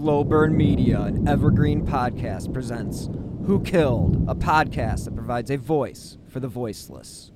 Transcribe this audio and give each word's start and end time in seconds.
Slow 0.00 0.24
Burn 0.24 0.56
Media, 0.56 1.02
an 1.02 1.28
evergreen 1.28 1.84
podcast, 1.86 2.54
presents 2.54 3.10
Who 3.44 3.60
Killed, 3.60 4.16
a 4.30 4.34
podcast 4.34 5.04
that 5.04 5.14
provides 5.14 5.50
a 5.50 5.58
voice 5.58 6.16
for 6.26 6.40
the 6.40 6.48
voiceless. 6.48 7.32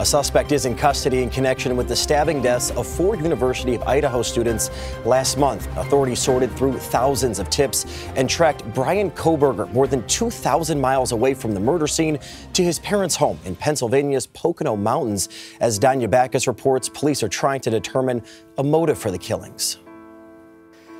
A 0.00 0.06
suspect 0.06 0.50
is 0.52 0.64
in 0.64 0.76
custody 0.76 1.22
in 1.22 1.28
connection 1.28 1.76
with 1.76 1.86
the 1.86 1.94
stabbing 1.94 2.40
deaths 2.40 2.70
of 2.70 2.86
four 2.86 3.16
University 3.16 3.74
of 3.74 3.82
Idaho 3.82 4.22
students 4.22 4.70
last 5.04 5.36
month. 5.36 5.68
Authorities 5.76 6.18
sorted 6.18 6.50
through 6.56 6.78
thousands 6.78 7.38
of 7.38 7.50
tips 7.50 7.84
and 8.16 8.26
tracked 8.26 8.64
Bryan 8.72 9.10
Kohberger 9.10 9.70
more 9.74 9.86
than 9.86 10.02
2,000 10.06 10.80
miles 10.80 11.12
away 11.12 11.34
from 11.34 11.52
the 11.52 11.60
murder 11.60 11.86
scene 11.86 12.18
to 12.54 12.64
his 12.64 12.78
parents' 12.78 13.14
home 13.14 13.38
in 13.44 13.54
Pennsylvania's 13.54 14.26
Pocono 14.26 14.74
Mountains. 14.74 15.28
As 15.60 15.78
Danya 15.78 16.08
Bacchus 16.08 16.46
reports, 16.46 16.88
police 16.88 17.22
are 17.22 17.28
trying 17.28 17.60
to 17.60 17.68
determine 17.68 18.22
a 18.56 18.64
motive 18.64 18.96
for 18.96 19.10
the 19.10 19.18
killings. 19.18 19.80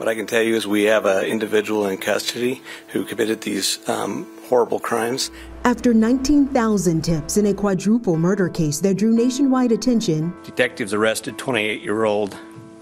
What 0.01 0.09
I 0.09 0.15
can 0.15 0.25
tell 0.25 0.43
you 0.43 0.57
is 0.57 0.67
we 0.67 0.85
have 0.85 1.05
an 1.05 1.27
individual 1.27 1.87
in 1.87 1.99
custody 1.99 2.63
who 2.89 3.05
committed 3.05 3.43
these 3.43 3.87
um, 3.87 4.27
horrible 4.49 4.81
crimes. 4.81 5.31
After 5.65 5.93
19,000 5.93 7.03
tips 7.03 7.37
in 7.37 7.45
a 7.45 7.53
quadruple 7.53 8.17
murder 8.17 8.49
case 8.49 8.81
that 8.81 8.95
drew 8.95 9.15
nationwide 9.15 9.73
attention, 9.73 10.33
detectives 10.43 10.95
arrested 10.95 11.37
28 11.37 11.83
year 11.83 12.05
old 12.05 12.35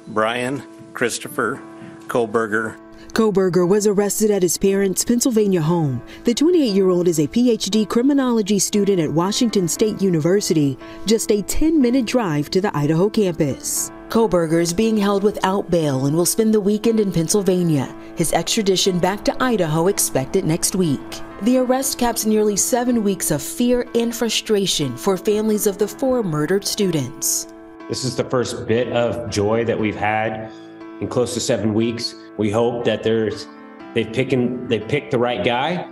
Bryan 0.07 0.63
Christopher 0.95 1.61
Kohberger. 2.07 2.79
Kohberger 3.19 3.67
was 3.67 3.89
arrested 3.89 4.31
at 4.31 4.45
his 4.45 4.57
parents' 4.57 5.05
Pennsylvania 5.05 5.61
home. 5.61 6.01
The 6.23 6.33
28 6.33 6.73
year 6.73 6.89
old 6.89 7.09
is 7.09 7.19
a 7.19 7.27
PhD 7.27 7.89
criminology 7.89 8.61
student 8.61 9.01
at 9.01 9.11
Washington 9.11 9.67
State 9.67 10.01
University, 10.01 10.79
just 11.05 11.33
a 11.33 11.43
10 11.43 11.83
minute 11.83 12.07
drive 12.07 12.49
to 12.51 12.61
the 12.61 12.71
Idaho 12.77 13.11
campus. 13.11 13.91
Kohberger 14.09 14.63
is 14.63 14.73
being 14.73 14.97
held 14.97 15.25
without 15.25 15.69
bail 15.69 16.07
and 16.07 16.17
will 16.17 16.25
spend 16.25 16.55
the 16.55 16.61
weekend 16.61 17.01
in 17.01 17.11
Pennsylvania. 17.11 17.93
His 18.15 18.33
extradition 18.33 19.01
back 19.01 19.25
to 19.25 19.43
Idaho 19.43 19.89
expected 19.89 20.45
next 20.45 20.77
week. 20.77 21.01
The 21.43 21.59
arrest 21.59 21.99
caps 21.99 22.25
nearly 22.25 22.55
seven 22.57 23.03
weeks 23.03 23.33
of 23.33 23.43
fear 23.43 23.85
and 23.97 24.15
frustration 24.15 24.97
for 24.97 25.17
families 25.17 25.67
of 25.67 25.77
the 25.77 25.89
four 25.89 26.23
murdered 26.23 26.65
students. 26.65 27.49
This 27.89 28.05
is 28.05 28.15
the 28.15 28.31
first 28.31 28.69
bit 28.69 28.93
of 28.93 29.29
joy 29.29 29.65
that 29.65 29.77
we've 29.77 29.97
had 29.97 30.53
in 31.01 31.09
close 31.09 31.35
to 31.35 31.41
seven 31.41 31.75
weeks. 31.75 32.15
We 32.39 32.51
hope 32.51 32.85
that 32.85 33.03
there's 33.03 33.47
they've 33.95 34.13
picked 34.13 34.35
they've 34.69 34.87
picked 34.89 35.11
the 35.11 35.19
right 35.19 35.45
guy, 35.45 35.87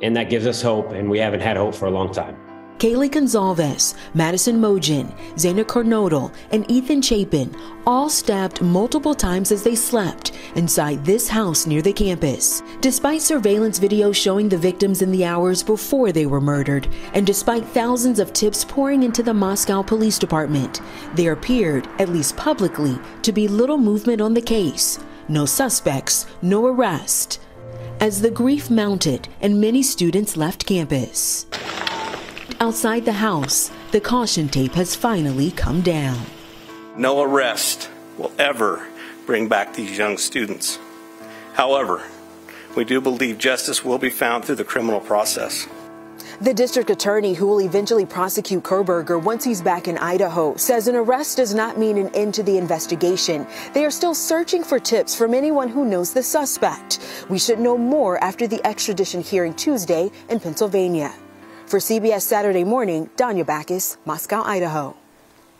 and 0.00 0.16
that 0.16 0.30
gives 0.30 0.46
us 0.46 0.62
hope. 0.62 0.92
And 0.92 1.10
we 1.10 1.18
haven't 1.18 1.40
had 1.40 1.56
hope 1.56 1.74
for 1.74 1.86
a 1.86 1.90
long 1.90 2.12
time. 2.12 2.36
Kaylee 2.78 3.10
Goncalves, 3.10 3.96
Madison 4.14 4.60
Mogen, 4.60 5.12
Xana 5.34 5.64
Kernodle, 5.64 6.32
and 6.52 6.70
Ethan 6.70 7.02
Chapin 7.02 7.52
all 7.84 8.08
stabbed 8.08 8.62
multiple 8.62 9.16
times 9.16 9.50
as 9.50 9.64
they 9.64 9.74
slept 9.74 10.30
inside 10.54 11.04
this 11.04 11.26
house 11.26 11.66
near 11.66 11.82
the 11.82 11.92
campus. 11.92 12.62
Despite 12.80 13.20
surveillance 13.20 13.80
video 13.80 14.12
showing 14.12 14.48
the 14.48 14.56
victims 14.56 15.02
in 15.02 15.10
the 15.10 15.24
hours 15.24 15.64
before 15.64 16.12
they 16.12 16.26
were 16.26 16.40
murdered, 16.40 16.86
and 17.14 17.26
despite 17.26 17.64
thousands 17.64 18.20
of 18.20 18.32
tips 18.32 18.64
pouring 18.64 19.02
into 19.02 19.24
the 19.24 19.34
Moscow 19.34 19.82
Police 19.82 20.20
Department, 20.20 20.80
there 21.16 21.32
appeared, 21.32 21.88
at 21.98 22.10
least 22.10 22.36
publicly, 22.36 22.96
to 23.22 23.32
be 23.32 23.48
little 23.48 23.78
movement 23.78 24.20
on 24.20 24.34
the 24.34 24.40
case. 24.40 25.00
No 25.30 25.44
suspects, 25.44 26.26
no 26.40 26.66
arrest. 26.66 27.38
As 28.00 28.22
the 28.22 28.30
grief 28.30 28.70
mounted 28.70 29.28
and 29.42 29.60
many 29.60 29.82
students 29.82 30.38
left 30.38 30.64
campus. 30.64 31.44
Outside 32.60 33.04
the 33.04 33.12
house, 33.12 33.70
the 33.90 34.00
caution 34.00 34.48
tape 34.48 34.72
has 34.72 34.94
finally 34.94 35.50
come 35.50 35.82
down. 35.82 36.18
No 36.96 37.22
arrest 37.22 37.90
will 38.16 38.32
ever 38.38 38.88
bring 39.26 39.48
back 39.48 39.74
these 39.74 39.98
young 39.98 40.16
students. 40.16 40.78
However, 41.52 42.02
we 42.74 42.84
do 42.84 43.00
believe 43.00 43.36
justice 43.36 43.84
will 43.84 43.98
be 43.98 44.10
found 44.10 44.44
through 44.44 44.56
the 44.56 44.64
criminal 44.64 45.00
process. 45.00 45.66
The 46.40 46.54
district 46.54 46.88
attorney 46.90 47.34
who 47.34 47.48
will 47.48 47.60
eventually 47.62 48.06
prosecute 48.06 48.62
Kohberger 48.62 49.20
once 49.20 49.42
he's 49.42 49.60
back 49.60 49.88
in 49.88 49.98
Idaho 49.98 50.54
says 50.54 50.86
an 50.86 50.94
arrest 50.94 51.38
does 51.38 51.52
not 51.52 51.78
mean 51.78 51.98
an 51.98 52.14
end 52.14 52.32
to 52.34 52.44
the 52.44 52.58
investigation. 52.58 53.44
They 53.74 53.84
are 53.84 53.90
still 53.90 54.14
searching 54.14 54.62
for 54.62 54.78
tips 54.78 55.16
from 55.16 55.34
anyone 55.34 55.66
who 55.66 55.84
knows 55.84 56.12
the 56.12 56.22
suspect. 56.22 57.00
We 57.28 57.40
should 57.40 57.58
know 57.58 57.76
more 57.76 58.22
after 58.22 58.46
the 58.46 58.64
extradition 58.64 59.20
hearing 59.20 59.52
Tuesday 59.52 60.12
in 60.28 60.38
Pennsylvania. 60.38 61.12
For 61.66 61.80
CBS 61.80 62.22
Saturday 62.22 62.62
Morning, 62.62 63.10
Danya 63.16 63.44
Bacchus, 63.44 63.98
Moscow, 64.04 64.44
Idaho. 64.44 64.96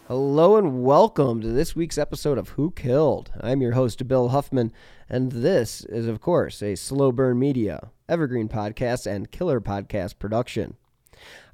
Hello 0.06 0.56
and 0.59 0.84
welcome 0.84 1.41
to 1.41 1.49
this 1.49 1.75
week's 1.75 1.99
episode 1.99 2.39
of 2.39 2.50
Who 2.50 2.71
Killed. 2.71 3.33
I'm 3.41 3.60
your 3.60 3.72
host, 3.72 4.06
Bill 4.06 4.28
Huffman, 4.28 4.72
and 5.09 5.33
this 5.33 5.84
is, 5.87 6.06
of 6.06 6.21
course, 6.21 6.62
a 6.62 6.77
Slow 6.77 7.10
Burn 7.10 7.37
Media, 7.37 7.91
Evergreen 8.08 8.48
Podcast, 8.48 9.06
and 9.06 9.30
Killer 9.30 9.60
Podcast 9.60 10.19
production. 10.19 10.76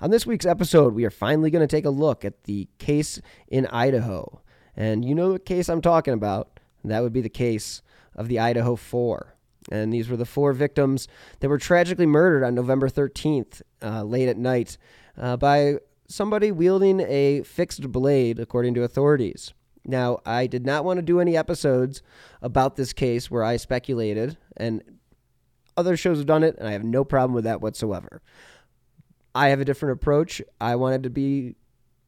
On 0.01 0.11
this 0.11 0.27
week's 0.27 0.47
episode, 0.47 0.95
we 0.95 1.05
are 1.05 1.11
finally 1.11 1.51
going 1.51 1.67
to 1.67 1.77
take 1.77 1.85
a 1.85 1.91
look 1.91 2.25
at 2.25 2.45
the 2.45 2.69
case 2.79 3.21
in 3.49 3.67
Idaho. 3.67 4.41
And 4.77 5.05
you 5.05 5.15
know 5.15 5.33
the 5.33 5.39
case 5.39 5.69
I'm 5.69 5.81
talking 5.81 6.15
about. 6.15 6.61
That 6.85 7.03
would 7.03 7.13
be 7.13 7.23
the 7.23 7.29
case 7.29 7.83
of 8.15 8.29
the 8.29 8.39
Idaho 8.39 8.77
Four. 8.77 9.35
And 9.73 9.93
these 9.93 10.09
were 10.09 10.17
the 10.17 10.27
four 10.27 10.53
victims 10.53 11.09
that 11.41 11.49
were 11.49 11.59
tragically 11.59 12.07
murdered 12.07 12.45
on 12.45 12.55
November 12.55 12.89
13th, 12.89 13.63
uh, 13.83 14.03
late 14.03 14.29
at 14.29 14.37
night, 14.37 14.77
uh, 15.17 15.39
by 15.39 15.79
somebody 16.07 16.53
wielding 16.53 17.01
a 17.01 17.43
fixed 17.43 17.91
blade, 17.91 18.39
according 18.39 18.75
to 18.75 18.83
authorities. 18.83 19.55
Now, 19.87 20.19
I 20.25 20.47
did 20.47 20.67
not 20.67 20.85
want 20.85 20.99
to 20.99 21.03
do 21.03 21.21
any 21.21 21.37
episodes 21.37 22.03
about 22.43 22.77
this 22.77 22.93
case 22.93 23.31
where 23.31 23.45
I 23.45 23.57
speculated, 23.57 24.37
and 24.57 24.83
other 25.77 25.97
shows 25.97 26.19
have 26.19 26.27
done 26.27 26.43
it, 26.43 26.57
and 26.59 26.69
I 26.69 26.73
have 26.73 26.85
no 26.85 27.05
problem 27.05 27.35
with 27.35 27.45
that 27.45 27.61
whatsoever. 27.61 28.23
I 29.35 29.49
have 29.49 29.61
a 29.61 29.65
different 29.65 29.95
approach. 29.95 30.41
I 30.61 30.77
wanted 30.77 31.03
to 31.05 31.11
be 31.11 31.57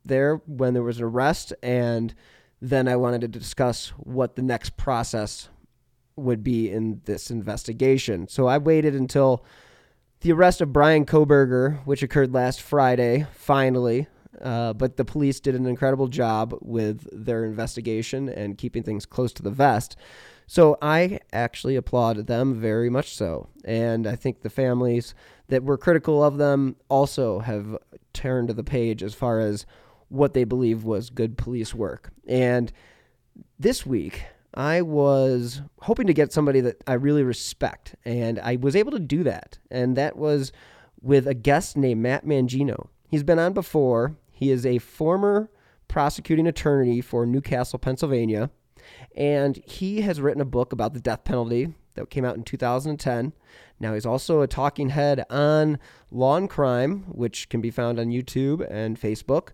there 0.05 0.37
when 0.47 0.75
there 0.75 0.83
was 0.83 0.99
an 0.99 1.05
arrest, 1.05 1.53
and 1.63 2.15
then 2.61 2.89
I 2.89 2.97
wanted 2.97 3.21
to 3.23 3.29
discuss 3.29 3.89
what 3.99 4.37
the 4.37 4.43
next 4.43 4.77
process 4.77 5.49
would 6.17 6.43
be 6.43 6.71
in 6.71 7.03
this 7.05 7.31
investigation. 7.31 8.29
So 8.29 8.47
I 8.47 8.59
waited 8.59 8.95
until 8.95 9.45
the 10.21 10.33
arrest 10.33 10.61
of 10.61 10.73
Bryan 10.73 11.05
Kohberger, 11.05 11.85
which 11.85 12.03
occurred 12.03 12.33
last 12.33 12.63
Friday, 12.63 13.27
finally. 13.33 14.07
Uh, 14.41 14.73
but 14.73 14.97
the 14.97 15.05
police 15.05 15.41
did 15.41 15.55
an 15.55 15.67
incredible 15.67 16.09
job 16.09 16.55
with 16.61 17.09
their 17.13 17.45
investigation 17.45 18.29
and 18.29 18.59
keeping 18.59 18.83
things 18.83 19.07
close 19.07 19.33
to 19.33 19.43
the 19.43 19.51
vest. 19.51 19.97
So 20.47 20.79
I 20.81 21.21
actually 21.33 21.77
applaud 21.77 22.27
them 22.27 22.55
very 22.55 22.89
much 22.89 23.15
so. 23.15 23.49
And 23.65 24.07
I 24.07 24.17
think 24.17 24.43
the 24.43 24.51
families 24.51 25.15
that 25.49 25.65
were 25.65 25.77
critical 25.77 26.23
of 26.23 26.39
them 26.39 26.77
also 26.89 27.41
have 27.41 27.77
turned 28.13 28.49
to 28.49 28.55
the 28.55 28.65
page 28.65 29.03
as 29.03 29.15
far 29.15 29.41
as 29.41 29.67
what 30.09 30.35
they 30.35 30.45
believe 30.45 30.85
was 30.85 31.11
good 31.11 31.37
police 31.37 31.75
work. 31.75 32.13
And 32.27 32.73
this 33.59 33.85
week, 33.85 34.25
I 34.55 34.83
was 34.83 35.63
hoping 35.83 36.07
to 36.07 36.15
get 36.15 36.33
somebody 36.33 36.61
that 36.61 36.83
I 36.87 36.95
really 36.95 37.23
respect, 37.23 37.95
and 38.05 38.39
I 38.39 38.57
was 38.57 38.75
able 38.75 38.93
to 38.93 38.99
do 38.99 39.23
that. 39.25 39.59
And 39.71 39.97
that 39.97 40.17
was 40.17 40.53
with 41.03 41.27
a 41.27 41.35
guest 41.35 41.77
named 41.77 42.03
Matt 42.03 42.25
Mangino. 42.25 42.89
He's 43.09 43.23
been 43.23 43.39
on 43.39 43.53
before. 43.53 44.17
He 44.31 44.51
is 44.51 44.65
a 44.65 44.79
former 44.79 45.51
prosecuting 45.89 46.47
attorney 46.47 47.01
for 47.01 47.27
New 47.27 47.41
Castle, 47.41 47.79
Pennsylvania, 47.79 48.51
and 49.17 49.61
he 49.67 50.01
has 50.03 50.21
written 50.21 50.41
a 50.41 50.47
book 50.47 50.73
about 50.73 50.95
the 50.95 51.01
death 51.01 51.25
penalty 51.25 51.75
that 51.95 52.11
came 52.11 52.25
out 52.25 52.37
in 52.37 52.43
2010. 52.45 53.33
Now, 53.81 53.95
he's 53.95 54.07
also 54.07 54.41
a 54.41 54.47
talking 54.47 54.91
head 54.91 55.25
on 55.29 55.79
law 56.11 56.37
and 56.37 56.49
crime, 56.49 57.05
which 57.09 57.49
can 57.49 57.61
be 57.61 57.71
found 57.71 57.99
on 57.99 58.09
YouTube 58.09 58.67
and 58.71 59.01
Facebook. 59.01 59.49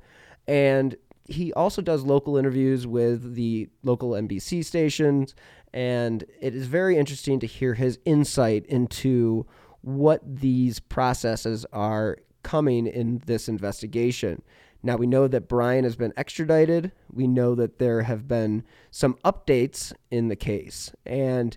And 0.47 0.97
he 1.27 1.53
also 1.53 1.83
does 1.83 2.03
local 2.03 2.37
interviews 2.37 2.87
with 2.87 3.35
the 3.35 3.69
local 3.83 4.11
NBC 4.11 4.65
stations, 4.65 5.35
and 5.73 6.25
it 6.41 6.55
is 6.55 6.67
very 6.67 6.97
interesting 6.97 7.41
to 7.41 7.47
hear 7.47 7.75
his 7.75 7.99
insight 8.05 8.67
into 8.67 9.47
what 9.81 10.21
these 10.25 10.79
processes 10.81 11.65
are 11.73 12.19
coming 12.43 12.87
in 12.87 13.23
this 13.27 13.49
investigation. 13.49 14.43
Now, 14.83 14.97
we 14.97 15.07
know 15.07 15.29
that 15.29 15.49
Bryan 15.49 15.85
has 15.85 15.97
been 15.97 16.13
extradited. 16.17 16.93
We 17.13 17.27
know 17.27 17.55
that 17.55 17.79
there 17.79 18.03
have 18.03 18.27
been 18.27 18.65
some 18.91 19.17
updates 19.25 19.93
in 20.11 20.29
the 20.29 20.37
case. 20.37 20.93
And 21.07 21.57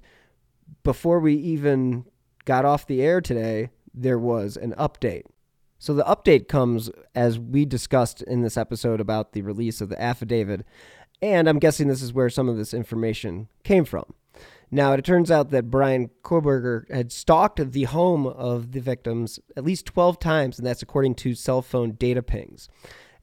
before 0.83 1.19
we 1.19 1.33
even 1.33 2.05
got 2.45 2.65
off 2.65 2.85
the 2.85 3.01
air 3.01 3.21
today, 3.21 3.69
there 3.93 4.19
was 4.19 4.57
an 4.57 4.73
update. 4.77 5.23
So 5.79 5.93
the 5.93 6.03
update 6.03 6.47
comes 6.47 6.89
as 7.13 7.37
we 7.37 7.65
discussed 7.65 8.21
in 8.21 8.41
this 8.41 8.57
episode 8.57 9.01
about 9.01 9.33
the 9.33 9.41
release 9.41 9.81
of 9.81 9.89
the 9.89 10.01
affidavit, 10.01 10.65
and 11.21 11.47
I'm 11.47 11.59
guessing 11.59 11.87
this 11.87 12.01
is 12.01 12.13
where 12.13 12.29
some 12.29 12.49
of 12.49 12.57
this 12.57 12.73
information 12.73 13.47
came 13.63 13.85
from. 13.85 14.13
Now, 14.71 14.93
it 14.93 15.05
turns 15.05 15.29
out 15.31 15.51
that 15.51 15.69
Bryan 15.69 16.09
Kohberger 16.23 16.89
had 16.91 17.11
stalked 17.11 17.71
the 17.71 17.83
home 17.83 18.25
of 18.25 18.71
the 18.71 18.79
victims 18.79 19.39
at 19.55 19.63
least 19.63 19.85
12 19.85 20.19
times, 20.19 20.57
and 20.57 20.65
that's 20.65 20.81
according 20.81 21.15
to 21.15 21.35
cell 21.35 21.61
phone 21.61 21.91
data 21.91 22.23
pings. 22.23 22.67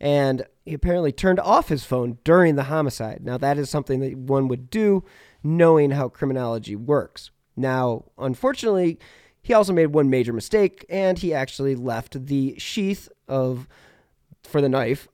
And 0.02 0.44
he 0.66 0.74
apparently 0.74 1.12
turned 1.12 1.38
off 1.38 1.68
his 1.68 1.84
phone 1.84 2.18
during 2.24 2.56
the 2.56 2.64
homicide. 2.64 3.20
Now, 3.22 3.38
that 3.38 3.56
is 3.56 3.70
something 3.70 4.00
that 4.00 4.16
one 4.16 4.48
would 4.48 4.68
do 4.68 5.04
knowing 5.44 5.92
how 5.92 6.08
criminology 6.08 6.74
works. 6.74 7.30
Now, 7.56 8.06
unfortunately, 8.18 8.98
he 9.42 9.54
also 9.54 9.72
made 9.72 9.86
one 9.86 10.10
major 10.10 10.32
mistake, 10.32 10.84
and 10.88 11.18
he 11.18 11.32
actually 11.32 11.76
left 11.76 12.26
the 12.26 12.58
sheath 12.58 13.08
of 13.28 13.68
for 14.42 14.60
the 14.60 14.68
knife 14.68 15.06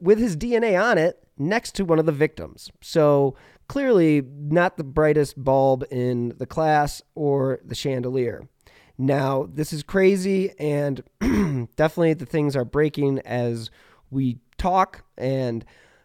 with 0.00 0.18
his 0.18 0.36
DNA 0.36 0.80
on 0.80 0.98
it 0.98 1.26
next 1.38 1.74
to 1.76 1.84
one 1.86 1.98
of 1.98 2.04
the 2.04 2.12
victims. 2.12 2.70
So 2.82 3.36
clearly, 3.68 4.22
not 4.38 4.76
the 4.76 4.84
brightest 4.84 5.42
bulb 5.42 5.84
in 5.90 6.34
the 6.36 6.46
class 6.46 7.00
or 7.14 7.60
the 7.64 7.74
chandelier. 7.74 8.48
Now, 8.98 9.48
this 9.50 9.72
is 9.72 9.82
crazy, 9.82 10.52
and 10.58 11.02
definitely 11.76 12.14
the 12.14 12.26
things 12.26 12.54
are 12.54 12.64
breaking 12.64 13.20
as 13.20 13.70
we 14.10 14.38
talk. 14.58 15.04
And 15.16 15.64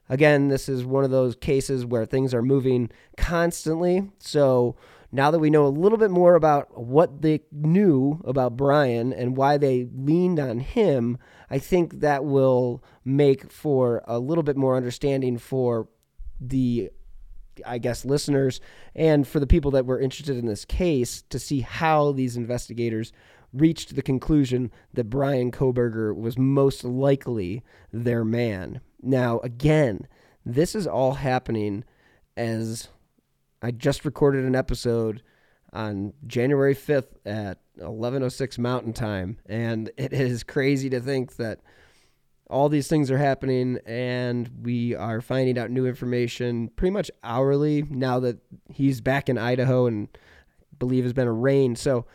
again, 0.10 0.48
this 0.48 0.70
is 0.70 0.86
one 0.86 1.04
of 1.04 1.12
those 1.12 1.36
cases 1.36 1.86
where 1.86 2.06
things 2.06 2.34
are 2.34 2.42
moving 2.42 2.90
constantly. 3.18 4.10
So 4.20 4.76
now 5.12 5.32
that 5.32 5.40
we 5.40 5.50
know 5.50 5.66
a 5.66 5.70
little 5.70 5.98
bit 5.98 6.12
more 6.12 6.36
about 6.36 6.80
what 6.80 7.22
they 7.22 7.42
knew 7.52 8.22
about 8.24 8.56
Bryan 8.56 9.12
and 9.12 9.36
why 9.36 9.58
they 9.58 9.88
leaned 9.94 10.40
on 10.40 10.60
him, 10.60 11.18
I 11.50 11.60
think 11.60 12.00
that 12.00 12.24
will 12.24 12.84
make 13.04 13.52
for 13.52 14.04
a 14.06 14.20
little 14.20 14.44
bit 14.44 14.56
more 14.56 14.78
understanding 14.78 15.38
for 15.38 15.90
the 16.40 16.90
I 17.66 17.78
guess 17.78 18.06
listeners 18.06 18.62
and 18.96 19.28
for 19.28 19.40
the 19.40 19.46
people 19.46 19.72
that 19.72 19.86
were 19.86 20.00
interested 20.00 20.38
in 20.38 20.46
this 20.46 20.66
case 20.66 21.22
to 21.30 21.38
see 21.38 21.60
how 21.60 22.14
these 22.14 22.38
investigators 22.38 23.12
reached 23.54 23.96
the 23.96 24.02
conclusion 24.02 24.72
that 24.94 25.10
Bryan 25.10 25.52
Kohberger 25.52 26.16
was 26.16 26.38
most 26.38 26.84
likely 26.84 27.64
their 27.92 28.24
man. 28.24 28.82
Now, 29.02 29.40
again, 29.40 30.08
this 30.46 30.76
is 30.76 30.88
all 30.88 31.16
happening 31.16 31.84
as 32.38 32.90
I 33.62 33.72
just 33.72 34.06
recorded 34.06 34.46
an 34.46 34.56
episode 34.56 35.22
on 35.74 36.14
January 36.26 36.76
5th 36.76 37.16
at 37.26 37.60
11:06 37.78 38.58
Mountain 38.58 38.94
Time, 38.94 39.38
and 39.46 39.92
it 39.98 40.14
is 40.14 40.44
crazy 40.44 40.90
to 40.90 41.00
think 41.00 41.36
that 41.38 41.60
all 42.50 42.68
these 42.68 42.90
things 42.90 43.10
are 43.10 43.18
happening 43.18 43.80
and 43.86 44.50
we 44.62 44.94
are 44.94 45.22
finding 45.22 45.58
out 45.58 45.72
new 45.72 45.86
information 45.86 46.68
pretty 46.76 46.92
much 46.92 47.10
hourly 47.24 47.84
now 47.84 48.20
that 48.20 48.38
he's 48.70 49.00
back 49.00 49.30
in 49.30 49.38
Idaho 49.38 49.86
and 49.86 50.10
I 50.14 50.76
believe 50.78 51.06
has 51.06 51.14
been 51.14 51.30
arraigned. 51.30 51.78
So 51.78 52.06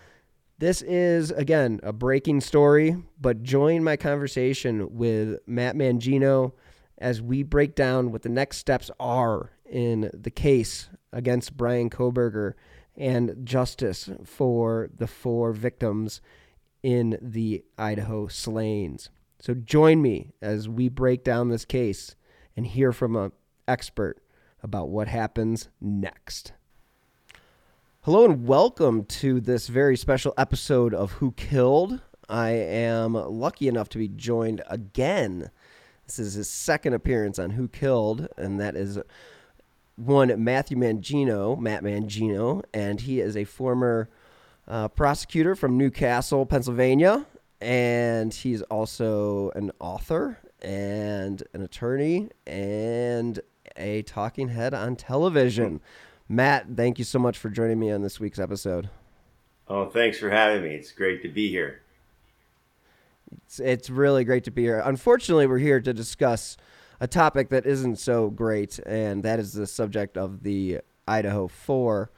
this 0.58 0.82
is 0.82 1.30
again 1.30 1.80
a 1.82 1.92
breaking 1.92 2.40
story, 2.40 2.96
but 3.20 3.42
join 3.42 3.84
my 3.84 3.96
conversation 3.96 4.96
with 4.96 5.38
Matt 5.46 5.76
Mangino 5.76 6.52
as 6.98 7.20
we 7.20 7.42
break 7.42 7.74
down 7.74 8.10
what 8.10 8.22
the 8.22 8.28
next 8.28 8.58
steps 8.58 8.90
are 8.98 9.50
in 9.68 10.10
the 10.14 10.30
case 10.30 10.88
against 11.12 11.56
Bryan 11.56 11.90
Kohberger 11.90 12.54
and 12.96 13.44
justice 13.44 14.08
for 14.24 14.88
the 14.96 15.06
four 15.06 15.52
victims 15.52 16.20
in 16.82 17.18
the 17.20 17.64
Idaho 17.76 18.26
slayings. 18.26 19.10
So 19.38 19.54
join 19.54 20.00
me 20.00 20.32
as 20.40 20.68
we 20.68 20.88
break 20.88 21.22
down 21.22 21.48
this 21.48 21.64
case 21.64 22.14
and 22.56 22.66
hear 22.66 22.92
from 22.92 23.16
an 23.16 23.32
expert 23.68 24.22
about 24.62 24.88
what 24.88 25.08
happens 25.08 25.68
next. 25.80 26.52
Hello 28.06 28.24
and 28.24 28.46
welcome 28.46 29.04
to 29.06 29.40
this 29.40 29.66
very 29.66 29.96
special 29.96 30.32
episode 30.38 30.94
of 30.94 31.10
Who 31.14 31.32
Killed. 31.32 32.00
I 32.28 32.50
am 32.50 33.14
lucky 33.14 33.66
enough 33.66 33.88
to 33.88 33.98
be 33.98 34.06
joined 34.06 34.62
again. 34.68 35.50
This 36.06 36.20
is 36.20 36.34
his 36.34 36.48
second 36.48 36.94
appearance 36.94 37.40
on 37.40 37.50
Who 37.50 37.66
Killed, 37.66 38.28
and 38.36 38.60
that 38.60 38.76
is 38.76 39.00
one 39.96 40.32
Matthew 40.44 40.76
Mangino, 40.76 41.58
Matt 41.58 41.82
Mangino, 41.82 42.62
and 42.72 43.00
he 43.00 43.18
is 43.18 43.36
a 43.36 43.42
former 43.42 44.08
uh, 44.68 44.86
prosecutor 44.86 45.56
from 45.56 45.76
New 45.76 45.90
Castle, 45.90 46.46
Pennsylvania, 46.46 47.26
and 47.60 48.32
he's 48.32 48.62
also 48.62 49.50
an 49.56 49.72
author 49.80 50.38
and 50.62 51.42
an 51.54 51.60
attorney 51.60 52.28
and 52.46 53.40
a 53.76 54.02
talking 54.02 54.50
head 54.50 54.74
on 54.74 54.94
television. 54.94 55.80
Matt, 56.28 56.67
thank 56.75 56.99
you 56.99 57.05
so 57.05 57.19
much 57.19 57.38
for 57.38 57.50
joining 57.50 57.78
me 57.78 57.93
on 57.93 58.02
this 58.02 58.19
week's 58.19 58.40
episode. 58.40 58.90
Oh, 59.69 59.87
thanks 59.87 60.19
for 60.19 60.31
having 60.31 60.62
me. 60.62 60.75
It's 60.75 60.90
great 60.90 61.23
to 61.23 61.28
be 61.28 61.49
here. 61.49 61.82
It's, 63.44 63.61
it's 63.61 63.90
really 63.90 64.25
great 64.25 64.44
to 64.44 64.50
be 64.50 64.62
here. 64.62 64.82
Unfortunately, 64.84 65.46
we're 65.46 65.58
here 65.58 65.81
to 65.81 65.93
discuss 65.93 66.56
a 67.00 67.06
topic 67.06 67.50
that 67.50 67.64
isn't 67.64 67.96
so 67.96 68.31
great, 68.31 68.81
and 68.81 69.23
that 69.23 69.38
is 69.38 69.52
the 69.52 69.67
subject 69.67 70.17
of 70.17 70.43
the 70.43 70.81
Idaho 71.06 71.46
4. 71.46 72.11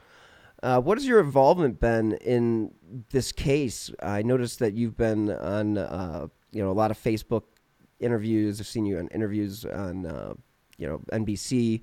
Uh, 0.61 0.81
what 0.81 0.97
has 0.97 1.05
your 1.05 1.19
involvement 1.19 1.79
been 1.79 2.13
in 2.13 2.73
this 3.11 3.31
case? 3.31 3.91
I 4.01 4.23
noticed 4.23 4.59
that 4.59 4.73
you've 4.73 4.97
been 4.97 5.29
on, 5.29 5.77
uh, 5.77 6.27
you 6.51 6.63
know, 6.63 6.71
a 6.71 6.73
lot 6.73 6.89
of 6.89 6.97
Facebook 6.97 7.43
interviews. 7.99 8.59
I've 8.59 8.67
seen 8.67 8.85
you 8.85 8.97
on 8.97 9.07
interviews 9.09 9.65
on, 9.65 10.05
uh, 10.05 10.33
you 10.77 10.87
know, 10.87 11.01
NBC, 11.11 11.81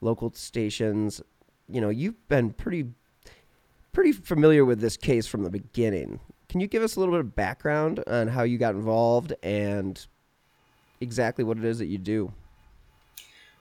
local 0.00 0.32
stations. 0.32 1.20
You 1.68 1.80
know, 1.80 1.88
you've 1.88 2.28
been 2.28 2.50
pretty, 2.50 2.86
pretty 3.92 4.12
familiar 4.12 4.64
with 4.64 4.80
this 4.80 4.96
case 4.96 5.26
from 5.26 5.42
the 5.42 5.50
beginning. 5.50 6.20
Can 6.48 6.60
you 6.60 6.68
give 6.68 6.82
us 6.82 6.96
a 6.96 7.00
little 7.00 7.14
bit 7.14 7.20
of 7.20 7.34
background 7.34 8.02
on 8.06 8.28
how 8.28 8.44
you 8.44 8.56
got 8.56 8.74
involved 8.74 9.34
and 9.42 10.06
exactly 11.00 11.44
what 11.44 11.58
it 11.58 11.64
is 11.64 11.78
that 11.78 11.86
you 11.86 11.98
do? 11.98 12.32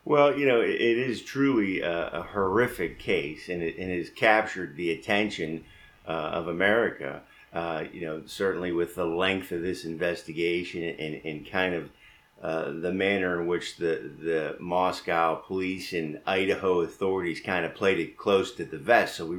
Well, 0.05 0.37
you 0.37 0.45
know, 0.45 0.61
it, 0.61 0.75
it 0.75 0.97
is 0.99 1.23
truly 1.23 1.81
a, 1.81 2.09
a, 2.09 2.21
horrific 2.21 2.99
case, 2.99 3.49
and 3.49 3.63
it, 3.63 3.75
and 3.79 3.89
it, 3.91 3.97
has 3.97 4.11
captured 4.11 4.75
the 4.75 4.91
attention 4.91 5.65
uh, 6.07 6.11
of 6.11 6.47
America. 6.47 7.23
Uh, 7.51 7.85
you 7.91 8.01
know, 8.01 8.21
certainly 8.27 8.71
with 8.71 8.93
the 8.93 9.05
length 9.05 9.51
of 9.51 9.63
this 9.63 9.83
investigation 9.83 10.83
and, 10.83 11.21
and 11.23 11.49
kind 11.49 11.73
of 11.73 11.89
uh, 12.41 12.71
the 12.71 12.91
manner 12.91 13.41
in 13.41 13.47
which 13.47 13.77
the, 13.77 14.11
the 14.19 14.57
Moscow 14.59 15.35
police 15.35 15.93
and 15.93 16.19
Idaho 16.25 16.81
authorities 16.81 17.39
kind 17.39 17.65
of 17.65 17.73
played 17.73 17.97
it 17.97 18.17
close 18.17 18.53
to 18.55 18.65
the 18.65 18.77
vest. 18.77 19.15
So 19.15 19.25
we, 19.25 19.37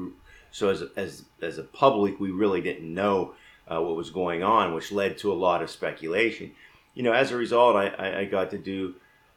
so 0.50 0.70
as 0.70 0.82
as 0.96 1.24
as 1.42 1.58
a 1.58 1.62
public, 1.62 2.18
we 2.18 2.30
really 2.30 2.62
didn't 2.62 2.92
know 2.92 3.34
uh, 3.70 3.80
what 3.82 3.96
was 3.96 4.10
going 4.10 4.42
on, 4.42 4.74
which 4.74 4.90
led 4.90 5.18
to 5.18 5.32
a 5.32 5.34
lot 5.34 5.62
of 5.62 5.70
speculation. 5.70 6.52
You 6.94 7.02
know, 7.02 7.12
as 7.12 7.30
a 7.30 7.36
result, 7.36 7.76
I, 7.76 8.20
I, 8.20 8.24
got 8.24 8.50
to 8.52 8.58
do 8.58 8.94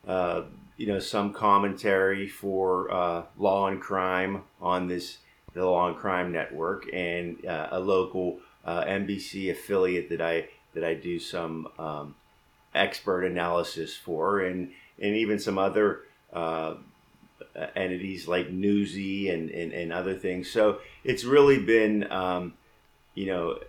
uh, 0.07 0.43
you 0.77 0.87
know 0.87 0.99
some 0.99 1.33
commentary 1.33 2.27
for 2.29 2.89
uh, 2.91 3.23
Law 3.37 3.67
and 3.67 3.81
Crime 3.81 4.43
on 4.61 4.87
this 4.87 5.17
the 5.53 5.65
Law 5.65 5.89
and 5.89 5.97
Crime 5.97 6.31
Network 6.31 6.87
and 6.93 7.45
uh, 7.45 7.67
a 7.71 7.79
local 7.79 8.39
NBC 8.65 9.51
affiliate 9.51 10.09
that 10.09 10.21
I 10.21 10.47
that 10.73 10.83
I 10.83 10.93
do 10.93 11.19
some 11.19 11.67
um, 11.77 12.15
expert 12.79 13.23
analysis 13.23 13.95
for 13.95 14.39
and 14.39 14.71
and 15.01 15.15
even 15.15 15.39
some 15.39 15.57
other 15.57 16.01
uh, 16.33 16.75
entities 17.75 18.27
like 18.27 18.49
Newsy 18.49 19.29
and, 19.29 19.49
and, 19.49 19.71
and 19.71 19.93
other 19.93 20.13
things. 20.15 20.51
So 20.51 20.79
it's 21.03 21.23
really 21.23 21.59
been 21.59 22.11
um, 22.11 22.53
you 23.13 23.27
know 23.27 23.59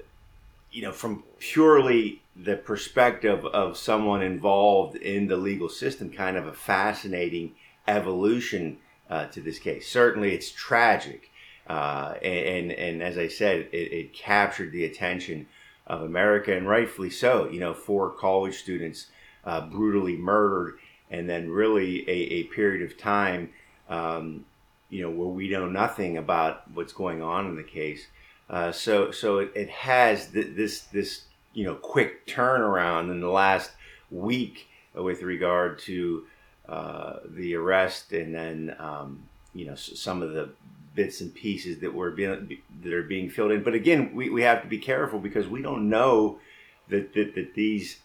you 0.71 0.83
know 0.83 0.93
from 0.93 1.25
purely 1.39 2.23
the 2.37 2.57
perspective 2.57 3.45
of 3.45 3.77
someone 3.77 4.23
involved 4.23 4.97
in 4.97 5.27
the 5.27 5.37
legal 5.37 5.69
system, 5.69 6.11
kind 6.11 6.37
of 6.37 6.47
a 6.47 6.53
fascinating 6.53 7.55
evolution 7.87 8.79
uh, 9.11 9.27
to 9.27 9.41
this 9.41 9.59
case. 9.59 9.91
Certainly, 9.91 10.33
it's 10.35 10.51
tragic, 10.51 11.31
uh, 11.67 12.15
and, 12.23 12.73
and, 12.73 13.03
as 13.03 13.19
I 13.19 13.29
said, 13.29 13.69
it, 13.73 13.93
it, 13.93 14.13
captured 14.15 14.73
the 14.73 14.85
attention 14.85 15.47
of 15.91 16.03
America, 16.03 16.57
and 16.57 16.69
rightfully 16.69 17.11
so. 17.11 17.49
You 17.49 17.59
know, 17.59 17.75
four 17.75 18.11
college 18.11 18.59
students 18.59 19.09
uh, 19.45 19.63
brutally 19.63 20.17
murdered, 20.17 20.79
and 21.11 21.29
then 21.29 21.51
really 21.51 22.09
a, 22.09 22.13
a 22.13 22.43
period 22.45 22.89
of 22.89 22.97
time, 22.97 23.51
um, 23.89 24.45
you 24.89 25.03
know, 25.03 25.11
where 25.11 25.29
we 25.29 25.49
know 25.51 25.67
nothing 25.67 26.17
about 26.17 26.71
what's 26.73 26.93
going 26.93 27.23
on 27.23 27.47
in 27.47 27.57
the 27.57 27.65
case. 27.65 28.07
Uh, 28.49 28.71
so, 28.71 29.11
so 29.11 29.39
it, 29.39 29.51
it 29.55 29.69
has 29.69 30.29
th- 30.29 30.55
this 30.55 30.83
this 30.83 31.25
you 31.55 31.65
know 31.65 31.75
quick 31.75 32.25
turnaround 32.25 33.11
in 33.11 33.21
the 33.21 33.29
last 33.29 33.73
week 34.13 34.69
with 34.95 35.23
regard 35.23 35.79
to 35.81 36.25
uh, 36.69 37.15
the 37.29 37.55
arrest 37.55 38.13
and 38.13 38.33
then 38.33 38.77
um, 38.79 39.25
you 39.55 39.67
know 39.67 39.75
some 39.75 40.23
of 40.23 40.33
the 40.33 40.49
bits 40.95 41.21
and 41.21 41.35
pieces 41.35 41.79
that 41.81 41.95
were 41.95 42.11
being 42.11 42.59
that 42.83 42.93
are 42.93 43.03
being 43.03 43.31
filled 43.31 43.53
in. 43.53 43.63
But 43.63 43.75
again, 43.75 44.13
we, 44.15 44.31
we 44.31 44.43
have 44.43 44.63
to 44.63 44.69
be 44.69 44.79
careful 44.79 45.19
because 45.19 45.47
we 45.49 45.63
don't 45.63 45.89
know 45.89 46.39
that, 46.89 47.15
that, 47.15 47.35
that 47.35 47.55
these 47.55 48.01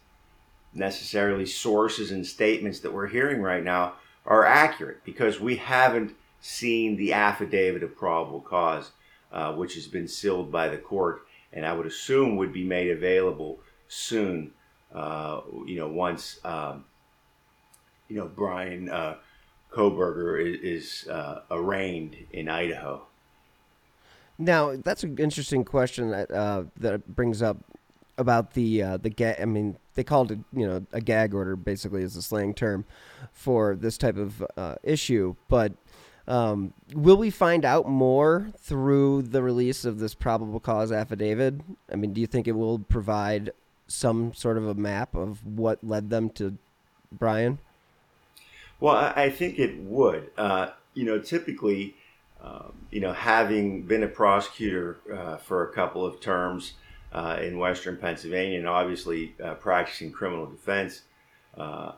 necessarily 0.73 1.45
sources 1.45 2.11
and 2.11 2.25
statements 2.25 2.81
that 2.81 2.93
we're 2.93 3.07
hearing 3.07 3.41
right 3.41 3.63
now 3.63 3.93
are 4.25 4.45
accurate 4.45 5.03
because 5.03 5.39
we 5.39 5.55
haven't 5.55 6.13
seen 6.41 6.95
the 6.95 7.13
affidavit 7.13 7.81
of 7.81 7.95
probable 7.97 8.41
cause, 8.41 8.91
uh, 9.31 9.53
which 9.53 9.75
has 9.75 9.87
been 9.87 10.07
sealed 10.07 10.51
by 10.51 10.67
the 10.67 10.77
court 10.77 11.25
and 11.55 11.65
I 11.65 11.73
would 11.73 11.87
assume 11.87 12.35
would 12.35 12.53
be 12.53 12.65
made 12.65 12.91
available 12.91 13.59
soon. 13.87 14.51
Uh, 14.93 15.41
you 15.65 15.77
know, 15.77 15.87
once 15.87 16.39
um, 16.43 16.85
you 18.07 18.17
know, 18.17 18.27
Bryan 18.27 18.89
uh, 18.89 19.15
Kohberger 19.75 20.41
is, 20.41 21.03
is 21.03 21.09
uh, 21.09 21.41
arraigned 21.51 22.15
in 22.31 22.47
Idaho. 22.49 23.05
Now 24.37 24.75
that's 24.75 25.03
an 25.03 25.17
interesting 25.17 25.63
question 25.63 26.11
that 26.11 26.31
uh, 26.31 26.63
that 26.77 27.15
brings 27.15 27.41
up 27.41 27.57
about 28.17 28.53
the 28.53 28.81
uh, 28.81 28.97
the 28.97 29.09
gag. 29.09 29.37
I 29.41 29.45
mean, 29.45 29.77
they 29.95 30.03
called 30.03 30.31
it 30.31 30.39
you 30.53 30.67
know 30.67 30.85
a 30.91 31.01
gag 31.01 31.33
order 31.33 31.55
basically 31.55 32.03
is 32.03 32.15
a 32.15 32.21
slang 32.21 32.53
term 32.53 32.85
for 33.31 33.75
this 33.75 33.97
type 33.97 34.17
of 34.17 34.45
uh, 34.57 34.75
issue. 34.83 35.35
But 35.47 35.73
um, 36.27 36.73
will 36.93 37.17
we 37.17 37.29
find 37.29 37.63
out 37.65 37.87
more 37.87 38.51
through 38.59 39.23
the 39.23 39.41
release 39.41 39.85
of 39.85 39.99
this 39.99 40.15
probable 40.15 40.59
cause 40.59 40.91
affidavit? 40.91 41.55
I 41.91 41.95
mean, 41.95 42.13
do 42.13 42.21
you 42.21 42.27
think 42.27 42.47
it 42.47 42.53
will 42.53 42.79
provide 42.79 43.51
some 43.87 44.33
sort 44.33 44.57
of 44.57 44.67
a 44.67 44.73
map 44.73 45.15
of 45.15 45.45
what 45.45 45.83
led 45.83 46.09
them 46.09 46.29
to 46.31 46.57
Bryan? 47.11 47.59
Well, 48.79 49.13
I 49.15 49.29
think 49.29 49.57
it 49.57 49.77
would. 49.77 50.31
Uh, 50.37 50.71
you 50.93 51.05
know, 51.05 51.19
typically, 51.19 51.95
um, 52.41 52.73
you 52.91 52.99
know, 52.99 53.13
having 53.13 53.83
been 53.83 54.03
a 54.03 54.07
prosecutor 54.07 54.97
uh, 55.13 55.37
for 55.37 55.69
a 55.69 55.73
couple 55.73 56.05
of 56.05 56.19
terms 56.19 56.73
uh, 57.11 57.37
in 57.41 57.57
Western 57.57 57.97
Pennsylvania 57.97 58.59
and 58.59 58.67
obviously 58.67 59.33
uh, 59.43 59.53
practicing 59.55 60.11
criminal 60.11 60.45
defense, 60.45 61.01
uh, 61.57 61.93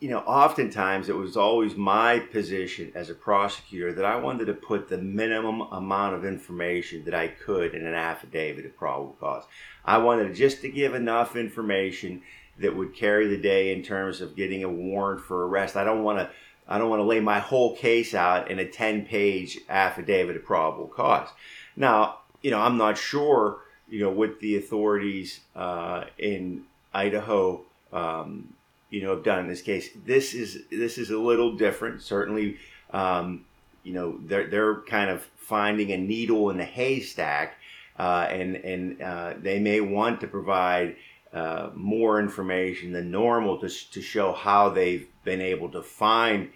you 0.00 0.08
know, 0.08 0.20
oftentimes 0.20 1.10
it 1.10 1.16
was 1.16 1.36
always 1.36 1.76
my 1.76 2.18
position 2.18 2.90
as 2.94 3.10
a 3.10 3.14
prosecutor 3.14 3.92
that 3.92 4.04
I 4.04 4.16
wanted 4.16 4.46
to 4.46 4.54
put 4.54 4.88
the 4.88 4.96
minimum 4.96 5.60
amount 5.60 6.14
of 6.14 6.24
information 6.24 7.04
that 7.04 7.14
I 7.14 7.28
could 7.28 7.74
in 7.74 7.86
an 7.86 7.94
affidavit 7.94 8.64
of 8.64 8.76
probable 8.76 9.16
cause. 9.20 9.44
I 9.84 9.98
wanted 9.98 10.34
just 10.34 10.62
to 10.62 10.70
give 10.70 10.94
enough 10.94 11.36
information 11.36 12.22
that 12.60 12.76
would 12.76 12.94
carry 12.94 13.26
the 13.26 13.40
day 13.40 13.72
in 13.72 13.82
terms 13.82 14.20
of 14.20 14.36
getting 14.36 14.62
a 14.62 14.68
warrant 14.68 15.20
for 15.20 15.46
arrest. 15.46 15.76
I 15.76 15.84
don't 15.84 16.02
want 16.02 16.18
to 16.18 16.30
I 16.68 16.78
don't 16.78 16.88
want 16.88 17.00
to 17.00 17.04
lay 17.04 17.18
my 17.18 17.40
whole 17.40 17.74
case 17.74 18.14
out 18.14 18.48
in 18.48 18.60
a 18.60 18.64
10-page 18.64 19.58
affidavit 19.68 20.36
of 20.36 20.44
probable 20.44 20.86
cause. 20.86 21.28
Now, 21.74 22.20
you 22.42 22.52
know, 22.52 22.60
I'm 22.60 22.76
not 22.76 22.96
sure, 22.96 23.58
you 23.88 24.00
know, 24.00 24.10
what 24.10 24.38
the 24.38 24.56
authorities 24.56 25.40
uh, 25.56 26.04
in 26.16 26.62
Idaho, 26.94 27.62
um, 27.92 28.54
you 28.88 29.02
know, 29.02 29.16
have 29.16 29.24
done 29.24 29.40
in 29.40 29.48
this 29.48 29.62
case. 29.62 29.90
This 30.06 30.32
is 30.32 30.62
this 30.70 30.96
is 30.96 31.10
a 31.10 31.18
little 31.18 31.56
different. 31.56 32.02
Certainly, 32.02 32.58
um, 32.92 33.44
you 33.82 33.92
know, 33.92 34.18
they're 34.24 34.46
they're 34.46 34.76
kind 34.82 35.10
of 35.10 35.22
finding 35.36 35.90
a 35.90 35.96
needle 35.96 36.50
in 36.50 36.56
the 36.56 36.64
haystack, 36.64 37.56
uh, 37.98 38.26
and 38.30 38.56
and 38.56 39.02
uh, 39.02 39.34
they 39.40 39.58
may 39.58 39.80
want 39.80 40.20
to 40.20 40.28
provide 40.28 40.96
uh, 41.32 41.70
more 41.74 42.20
information 42.20 42.92
than 42.92 43.10
normal 43.10 43.58
to, 43.58 43.68
to 43.68 44.02
show 44.02 44.32
how 44.32 44.68
they've 44.68 45.06
been 45.24 45.40
able 45.40 45.68
to 45.70 45.82
find, 45.82 46.50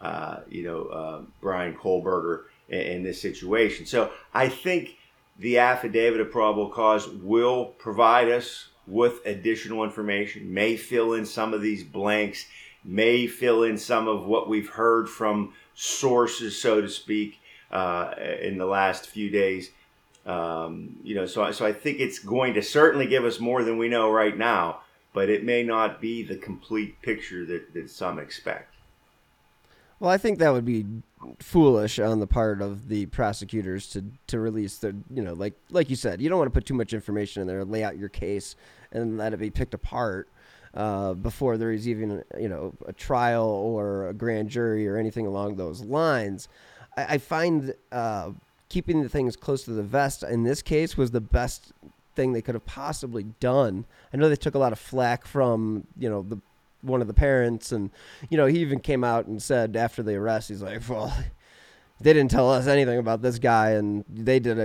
uh, 0.00 0.40
you 0.48 0.62
know, 0.62 0.84
uh, 0.84 1.22
Bryan 1.40 1.74
Kohberger 1.74 2.44
in, 2.68 2.80
in, 2.80 3.02
this 3.02 3.22
situation. 3.22 3.86
So 3.86 4.10
I 4.34 4.48
think 4.48 4.96
the 5.38 5.58
affidavit 5.58 6.20
of 6.20 6.30
probable 6.30 6.68
cause 6.68 7.08
will 7.08 7.66
provide 7.78 8.28
us 8.28 8.68
with 8.86 9.24
additional 9.24 9.84
information, 9.84 10.52
may 10.52 10.76
fill 10.76 11.14
in 11.14 11.24
some 11.24 11.54
of 11.54 11.62
these 11.62 11.84
blanks, 11.84 12.46
may 12.84 13.26
fill 13.26 13.62
in 13.62 13.78
some 13.78 14.08
of 14.08 14.26
what 14.26 14.48
we've 14.48 14.70
heard 14.70 15.08
from 15.08 15.54
sources, 15.74 16.60
so 16.60 16.80
to 16.80 16.88
speak, 16.88 17.40
uh, 17.70 18.12
in 18.40 18.58
the 18.58 18.66
last 18.66 19.06
few 19.06 19.30
days. 19.30 19.70
Um, 20.28 20.96
you 21.02 21.14
know, 21.14 21.26
so 21.26 21.50
so 21.52 21.64
I 21.64 21.72
think 21.72 22.00
it's 22.00 22.18
going 22.18 22.54
to 22.54 22.62
certainly 22.62 23.06
give 23.06 23.24
us 23.24 23.40
more 23.40 23.64
than 23.64 23.78
we 23.78 23.88
know 23.88 24.10
right 24.10 24.36
now, 24.36 24.82
but 25.14 25.30
it 25.30 25.42
may 25.42 25.62
not 25.62 26.00
be 26.00 26.22
the 26.22 26.36
complete 26.36 27.00
picture 27.00 27.46
that, 27.46 27.72
that 27.72 27.90
some 27.90 28.18
expect. 28.18 28.74
Well, 30.00 30.10
I 30.10 30.18
think 30.18 30.38
that 30.38 30.52
would 30.52 30.66
be 30.66 30.84
foolish 31.40 31.98
on 31.98 32.20
the 32.20 32.26
part 32.26 32.60
of 32.60 32.88
the 32.88 33.06
prosecutors 33.06 33.88
to 33.90 34.04
to 34.28 34.38
release 34.38 34.78
the 34.78 34.94
you 35.10 35.22
know 35.22 35.32
like 35.32 35.54
like 35.70 35.90
you 35.90 35.96
said 35.96 36.20
you 36.20 36.28
don't 36.28 36.38
want 36.38 36.46
to 36.46 36.54
put 36.54 36.64
too 36.64 36.74
much 36.74 36.92
information 36.92 37.42
in 37.42 37.48
there 37.48 37.64
lay 37.64 37.82
out 37.82 37.98
your 37.98 38.08
case 38.08 38.54
and 38.92 39.18
let 39.18 39.34
it 39.34 39.38
be 39.38 39.50
picked 39.50 39.74
apart 39.74 40.28
uh, 40.74 41.14
before 41.14 41.56
there 41.56 41.72
is 41.72 41.88
even 41.88 42.22
you 42.38 42.48
know 42.48 42.72
a 42.86 42.92
trial 42.92 43.48
or 43.48 44.08
a 44.08 44.14
grand 44.14 44.48
jury 44.48 44.86
or 44.86 44.96
anything 44.96 45.26
along 45.26 45.56
those 45.56 45.82
lines. 45.82 46.48
I, 46.96 47.14
I 47.14 47.18
find 47.18 47.74
uh, 47.90 48.30
keeping 48.68 49.02
the 49.02 49.08
things 49.08 49.36
close 49.36 49.64
to 49.64 49.70
the 49.70 49.82
vest 49.82 50.22
in 50.22 50.44
this 50.44 50.62
case 50.62 50.96
was 50.96 51.10
the 51.10 51.20
best 51.20 51.72
thing 52.14 52.32
they 52.32 52.42
could 52.42 52.54
have 52.54 52.66
possibly 52.66 53.24
done. 53.40 53.86
I 54.12 54.16
know 54.16 54.28
they 54.28 54.36
took 54.36 54.54
a 54.54 54.58
lot 54.58 54.72
of 54.72 54.78
flack 54.78 55.26
from 55.26 55.86
you 55.98 56.08
know 56.08 56.22
the 56.22 56.38
one 56.82 57.00
of 57.00 57.08
the 57.08 57.14
parents, 57.14 57.72
and 57.72 57.90
you 58.28 58.36
know 58.36 58.46
he 58.46 58.58
even 58.60 58.80
came 58.80 59.04
out 59.04 59.26
and 59.26 59.42
said 59.42 59.76
after 59.76 60.02
the 60.02 60.14
arrest, 60.14 60.48
he's 60.48 60.62
like, 60.62 60.88
well. 60.88 61.16
They 62.00 62.12
didn't 62.12 62.30
tell 62.30 62.48
us 62.48 62.68
anything 62.68 63.00
about 63.00 63.22
this 63.22 63.40
guy, 63.40 63.70
and 63.70 64.04
they 64.08 64.38
did 64.38 64.56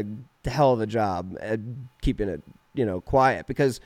a 0.46 0.50
hell 0.50 0.72
of 0.72 0.82
a 0.82 0.86
job 0.86 1.36
at 1.42 1.60
keeping 2.00 2.30
it, 2.30 2.44
you 2.76 2.86
know, 2.86 3.02
quiet 3.02 3.48
because 3.48 3.80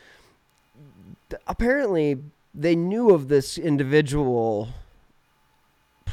apparently 1.47 2.17
they 2.53 2.75
knew 2.75 3.11
of 3.11 3.27
this 3.27 3.57
individual 3.57 4.69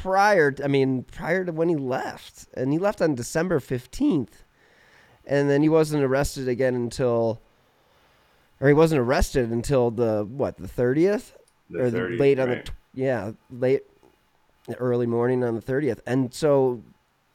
prior 0.05 0.51
to, 0.51 0.63
I 0.63 0.67
mean 0.67 1.01
prior 1.01 1.43
to 1.43 1.51
when 1.51 1.67
he 1.67 1.75
left 1.75 2.45
and 2.53 2.71
he 2.71 2.77
left 2.77 3.01
on 3.01 3.15
December 3.15 3.59
15th 3.59 4.43
and 5.25 5.49
then 5.49 5.63
he 5.63 5.69
wasn't 5.69 6.03
arrested 6.03 6.47
again 6.47 6.75
until 6.75 7.41
or 8.61 8.67
he 8.67 8.73
wasn't 8.75 9.01
arrested 9.01 9.49
until 9.49 9.89
the 9.89 10.23
what 10.29 10.57
the 10.57 10.67
30th 10.67 11.31
the 11.71 11.79
or 11.79 11.89
30th, 11.89 12.19
late 12.19 12.39
on 12.39 12.49
right. 12.49 12.65
the 12.65 12.71
yeah 12.93 13.31
late 13.49 13.81
early 14.77 15.07
morning 15.07 15.43
on 15.43 15.55
the 15.55 15.61
30th 15.61 15.99
and 16.05 16.31
so 16.31 16.83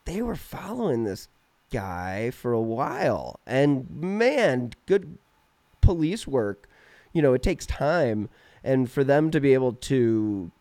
they 0.05 0.23
were 0.23 0.37
following 0.37 1.03
this 1.03 1.27
guy 1.73 2.31
for 2.31 2.53
a 2.53 2.61
while. 2.61 3.41
And 3.47 3.89
man 3.91 4.73
good 4.87 5.19
police 5.81 6.25
work 6.25 6.69
you 7.13 7.21
know 7.21 7.35
it 7.35 7.43
takes 7.43 7.67
time. 7.67 8.29
And 8.63 8.91
for 8.91 9.03
them 9.03 9.31
to 9.31 9.41
be 9.41 9.55
able 9.55 9.73
to 9.73 10.53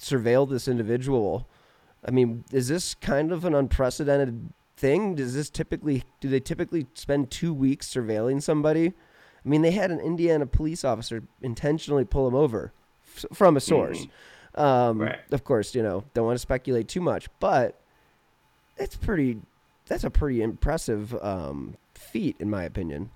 surveil 0.00 0.48
this 0.48 0.68
individual 0.68 1.48
i 2.04 2.10
mean 2.10 2.44
is 2.52 2.68
this 2.68 2.94
kind 2.94 3.32
of 3.32 3.44
an 3.44 3.54
unprecedented 3.54 4.50
thing? 4.76 5.14
Does 5.14 5.32
this 5.32 5.48
typically 5.48 6.04
do 6.20 6.28
they 6.28 6.38
typically 6.40 6.86
spend 6.92 7.30
two 7.30 7.54
weeks 7.54 7.88
surveilling 7.88 8.42
somebody? 8.42 8.88
I 9.44 9.48
mean 9.48 9.62
they 9.62 9.70
had 9.70 9.90
an 9.90 10.00
indiana 10.00 10.44
police 10.46 10.84
officer 10.84 11.22
intentionally 11.40 12.04
pull 12.04 12.28
him 12.28 12.34
over 12.34 12.72
f- 13.16 13.24
from 13.32 13.56
a 13.56 13.60
source. 13.60 14.06
Um, 14.54 15.00
Right. 15.00 15.18
of 15.32 15.44
course 15.44 15.74
you 15.74 15.82
know 15.82 16.04
don't 16.12 16.26
want 16.26 16.36
to 16.36 16.40
speculate 16.40 16.88
too 16.88 17.00
much 17.00 17.28
but 17.40 17.80
it's 18.76 18.96
pretty 18.96 19.38
that's 19.86 20.04
a 20.04 20.10
pretty 20.10 20.42
impressive 20.42 21.14
um, 21.22 21.76
feat 21.94 22.36
in 22.38 22.50
my 22.50 22.64
opinion 22.64 23.10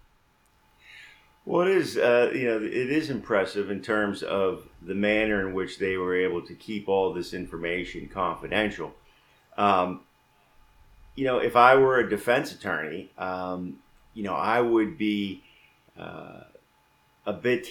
Well, 1.47 1.66
it 1.66 1.76
is, 1.76 1.97
uh, 1.97 2.30
you 2.35 2.44
know, 2.44 2.56
it 2.59 2.90
is 2.90 3.11
impressive 3.11 3.70
in 3.70 3.80
terms 3.80 4.23
of 4.23 4.68
the 4.82 4.94
manner 4.94 5.47
in 5.49 5.54
which 5.54 5.78
they 5.78 5.97
were 5.97 6.14
able 6.14 6.42
to 6.42 6.54
keep 6.54 6.88
all 6.88 7.12
this 7.12 7.32
information 7.32 8.09
confidential. 8.09 8.94
Um, 9.56 10.02
you 11.16 11.25
know, 11.25 11.38
if 11.38 11.56
I 11.56 11.76
were 11.76 11.99
a 11.99 12.09
defense 12.09 12.52
attorney, 12.52 13.11
um, 13.18 13.78
you 14.14 14.23
know, 14.23 14.35
I 14.35 14.61
would 14.61 14.99
be 14.99 15.42
uh, 15.99 16.44
a 17.26 17.32
bit 17.32 17.68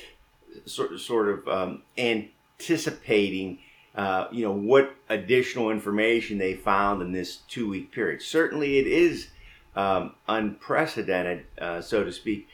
sort 0.65 0.99
sort 0.99 1.29
of 1.29 1.47
um, 1.47 1.83
anticipating, 1.97 3.59
uh, 3.95 4.27
you 4.31 4.43
know, 4.43 4.51
what 4.51 4.95
additional 5.09 5.69
information 5.69 6.37
they 6.37 6.53
found 6.53 7.01
in 7.01 7.11
this 7.11 7.37
two 7.47 7.69
week 7.69 7.91
period. 7.91 8.21
Certainly, 8.21 8.79
it 8.79 8.87
is 8.87 9.29
um, 9.75 10.15
unprecedented, 10.27 11.45
uh, 11.59 11.81
so 11.81 12.03
to 12.03 12.11
speak, 12.11 12.47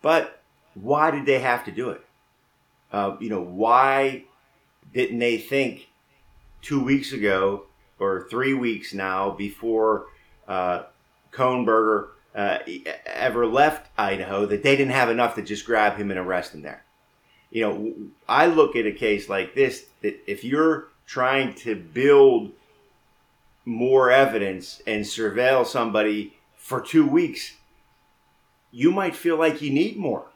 but 0.00 0.41
why 0.74 1.10
did 1.10 1.26
they 1.26 1.40
have 1.40 1.64
to 1.64 1.72
do 1.72 1.90
it? 1.90 2.04
Uh, 2.90 3.16
you 3.20 3.30
know, 3.30 3.40
why 3.40 4.24
didn't 4.92 5.18
they 5.18 5.38
think 5.38 5.88
two 6.60 6.82
weeks 6.82 7.12
ago 7.12 7.66
or 7.98 8.26
three 8.30 8.54
weeks 8.54 8.92
now 8.92 9.30
before 9.30 10.06
uh, 10.46 10.84
Kohberger 11.32 12.08
uh, 12.34 12.58
ever 13.06 13.46
left 13.46 13.90
Idaho 13.98 14.46
that 14.46 14.62
they 14.62 14.76
didn't 14.76 14.92
have 14.92 15.10
enough 15.10 15.34
to 15.36 15.42
just 15.42 15.64
grab 15.64 15.96
him 15.96 16.10
and 16.10 16.20
arrest 16.20 16.54
him 16.54 16.62
there? 16.62 16.84
You 17.50 17.62
know, 17.62 17.94
I 18.28 18.46
look 18.46 18.76
at 18.76 18.86
a 18.86 18.92
case 18.92 19.28
like 19.28 19.54
this 19.54 19.86
that 20.00 20.18
if 20.26 20.42
you're 20.44 20.88
trying 21.06 21.54
to 21.54 21.74
build 21.74 22.52
more 23.64 24.10
evidence 24.10 24.82
and 24.86 25.04
surveil 25.04 25.66
somebody 25.66 26.34
for 26.56 26.80
two 26.80 27.06
weeks, 27.06 27.56
you 28.70 28.90
might 28.90 29.14
feel 29.14 29.36
like 29.36 29.60
you 29.60 29.70
need 29.70 29.96
more 29.96 30.31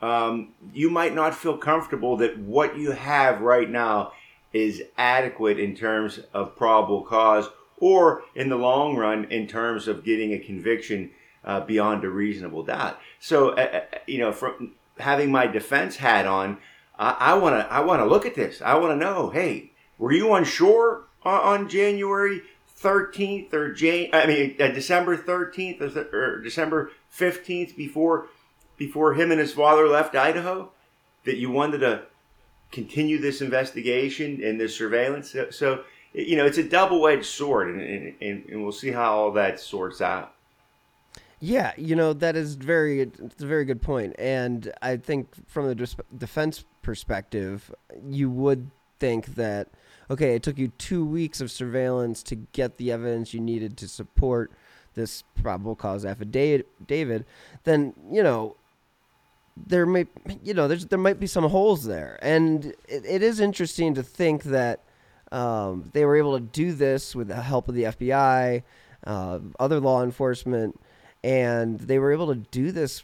um, 0.00 0.52
you 0.72 0.90
might 0.90 1.14
not 1.14 1.34
feel 1.34 1.56
comfortable 1.56 2.16
that 2.18 2.38
what 2.38 2.76
you 2.76 2.92
have 2.92 3.40
right 3.40 3.68
now 3.68 4.12
is 4.52 4.82
adequate 4.96 5.58
in 5.58 5.74
terms 5.74 6.20
of 6.32 6.56
probable 6.56 7.02
cause 7.02 7.48
or 7.76 8.22
in 8.34 8.48
the 8.48 8.56
long 8.56 8.96
run 8.96 9.24
in 9.24 9.46
terms 9.46 9.88
of 9.88 10.04
getting 10.04 10.32
a 10.32 10.38
conviction 10.38 11.10
uh, 11.44 11.60
beyond 11.60 12.04
a 12.04 12.10
reasonable 12.10 12.62
doubt. 12.62 12.98
So, 13.18 13.50
uh, 13.50 13.80
uh, 13.92 13.98
you 14.06 14.18
know, 14.18 14.32
from 14.32 14.72
having 14.98 15.30
my 15.30 15.46
defense 15.46 15.96
hat 15.96 16.26
on, 16.26 16.58
I 17.02 17.32
want 17.32 17.54
to 17.54 17.72
I 17.72 17.80
want 17.80 18.02
to 18.02 18.04
look 18.04 18.26
at 18.26 18.34
this. 18.34 18.60
I 18.60 18.74
want 18.74 18.92
to 18.92 18.96
know. 18.96 19.30
Hey, 19.30 19.72
were 19.96 20.12
you 20.12 20.30
on 20.34 20.44
shore 20.44 21.06
on, 21.22 21.62
on 21.62 21.68
January 21.70 22.42
13th 22.78 23.54
or 23.54 23.72
Jan? 23.72 24.10
I 24.12 24.26
mean 24.26 24.56
uh, 24.60 24.68
December 24.68 25.16
13th 25.16 25.80
or, 25.80 26.08
or 26.12 26.42
December 26.42 26.90
15th 27.10 27.74
before 27.74 28.26
before 28.80 29.14
him 29.14 29.30
and 29.30 29.38
his 29.38 29.52
father 29.52 29.86
left 29.86 30.16
Idaho? 30.16 30.72
That 31.26 31.36
you 31.36 31.50
wanted 31.50 31.78
to 31.78 32.04
continue 32.72 33.18
this 33.18 33.42
investigation 33.42 34.42
and 34.42 34.58
this 34.58 34.74
surveillance. 34.74 35.36
So, 35.50 35.84
you 36.14 36.36
know, 36.36 36.46
it's 36.46 36.56
a 36.56 36.64
double 36.64 37.06
edged 37.06 37.26
sword, 37.26 37.68
and, 37.68 38.14
and, 38.20 38.44
and 38.48 38.62
we'll 38.62 38.72
see 38.72 38.90
how 38.90 39.12
all 39.12 39.32
that 39.32 39.60
sorts 39.60 40.00
out. 40.00 40.34
Yeah, 41.42 41.72
you 41.78 41.96
know 41.96 42.12
that 42.12 42.36
is 42.36 42.54
very 42.54 43.00
it's 43.00 43.42
a 43.42 43.46
very 43.46 43.64
good 43.64 43.80
point, 43.80 44.14
and 44.18 44.70
I 44.82 44.98
think 44.98 45.28
from 45.48 45.68
the 45.68 45.96
defense 46.18 46.64
perspective, 46.82 47.74
you 48.06 48.28
would 48.28 48.70
think 48.98 49.36
that 49.36 49.68
okay, 50.10 50.34
it 50.34 50.42
took 50.42 50.58
you 50.58 50.68
two 50.76 51.04
weeks 51.04 51.40
of 51.40 51.50
surveillance 51.50 52.22
to 52.24 52.36
get 52.36 52.76
the 52.76 52.92
evidence 52.92 53.32
you 53.32 53.40
needed 53.40 53.78
to 53.78 53.88
support 53.88 54.52
this 54.94 55.24
probable 55.40 55.74
cause 55.74 56.04
affidavit. 56.04 56.66
David, 56.86 57.24
then 57.64 57.94
you 58.10 58.22
know 58.22 58.56
there 59.66 59.86
may 59.86 60.06
you 60.42 60.54
know 60.54 60.68
there's 60.68 60.86
there 60.86 60.98
might 60.98 61.20
be 61.20 61.26
some 61.26 61.44
holes 61.44 61.84
there, 61.84 62.18
and 62.22 62.66
it, 62.88 63.04
it 63.04 63.22
is 63.22 63.40
interesting 63.40 63.94
to 63.94 64.02
think 64.02 64.44
that 64.44 64.80
um, 65.32 65.90
they 65.92 66.04
were 66.04 66.16
able 66.16 66.38
to 66.38 66.44
do 66.44 66.72
this 66.72 67.14
with 67.14 67.28
the 67.28 67.42
help 67.42 67.68
of 67.68 67.74
the 67.74 67.84
FBI, 67.84 68.62
uh, 69.06 69.38
other 69.58 69.80
law 69.80 70.02
enforcement 70.02 70.78
and 71.22 71.80
they 71.80 71.98
were 71.98 72.12
able 72.12 72.28
to 72.28 72.40
do 72.50 72.72
this 72.72 73.02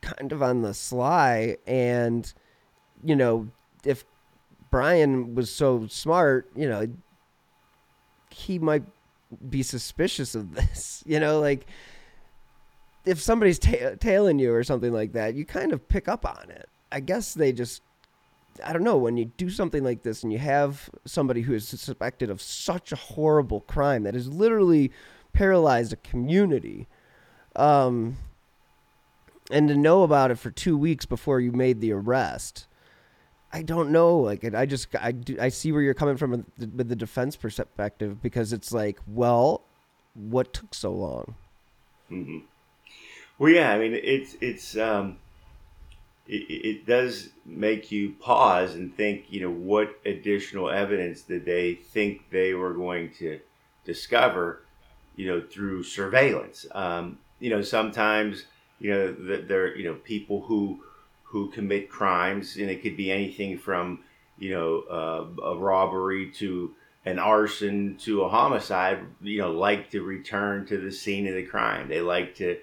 kind 0.00 0.32
of 0.32 0.42
on 0.42 0.62
the 0.62 0.74
sly. 0.74 1.56
And 1.66 2.32
you 3.04 3.16
know 3.16 3.48
if 3.84 4.04
Bryan 4.70 5.34
was 5.34 5.50
so 5.50 5.86
smart 5.86 6.50
you 6.56 6.68
know 6.68 6.86
he 8.30 8.58
might 8.58 8.84
be 9.48 9.62
suspicious 9.62 10.34
of 10.34 10.54
this 10.54 11.02
you 11.06 11.20
know 11.20 11.40
like 11.40 11.66
if 13.06 13.20
somebody's 13.20 13.58
ta- 13.58 13.94
tailing 13.98 14.38
you 14.38 14.52
or 14.52 14.62
something 14.62 14.92
like 14.92 15.12
that 15.12 15.34
you 15.34 15.44
kind 15.44 15.72
of 15.72 15.88
pick 15.88 16.08
up 16.08 16.26
on 16.26 16.50
it 16.50 16.68
i 16.92 17.00
guess 17.00 17.32
they 17.34 17.52
just 17.52 17.80
i 18.64 18.72
don't 18.72 18.84
know 18.84 18.96
when 18.96 19.16
you 19.16 19.24
do 19.36 19.48
something 19.48 19.82
like 19.82 20.02
this 20.02 20.22
and 20.22 20.32
you 20.32 20.38
have 20.38 20.90
somebody 21.04 21.42
who 21.42 21.54
is 21.54 21.66
suspected 21.66 22.28
of 22.28 22.42
such 22.42 22.92
a 22.92 22.96
horrible 22.96 23.60
crime 23.62 24.02
that 24.02 24.14
has 24.14 24.28
literally 24.28 24.90
paralyzed 25.32 25.92
a 25.92 25.96
community 25.96 26.86
um, 27.56 28.18
and 29.50 29.68
to 29.68 29.76
know 29.76 30.02
about 30.02 30.30
it 30.30 30.38
for 30.38 30.50
two 30.50 30.76
weeks 30.76 31.06
before 31.06 31.40
you 31.40 31.52
made 31.52 31.80
the 31.80 31.92
arrest, 31.92 32.66
I 33.52 33.62
don't 33.62 33.90
know. 33.90 34.18
Like, 34.18 34.44
I 34.54 34.66
just 34.66 34.88
I 35.00 35.12
do, 35.12 35.36
I 35.40 35.48
see 35.48 35.72
where 35.72 35.82
you're 35.82 35.94
coming 35.94 36.16
from 36.16 36.44
with 36.58 36.88
the 36.88 36.96
defense 36.96 37.36
perspective 37.36 38.20
because 38.22 38.52
it's 38.52 38.72
like, 38.72 38.98
well, 39.06 39.62
what 40.14 40.52
took 40.52 40.74
so 40.74 40.92
long? 40.92 41.34
Mm-hmm. 42.10 42.38
Well, 43.38 43.52
yeah, 43.52 43.70
I 43.70 43.78
mean, 43.78 43.92
it's 43.94 44.36
it's 44.40 44.76
um, 44.76 45.18
it, 46.26 46.50
it 46.50 46.86
does 46.86 47.30
make 47.44 47.92
you 47.92 48.14
pause 48.20 48.74
and 48.74 48.94
think. 48.96 49.26
You 49.28 49.42
know, 49.42 49.50
what 49.50 49.98
additional 50.06 50.70
evidence 50.70 51.22
did 51.22 51.44
they 51.44 51.74
think 51.74 52.30
they 52.30 52.54
were 52.54 52.72
going 52.72 53.12
to 53.18 53.40
discover? 53.84 54.62
You 55.16 55.28
know, 55.28 55.40
through 55.40 55.82
surveillance. 55.82 56.66
Um, 56.72 57.18
you 57.40 57.50
know, 57.50 57.62
sometimes, 57.62 58.44
you 58.78 58.90
know, 58.90 59.12
that 59.12 59.48
there, 59.48 59.76
you 59.76 59.84
know, 59.84 59.94
people 59.94 60.42
who 60.42 60.80
who 61.24 61.50
commit 61.50 61.90
crimes, 61.90 62.56
and 62.56 62.70
it 62.70 62.82
could 62.82 62.96
be 62.96 63.10
anything 63.10 63.58
from, 63.58 64.00
you 64.38 64.50
know, 64.50 64.84
uh, 64.90 65.42
a 65.42 65.56
robbery 65.56 66.30
to 66.32 66.74
an 67.04 67.18
arson 67.18 67.96
to 67.98 68.22
a 68.22 68.28
homicide. 68.30 69.00
You 69.20 69.40
know, 69.42 69.52
like 69.52 69.90
to 69.90 70.00
return 70.02 70.64
to 70.66 70.78
the 70.78 70.90
scene 70.90 71.26
of 71.26 71.34
the 71.34 71.44
crime. 71.44 71.88
They 71.88 72.00
like 72.00 72.34
to 72.36 72.58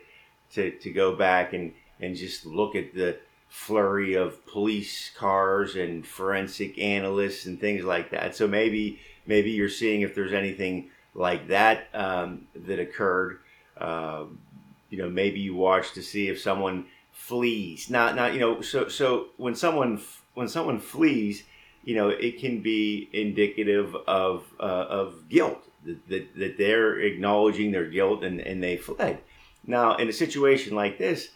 to 0.54 0.72
to 0.72 0.92
go 0.92 1.16
back 1.16 1.54
and 1.54 1.74
and 2.00 2.16
just 2.16 2.46
look 2.46 2.76
at 2.76 2.94
the 2.94 3.18
flurry 3.50 4.16
of 4.16 4.46
police 4.48 5.12
cars 5.16 5.76
and 5.76 6.06
forensic 6.06 6.78
analysts 6.80 7.46
and 7.46 7.60
things 7.60 7.84
like 7.84 8.10
that. 8.12 8.36
So 8.36 8.48
maybe 8.48 9.00
maybe 9.26 9.52
you're 9.52 9.70
seeing 9.70 10.02
if 10.02 10.16
there's 10.16 10.34
anything 10.34 10.89
like 11.13 11.48
that 11.50 11.88
um, 11.94 12.48
that 12.56 12.80
occurred. 12.80 13.39
Uh, 13.78 14.26
you 14.94 15.00
know 15.00 15.10
maybe 15.10 15.39
you 15.39 15.56
watch 15.56 15.94
to 15.94 16.04
see 16.04 16.28
if 16.28 16.39
someone 16.39 16.86
flees 17.12 17.89
not 17.89 18.16
not 18.16 18.32
you 18.36 18.39
know 18.39 18.62
so 18.62 18.88
so 18.88 19.30
when 19.38 19.56
someone 19.56 20.00
when 20.36 20.48
someone 20.48 20.80
flees 20.80 21.42
you 21.84 21.96
know 21.96 22.10
it 22.10 22.39
can 22.39 22.62
be 22.62 23.10
indicative 23.12 23.96
of 24.06 24.46
uh, 24.60 24.86
of 25.00 25.28
guilt 25.30 25.63
that, 25.84 26.08
that, 26.10 26.38
that 26.38 26.58
they're 26.60 27.00
acknowledging 27.00 27.72
their 27.72 27.88
guilt 27.88 28.24
and, 28.24 28.39
and 28.39 28.62
they 28.62 28.78
fled 28.78 29.18
now 29.65 29.95
in 29.95 30.08
a 30.08 30.13
situation 30.13 30.76
like 30.76 30.97
this 30.97 31.30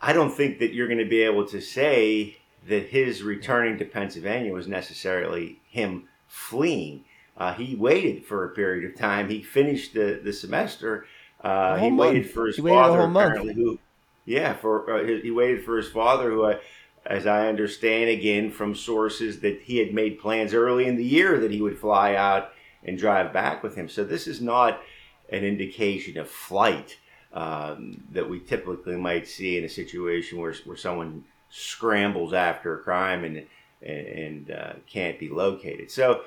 i 0.00 0.12
don't 0.12 0.32
think 0.32 0.58
that 0.58 0.72
you're 0.72 0.88
going 0.88 0.98
to 0.98 1.04
be 1.04 1.22
able 1.22 1.46
to 1.46 1.60
say 1.60 2.36
that 2.68 2.88
his 2.88 3.22
returning 3.22 3.78
to 3.78 3.84
pennsylvania 3.84 4.52
was 4.52 4.68
necessarily 4.68 5.60
him 5.68 6.08
fleeing. 6.32 7.04
Uh, 7.36 7.52
he 7.52 7.76
waited 7.76 8.24
for 8.24 8.44
a 8.44 8.48
period 8.48 8.90
of 8.90 8.98
time. 8.98 9.28
He 9.28 9.42
finished 9.42 9.92
the, 9.92 10.18
the 10.24 10.32
semester. 10.32 11.04
Uh, 11.42 11.76
he 11.76 11.90
waited 11.90 12.30
for 12.30 12.46
his 12.46 12.56
father 12.56 13.00
apparently. 13.00 13.52
Who, 13.52 13.78
yeah, 14.24 14.54
for 14.54 14.90
uh, 14.90 15.20
he 15.22 15.30
waited 15.30 15.62
for 15.64 15.76
his 15.76 15.88
father, 15.88 16.30
who, 16.30 16.46
I, 16.46 16.60
as 17.04 17.26
I 17.26 17.48
understand 17.48 18.08
again 18.08 18.50
from 18.50 18.74
sources, 18.74 19.40
that 19.40 19.60
he 19.62 19.76
had 19.76 19.92
made 19.92 20.20
plans 20.20 20.54
early 20.54 20.86
in 20.86 20.96
the 20.96 21.04
year 21.04 21.38
that 21.40 21.50
he 21.50 21.60
would 21.60 21.78
fly 21.78 22.14
out 22.14 22.52
and 22.82 22.96
drive 22.96 23.32
back 23.32 23.62
with 23.62 23.74
him. 23.74 23.88
So 23.88 24.04
this 24.04 24.26
is 24.26 24.40
not 24.40 24.80
an 25.28 25.44
indication 25.44 26.16
of 26.16 26.30
flight 26.30 26.96
um, 27.32 28.02
that 28.12 28.28
we 28.28 28.40
typically 28.40 28.96
might 28.96 29.26
see 29.26 29.58
in 29.58 29.64
a 29.64 29.68
situation 29.68 30.38
where 30.38 30.54
where 30.64 30.76
someone 30.76 31.24
scrambles 31.50 32.32
after 32.32 32.78
a 32.78 32.82
crime 32.82 33.24
and 33.24 33.46
and, 33.82 34.50
uh, 34.50 34.74
can't 34.86 35.18
be 35.18 35.28
located. 35.28 35.90
So. 35.90 36.22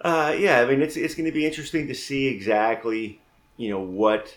Uh, 0.00 0.34
yeah, 0.36 0.60
I 0.60 0.66
mean, 0.66 0.82
it's, 0.82 0.96
it's 0.96 1.14
going 1.14 1.24
to 1.24 1.32
be 1.32 1.46
interesting 1.46 1.86
to 1.86 1.94
see 1.94 2.26
exactly 2.26 3.20
you 3.56 3.70
know 3.70 3.80
what 3.80 4.36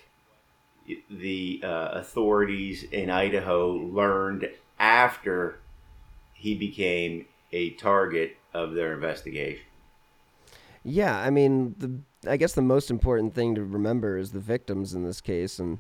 the 1.10 1.62
uh, 1.63 1.89
authorities 1.93 2.84
in 2.84 3.10
Idaho 3.10 3.73
learned 3.73 4.50
after 4.80 5.60
he 6.34 6.56
became 6.56 7.26
a 7.52 7.71
target 7.71 8.38
of 8.54 8.73
their 8.73 8.93
investigation. 8.93 9.63
Yeah, 10.84 11.17
I 11.17 11.30
mean, 11.30 11.76
the 11.78 12.00
I 12.27 12.37
guess 12.37 12.53
the 12.53 12.61
most 12.61 12.89
important 12.89 13.33
thing 13.33 13.55
to 13.55 13.63
remember 13.63 14.17
is 14.17 14.31
the 14.31 14.39
victims 14.39 14.93
in 14.93 15.03
this 15.03 15.21
case, 15.21 15.59
and 15.59 15.79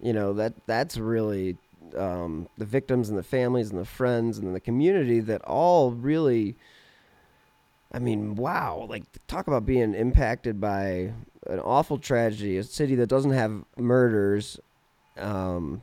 you 0.00 0.12
know 0.12 0.32
that 0.34 0.54
that's 0.66 0.96
really 0.96 1.56
um, 1.96 2.48
the 2.58 2.64
victims 2.64 3.08
and 3.08 3.18
the 3.18 3.22
families 3.22 3.70
and 3.70 3.78
the 3.78 3.84
friends 3.84 4.38
and 4.38 4.54
the 4.54 4.60
community 4.60 5.20
that 5.20 5.42
all 5.42 5.92
really. 5.92 6.56
I 7.92 7.98
mean, 7.98 8.36
wow! 8.36 8.86
Like, 8.88 9.02
talk 9.26 9.48
about 9.48 9.66
being 9.66 9.94
impacted 9.94 10.60
by 10.60 11.12
an 11.48 11.58
awful 11.58 11.98
tragedy, 11.98 12.56
a 12.56 12.62
city 12.62 12.94
that 12.94 13.08
doesn't 13.08 13.32
have 13.32 13.64
murders, 13.76 14.60
um, 15.18 15.82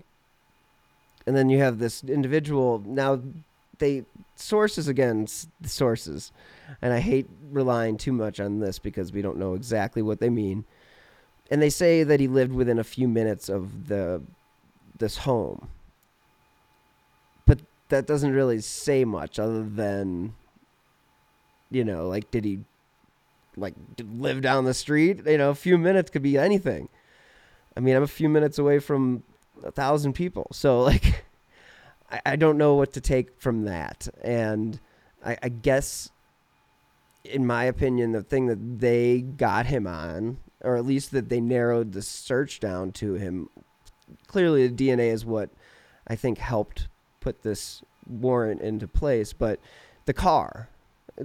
and 1.25 1.35
then 1.35 1.49
you 1.49 1.59
have 1.59 1.79
this 1.79 2.05
individual. 2.05 2.81
Now, 2.85 3.21
they 3.79 4.05
sources 4.35 4.87
again 4.87 5.27
sources, 5.63 6.31
and 6.81 6.93
I 6.93 6.99
hate 6.99 7.27
relying 7.51 7.97
too 7.97 8.11
much 8.11 8.39
on 8.39 8.59
this 8.59 8.79
because 8.79 9.11
we 9.11 9.21
don't 9.21 9.37
know 9.37 9.53
exactly 9.53 10.01
what 10.01 10.19
they 10.19 10.29
mean. 10.29 10.65
And 11.49 11.61
they 11.61 11.69
say 11.69 12.03
that 12.03 12.19
he 12.19 12.27
lived 12.27 12.53
within 12.53 12.79
a 12.79 12.83
few 12.83 13.07
minutes 13.07 13.49
of 13.49 13.87
the 13.87 14.21
this 14.97 15.17
home, 15.17 15.69
but 17.45 17.59
that 17.89 18.07
doesn't 18.07 18.33
really 18.33 18.59
say 18.61 19.05
much 19.05 19.39
other 19.39 19.63
than 19.63 20.33
you 21.69 21.83
know, 21.83 22.07
like 22.07 22.31
did 22.31 22.45
he 22.45 22.59
like 23.57 23.73
live 23.99 24.41
down 24.41 24.65
the 24.65 24.73
street. 24.73 25.25
You 25.25 25.37
know, 25.37 25.49
a 25.49 25.55
few 25.55 25.77
minutes 25.77 26.09
could 26.09 26.21
be 26.21 26.37
anything. 26.37 26.89
I 27.75 27.79
mean, 27.79 27.95
I'm 27.95 28.03
a 28.03 28.07
few 28.07 28.29
minutes 28.29 28.57
away 28.57 28.79
from 28.79 29.23
a 29.63 29.71
thousand 29.71 30.13
people, 30.13 30.47
so 30.51 30.81
like, 30.83 31.25
I, 32.25 32.35
don't 32.35 32.57
know 32.57 32.75
what 32.75 32.93
to 32.93 33.01
take 33.01 33.39
from 33.41 33.65
that. 33.65 34.07
And 34.21 34.79
I, 35.25 35.37
I 35.43 35.49
guess, 35.49 36.09
in 37.27 37.45
my 37.45 37.63
opinion, 37.65 38.11
the 38.11 38.23
thing 38.23 38.47
that 38.47 38.79
they 38.79 39.21
got 39.21 39.67
him 39.67 39.85
on, 39.87 40.37
or 40.61 40.75
at 40.77 40.85
least 40.85 41.11
that 41.11 41.29
they 41.29 41.39
narrowed 41.41 41.91
the 41.93 42.01
search 42.01 42.59
down 42.59 42.91
to 42.93 43.13
him, 43.13 43.49
clearly 44.27 44.67
the 44.67 44.73
DNA 44.89 45.11
is 45.11 45.25
what 45.25 45.49
I 46.07 46.15
think 46.15 46.37
helped 46.37 46.87
put 47.19 47.43
this 47.43 47.81
warrant 48.07 48.61
into 48.61 48.87
place. 48.87 49.33
But 49.33 49.59
the 50.05 50.13
car, 50.13 50.69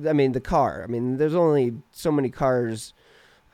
I 0.09 0.13
mean, 0.13 0.33
the 0.33 0.41
car. 0.41 0.83
I 0.83 0.87
mean, 0.87 1.17
there's 1.19 1.35
only 1.35 1.75
so 1.91 2.11
many 2.11 2.31
cars 2.31 2.93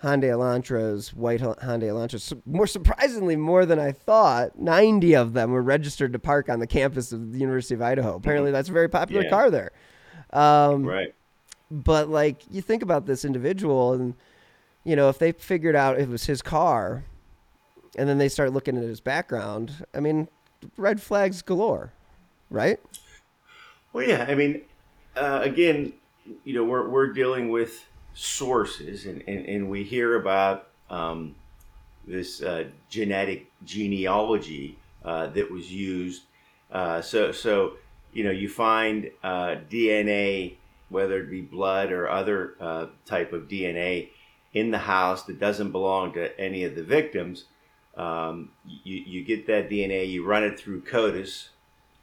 Hyundai 0.03 0.31
Elantras, 0.31 1.13
white 1.13 1.41
Hyundai 1.41 1.89
Elantras. 1.91 2.41
More 2.47 2.69
surprisingly, 2.69 3.35
more 3.35 3.67
than 3.67 3.81
I 3.81 3.91
thought, 3.91 4.57
90 4.59 5.15
of 5.17 5.33
them 5.33 5.51
were 5.51 5.63
registered 5.63 6.13
to 6.13 6.21
park 6.21 6.49
on 6.49 6.61
the 6.61 6.69
campus 6.69 7.11
of 7.13 7.33
the 7.33 7.39
University 7.41 7.75
of 7.75 7.83
Idaho. 7.83 8.15
Apparently, 8.15 8.53
that's 8.53 8.69
a 8.69 8.73
very 8.73 8.89
popular 8.89 9.25
Yeah. 9.25 9.31
car 9.31 9.51
there. 9.51 9.73
Um, 10.33 10.85
Right. 10.85 11.15
But 11.71 12.09
like, 12.09 12.43
you 12.51 12.63
think 12.63 12.83
about 12.83 13.07
this 13.07 13.25
individual, 13.25 13.93
and 13.93 14.15
you 14.85 14.97
know, 14.97 15.09
if 15.09 15.19
they 15.19 15.33
figured 15.33 15.77
out 15.77 15.99
it 15.99 16.09
was 16.09 16.25
his 16.25 16.43
car, 16.43 17.05
and 17.97 18.09
then 18.09 18.19
they 18.19 18.29
start 18.29 18.53
looking 18.53 18.77
at 18.77 18.83
his 18.83 19.01
background, 19.01 19.85
I 19.95 20.01
mean, 20.01 20.29
red 20.77 21.01
flags 21.03 21.43
galore, 21.43 21.93
right? 22.51 22.81
Well, 23.93 24.07
yeah. 24.07 24.27
I 24.29 24.35
mean, 24.35 24.63
uh, 25.17 25.41
again, 25.43 25.93
you 26.45 26.55
know, 26.55 26.65
we're, 26.65 26.89
we're 26.89 27.13
dealing 27.13 27.51
with 27.51 27.85
sources, 28.15 29.07
and, 29.07 29.23
and, 29.27 29.47
and 29.47 29.71
we 29.71 29.85
hear 29.85 30.17
about 30.17 30.69
um, 30.91 31.35
this 32.07 32.43
uh, 32.43 32.65
genetic 32.89 33.51
genealogy 33.65 34.79
uh, 35.05 35.29
that 35.29 35.51
was 35.51 35.73
used. 35.73 36.23
Uh, 36.71 37.01
so, 37.01 37.33
so 37.33 37.75
you 38.13 38.25
know, 38.25 38.31
you 38.31 38.49
find 38.49 39.11
uh, 39.23 39.57
DNA, 39.71 40.55
whether 40.89 41.19
it 41.21 41.31
be 41.31 41.41
blood 41.41 41.93
or 41.93 42.09
other 42.09 42.55
uh, 42.61 42.87
type 43.07 43.33
of 43.33 43.49
DNA, 43.49 44.11
in 44.55 44.71
the 44.71 44.79
house 44.79 45.25
that 45.25 45.39
doesn't 45.39 45.73
belong 45.73 46.13
to 46.15 46.41
any 46.41 46.65
of 46.65 46.75
the 46.75 46.83
victims. 46.83 47.45
Um, 47.97 48.51
you, 48.65 48.97
you 48.97 49.25
get 49.25 49.47
that 49.47 49.69
DNA, 49.69 50.09
you 50.09 50.25
run 50.25 50.45
it 50.45 50.59
through 50.59 50.83
CODIS, 50.83 51.49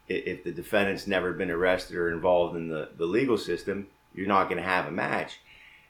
if 0.08 0.44
the 0.44 0.52
defendant's 0.52 1.08
never 1.08 1.34
been 1.34 1.50
arrested 1.50 1.98
or 1.98 2.12
involved 2.12 2.56
in 2.56 2.68
the, 2.70 2.90
the 2.98 3.06
legal 3.06 3.38
system, 3.38 3.88
you're 4.14 4.28
not 4.28 4.46
going 4.46 4.62
to 4.62 4.64
have 4.64 4.88
a 4.88 4.92
match. 4.92 5.40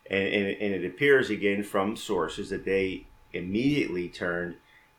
And, 0.09 0.23
and, 0.23 0.47
and 0.47 0.73
it 0.73 0.85
appears 0.85 1.29
again 1.29 1.63
from 1.63 1.95
sources 1.97 2.49
that 2.49 2.65
they 2.65 3.07
immediately 3.33 4.07
turned 4.07 4.55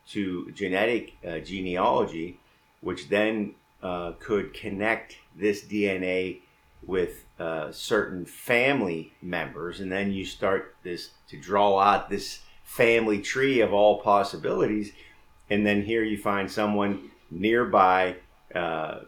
to 0.09 0.51
genetic 0.53 1.15
uh, 1.27 1.39
genealogy, 1.39 2.39
which 2.81 3.09
then 3.09 3.55
uh, 3.83 4.13
could 4.19 4.53
connect 4.53 5.17
this 5.35 5.65
DNA 5.65 6.41
with 6.87 7.25
uh, 7.39 7.71
certain 7.73 8.25
family 8.25 9.13
members. 9.21 9.81
And 9.81 9.91
then 9.91 10.13
you 10.13 10.25
start 10.25 10.77
this 10.83 11.11
to 11.29 11.37
draw 11.37 11.79
out 11.79 12.09
this 12.09 12.41
family 12.63 13.21
tree 13.21 13.61
of 13.61 13.73
all 13.73 14.01
possibilities. 14.01 14.93
And 15.51 15.67
then 15.67 15.83
here 15.83 16.03
you 16.03 16.19
find 16.19 16.51
someone 16.51 17.11
nearby 17.31 18.17
uh, 18.55 19.01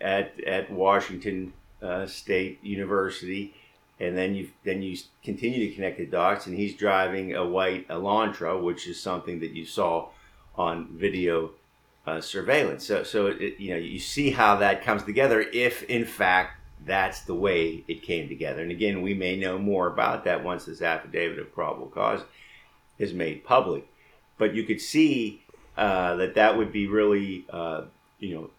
at 0.00 0.32
at 0.44 0.70
Washington 0.70 1.52
uh, 1.82 2.06
State 2.06 2.62
University, 2.62 3.54
and 3.98 4.16
then 4.16 4.34
you 4.34 4.50
then 4.64 4.82
you 4.82 4.96
continue 5.24 5.68
to 5.68 5.74
connect 5.74 5.98
the 5.98 6.06
dots. 6.06 6.46
And 6.46 6.56
he's 6.56 6.76
driving 6.76 7.34
a 7.34 7.46
white 7.46 7.88
Elantra, 7.88 8.62
which 8.62 8.86
is 8.86 9.00
something 9.00 9.40
that 9.40 9.52
you 9.52 9.64
saw 9.64 10.08
on 10.56 10.88
video 10.92 11.50
uh, 12.06 12.20
surveillance. 12.20 12.84
So 12.84 13.02
so 13.02 13.26
it, 13.26 13.58
you 13.58 13.70
know 13.70 13.78
you 13.78 13.98
see 13.98 14.30
how 14.30 14.56
that 14.56 14.84
comes 14.84 15.02
together 15.02 15.40
if 15.52 15.82
in 15.84 16.04
fact 16.04 16.59
that's 16.84 17.22
the 17.22 17.34
way 17.34 17.84
it 17.88 18.02
came 18.02 18.28
together. 18.28 18.62
And 18.62 18.70
again, 18.70 19.02
we 19.02 19.14
may 19.14 19.36
know 19.36 19.58
more 19.58 19.86
about 19.86 20.24
that 20.24 20.42
once 20.42 20.64
this 20.64 20.82
affidavit 20.82 21.38
of 21.38 21.52
probable 21.52 21.88
cause 21.88 22.22
is 22.98 23.12
made 23.12 23.44
public. 23.44 23.86
But 24.38 24.54
you 24.54 24.64
could 24.64 24.80
see 24.80 25.42
uh, 25.76 26.16
that 26.16 26.34
that 26.34 26.56
would 26.56 26.72
be 26.72 26.86
really, 26.86 27.44
uh, 27.50 27.82
you 28.18 28.34
know, 28.34 28.50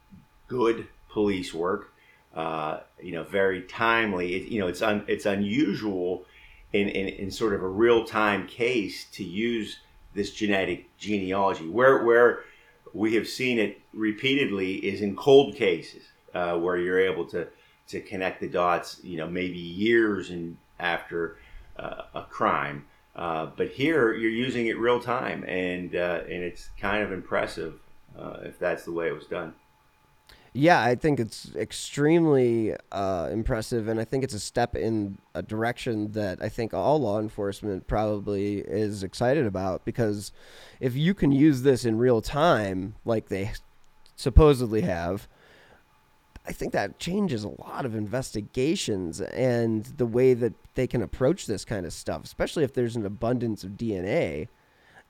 good 0.47 0.87
police 1.09 1.53
work. 1.53 1.93
Uh, 2.33 2.79
you 3.01 3.11
know, 3.11 3.23
very 3.23 3.63
timely. 3.63 4.35
It, 4.35 4.51
you 4.51 4.61
know, 4.61 4.67
it's 4.67 4.81
un, 4.81 5.03
it's 5.07 5.25
unusual 5.25 6.23
in, 6.71 6.87
in, 6.87 7.07
in 7.09 7.31
sort 7.31 7.53
of 7.53 7.61
a 7.61 7.67
real 7.67 8.05
time 8.05 8.47
case 8.47 9.05
to 9.11 9.23
use 9.23 9.79
this 10.13 10.31
genetic 10.31 10.95
genealogy. 10.97 11.67
Where 11.67 12.05
where 12.05 12.39
we 12.93 13.15
have 13.15 13.27
seen 13.27 13.59
it 13.59 13.81
repeatedly 13.93 14.75
is 14.75 15.01
in 15.01 15.15
cold 15.15 15.55
cases 15.55 16.03
uh, 16.33 16.57
where 16.57 16.77
you're 16.77 16.99
able 16.99 17.25
to 17.25 17.47
to 17.91 18.01
connect 18.01 18.41
the 18.41 18.47
dots. 18.47 18.99
You 19.03 19.17
know, 19.17 19.27
maybe 19.27 19.57
years 19.57 20.29
and 20.29 20.57
after 20.79 21.37
uh, 21.77 22.03
a 22.15 22.23
crime. 22.23 22.85
Uh, 23.15 23.47
but 23.57 23.69
here 23.69 24.13
you're 24.13 24.31
using 24.31 24.67
it 24.67 24.77
real 24.77 24.99
time, 24.99 25.43
and 25.43 25.95
uh, 25.95 26.21
and 26.23 26.43
it's 26.43 26.69
kind 26.79 27.03
of 27.03 27.11
impressive 27.11 27.75
uh, 28.17 28.37
if 28.43 28.57
that's 28.57 28.85
the 28.85 28.91
way 28.91 29.07
it 29.07 29.15
was 29.15 29.25
done. 29.25 29.53
Yeah, 30.53 30.81
I 30.81 30.95
think 30.95 31.21
it's 31.21 31.55
extremely 31.55 32.75
uh, 32.91 33.29
impressive, 33.31 33.87
and 33.87 34.01
I 34.01 34.03
think 34.03 34.25
it's 34.25 34.33
a 34.33 34.39
step 34.39 34.75
in 34.75 35.17
a 35.33 35.41
direction 35.41 36.11
that 36.11 36.41
I 36.41 36.49
think 36.49 36.73
all 36.73 36.99
law 36.99 37.19
enforcement 37.19 37.87
probably 37.87 38.57
is 38.59 39.01
excited 39.01 39.45
about 39.45 39.85
because 39.85 40.33
if 40.81 40.93
you 40.93 41.13
can 41.13 41.31
use 41.31 41.61
this 41.61 41.85
in 41.85 41.97
real 41.97 42.21
time, 42.21 42.95
like 43.05 43.29
they 43.29 43.51
supposedly 44.17 44.81
have, 44.81 45.29
I 46.45 46.51
think 46.53 46.73
that 46.73 46.97
changes 46.97 47.43
a 47.43 47.49
lot 47.49 47.85
of 47.85 47.95
investigations 47.95 49.21
and 49.21 49.85
the 49.85 50.05
way 50.05 50.33
that 50.33 50.53
they 50.73 50.87
can 50.87 51.01
approach 51.01 51.45
this 51.45 51.63
kind 51.63 51.85
of 51.85 51.93
stuff, 51.93 52.23
especially 52.23 52.63
if 52.63 52.73
there's 52.73 52.95
an 52.95 53.05
abundance 53.05 53.63
of 53.63 53.71
DNA 53.71 54.47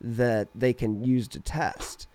that 0.02 0.50
they 0.54 0.74
can 0.74 1.04
use 1.04 1.28
to 1.30 1.40
test. 1.40 2.08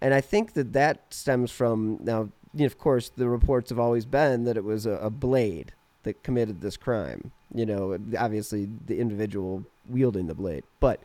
And 0.00 0.14
I 0.14 0.20
think 0.20 0.52
that 0.52 0.72
that 0.72 1.12
stems 1.12 1.50
from 1.50 1.98
now, 2.00 2.30
you 2.54 2.60
know, 2.60 2.66
of 2.66 2.78
course, 2.78 3.10
the 3.10 3.28
reports 3.28 3.70
have 3.70 3.78
always 3.78 4.06
been 4.06 4.44
that 4.44 4.56
it 4.56 4.64
was 4.64 4.86
a, 4.86 4.92
a 4.92 5.10
blade 5.10 5.72
that 6.04 6.22
committed 6.22 6.60
this 6.60 6.76
crime. 6.76 7.32
You 7.54 7.66
know, 7.66 7.98
obviously 8.18 8.68
the 8.86 8.98
individual 8.98 9.64
wielding 9.88 10.26
the 10.26 10.34
blade, 10.34 10.64
but 10.78 11.00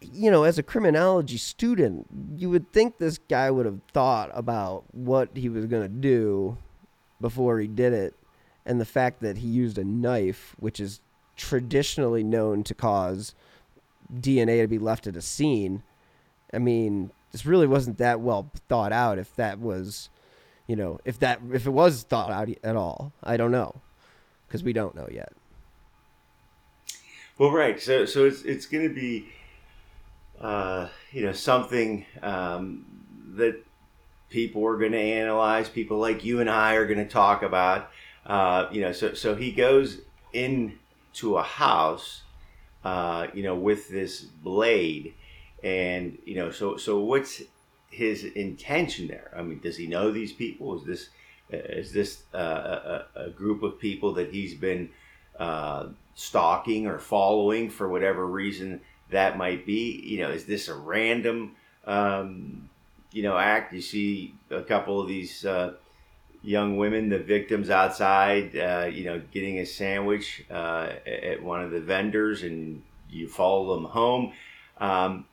you 0.00 0.30
know, 0.30 0.44
as 0.44 0.58
a 0.58 0.62
criminology 0.62 1.36
student, 1.36 2.06
you 2.36 2.50
would 2.50 2.72
think 2.72 2.98
this 2.98 3.18
guy 3.18 3.50
would 3.50 3.66
have 3.66 3.80
thought 3.92 4.30
about 4.32 4.84
what 4.92 5.30
he 5.34 5.48
was 5.48 5.66
going 5.66 5.82
to 5.82 5.88
do 5.88 6.56
before 7.20 7.58
he 7.58 7.66
did 7.66 7.92
it. 7.92 8.14
And 8.64 8.80
the 8.80 8.86
fact 8.86 9.20
that 9.20 9.38
he 9.38 9.48
used 9.48 9.78
a 9.78 9.84
knife, 9.84 10.54
which 10.58 10.80
is 10.80 11.00
traditionally 11.36 12.22
known 12.22 12.62
to 12.64 12.74
cause 12.74 13.34
DNA 14.12 14.62
to 14.62 14.68
be 14.68 14.78
left 14.78 15.06
at 15.06 15.16
a 15.16 15.22
scene, 15.22 15.82
I 16.52 16.58
mean, 16.58 17.10
this 17.32 17.46
really 17.46 17.66
wasn't 17.66 17.98
that 17.98 18.20
well 18.20 18.50
thought 18.68 18.92
out 18.92 19.18
if 19.18 19.34
that 19.36 19.60
was, 19.60 20.10
you 20.66 20.76
know, 20.76 20.98
if 21.04 21.18
that 21.20 21.40
if 21.52 21.66
it 21.66 21.70
was 21.70 22.02
thought 22.02 22.30
out 22.30 22.48
at 22.62 22.76
all. 22.76 23.12
I 23.22 23.36
don't 23.36 23.52
know 23.52 23.80
because 24.46 24.64
we 24.64 24.72
don't 24.72 24.94
know 24.94 25.08
yet. 25.10 25.32
Well, 27.38 27.50
right. 27.50 27.80
So 27.80 28.04
so 28.04 28.26
it's 28.26 28.42
it's 28.42 28.66
going 28.66 28.86
to 28.86 28.94
be, 28.94 29.28
uh, 30.40 30.88
you 31.12 31.22
know, 31.22 31.32
something 31.32 32.06
um, 32.22 32.86
that 33.34 33.62
people 34.30 34.66
are 34.66 34.78
going 34.78 34.92
to 34.92 34.98
analyze. 34.98 35.68
People 35.68 35.98
like 35.98 36.24
you 36.24 36.40
and 36.40 36.48
I 36.48 36.74
are 36.74 36.86
going 36.86 36.98
to 36.98 37.08
talk 37.08 37.42
about. 37.42 37.90
Uh, 38.24 38.68
you 38.70 38.80
know, 38.80 38.92
so 38.92 39.14
so 39.14 39.34
he 39.34 39.52
goes 39.52 39.98
into 40.32 41.36
a 41.36 41.42
house, 41.42 42.22
uh, 42.84 43.26
you 43.34 43.42
know, 43.42 43.54
with 43.54 43.88
this 43.88 44.20
blade, 44.20 45.14
and 45.62 46.18
you 46.24 46.36
know, 46.36 46.50
so 46.50 46.76
so 46.76 47.00
what's 47.00 47.42
his 47.90 48.24
intention 48.24 49.08
there? 49.08 49.32
I 49.36 49.42
mean, 49.42 49.60
does 49.60 49.76
he 49.76 49.86
know 49.86 50.10
these 50.10 50.32
people? 50.32 50.78
Is 50.78 50.84
this 50.84 51.08
is 51.50 51.92
this 51.92 52.22
uh, 52.34 53.02
a, 53.16 53.24
a 53.26 53.30
group 53.30 53.62
of 53.62 53.78
people 53.78 54.14
that 54.14 54.32
he's 54.32 54.54
been 54.54 54.90
uh, 55.38 55.88
stalking 56.14 56.86
or 56.86 56.98
following 56.98 57.70
for 57.70 57.88
whatever 57.88 58.26
reason 58.26 58.80
that 59.10 59.36
might 59.36 59.66
be? 59.66 60.00
You 60.04 60.22
know, 60.22 60.30
is 60.30 60.44
this 60.44 60.68
a 60.68 60.74
random, 60.74 61.56
um, 61.86 62.68
you 63.12 63.22
know, 63.22 63.36
act? 63.36 63.72
You 63.72 63.80
see 63.80 64.34
a 64.50 64.62
couple 64.62 65.00
of 65.00 65.08
these 65.08 65.44
uh, 65.44 65.74
young 66.42 66.76
women, 66.76 67.08
the 67.08 67.18
victims 67.18 67.70
outside, 67.70 68.56
uh, 68.56 68.88
you 68.90 69.04
know, 69.04 69.20
getting 69.32 69.58
a 69.58 69.66
sandwich 69.66 70.44
uh, 70.50 70.90
at 71.06 71.42
one 71.42 71.62
of 71.62 71.70
the 71.70 71.80
vendors, 71.80 72.42
and 72.42 72.82
you 73.08 73.28
follow 73.28 73.74
them 73.74 73.84
home. 73.84 74.32
Um, 74.78 75.26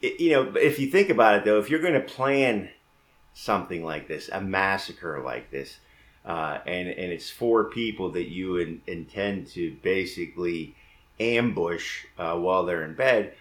it, 0.00 0.20
you 0.20 0.30
know, 0.32 0.54
if 0.56 0.78
you 0.78 0.88
think 0.90 1.10
about 1.10 1.36
it, 1.36 1.44
though, 1.44 1.58
if 1.58 1.70
you're 1.70 1.80
going 1.80 1.94
to 1.94 2.00
plan 2.00 2.70
something 3.34 3.84
like 3.84 4.08
this, 4.08 4.28
a 4.32 4.40
massacre 4.40 5.22
like 5.24 5.50
this, 5.50 5.78
uh, 6.24 6.58
and 6.66 6.88
and 6.88 7.12
it's 7.12 7.30
four 7.30 7.64
people 7.64 8.10
that 8.12 8.28
you 8.28 8.56
in, 8.56 8.80
intend 8.86 9.46
to 9.48 9.76
basically 9.82 10.74
ambush 11.20 12.04
uh, 12.18 12.36
while 12.36 12.64
they're 12.64 12.84
in 12.84 12.94
bed, 12.94 13.34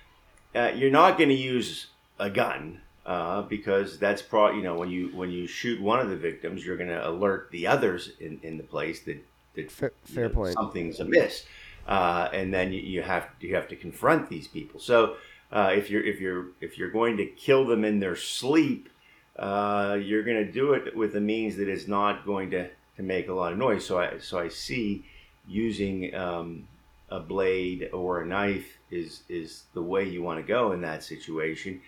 uh, 0.56 0.72
you're 0.76 0.92
not 0.92 1.18
going 1.18 1.30
to 1.30 1.36
use 1.36 1.88
a 2.20 2.30
gun 2.30 2.82
uh, 3.06 3.42
because 3.44 4.00
that's 4.00 4.22
pro. 4.22 4.52
You 4.52 4.64
know, 4.64 4.76
when 4.76 4.90
you 4.90 5.10
when 5.14 5.32
you 5.32 5.48
shoot 5.48 5.82
one 5.82 6.00
of 6.00 6.10
the 6.10 6.18
victims, 6.18 6.66
you're 6.66 6.78
going 6.78 6.90
to 6.90 7.08
alert 7.08 7.50
the 7.52 7.68
others 7.68 8.12
in, 8.20 8.40
in 8.44 8.58
the 8.58 8.64
place 8.64 9.02
that 9.02 9.24
that 9.56 9.72
Fair, 9.72 9.92
fair 10.04 10.30
know, 10.30 10.36
point. 10.36 10.54
something's 10.54 11.00
amiss, 11.00 11.46
uh, 11.88 12.30
and 12.34 12.54
then 12.54 12.72
you, 12.72 12.82
you 12.82 13.02
have 13.02 13.28
you 13.40 13.56
have 13.56 13.68
to 13.70 13.76
confront 13.76 14.30
these 14.30 14.48
people. 14.48 14.80
So 14.80 15.16
uh, 15.52 15.72
if 15.76 15.90
you're 15.90 16.04
if 16.04 16.20
you're 16.20 16.48
if 16.62 16.78
you're 16.78 16.92
going 16.92 17.18
to 17.18 17.26
kill 17.26 17.66
them 17.66 17.84
in 17.84 18.00
their 18.00 18.16
sleep, 18.16 18.90
uh, 19.38 19.98
you're 20.02 20.24
going 20.24 20.46
to 20.46 20.52
do 20.52 20.74
it 20.74 20.96
with 20.96 21.16
a 21.16 21.22
means 21.22 21.58
that 21.58 21.68
is 21.68 21.88
not 21.88 22.26
going 22.26 22.52
to, 22.52 22.70
to 22.98 23.04
make 23.04 23.28
a 23.28 23.34
lot 23.34 23.52
of 23.52 23.58
noise. 23.58 23.86
So 23.86 24.00
I 24.00 24.20
so 24.20 24.40
I 24.40 24.48
see 24.48 25.06
using 25.48 26.16
um, 26.16 26.68
a 27.14 27.20
blade 27.20 27.90
or 27.94 28.22
a 28.22 28.26
knife 28.26 28.66
is 28.90 29.22
is 29.30 29.66
the 29.76 29.82
way 29.82 30.04
you 30.04 30.24
want 30.24 30.40
to 30.40 30.44
go 30.44 30.72
in 30.72 30.82
that 30.82 31.04
situation. 31.04 31.80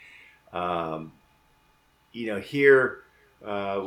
Um, 0.54 1.12
you 2.14 2.28
know, 2.28 2.40
here, 2.40 3.00
uh, 3.44 3.82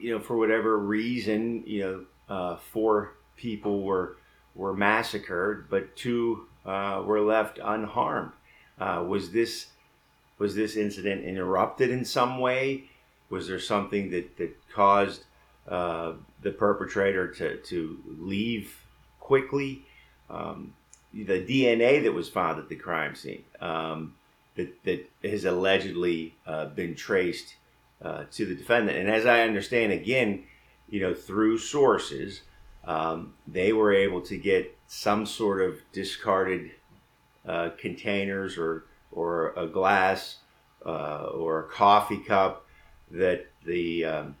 you 0.00 0.10
know, 0.10 0.20
for 0.20 0.38
whatever 0.38 0.78
reason, 0.78 1.64
you 1.66 1.80
know, 1.82 2.04
uh, 2.34 2.56
four 2.56 3.12
people 3.36 3.82
were 3.82 4.16
were 4.54 4.72
massacred, 4.72 5.66
but 5.68 5.94
two 5.96 6.46
uh, 6.64 7.02
were 7.04 7.20
left 7.20 7.60
unharmed. 7.62 8.32
Uh, 8.80 9.04
was 9.06 9.32
this 9.32 9.66
was 10.38 10.54
this 10.54 10.76
incident 10.76 11.24
interrupted 11.24 11.90
in 11.90 12.06
some 12.06 12.38
way? 12.38 12.84
Was 13.28 13.48
there 13.48 13.60
something 13.60 14.10
that 14.12 14.38
that 14.38 14.56
caused 14.72 15.24
uh, 15.68 16.14
the 16.40 16.52
perpetrator 16.52 17.28
to 17.32 17.58
to 17.58 17.98
leave 18.18 18.78
quickly? 19.20 19.84
Um, 20.34 20.74
the 21.12 21.44
DNA 21.44 22.02
that 22.02 22.12
was 22.12 22.28
found 22.28 22.58
at 22.58 22.68
the 22.68 22.74
crime 22.74 23.14
scene 23.14 23.44
um, 23.60 24.14
that 24.56 24.82
that 24.84 25.08
has 25.22 25.44
allegedly 25.44 26.34
uh, 26.46 26.66
been 26.66 26.94
traced 26.94 27.54
uh, 28.02 28.24
to 28.32 28.44
the 28.44 28.54
defendant, 28.54 28.98
and 28.98 29.08
as 29.08 29.26
I 29.26 29.42
understand, 29.42 29.92
again, 29.92 30.44
you 30.90 31.00
know, 31.00 31.14
through 31.14 31.58
sources 31.58 32.42
um, 32.86 33.34
they 33.46 33.72
were 33.72 33.92
able 33.92 34.20
to 34.22 34.36
get 34.36 34.76
some 34.86 35.26
sort 35.26 35.62
of 35.62 35.80
discarded 35.92 36.72
uh, 37.46 37.70
containers 37.78 38.58
or 38.58 38.84
or 39.12 39.52
a 39.56 39.66
glass 39.66 40.38
uh, 40.84 41.26
or 41.32 41.60
a 41.60 41.68
coffee 41.68 42.18
cup 42.18 42.66
that 43.10 43.46
the 43.64 44.04
um, 44.04 44.36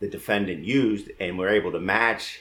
the 0.00 0.08
defendant 0.08 0.64
used, 0.64 1.10
and 1.18 1.38
were 1.38 1.48
able 1.48 1.72
to 1.72 1.80
match 1.80 2.40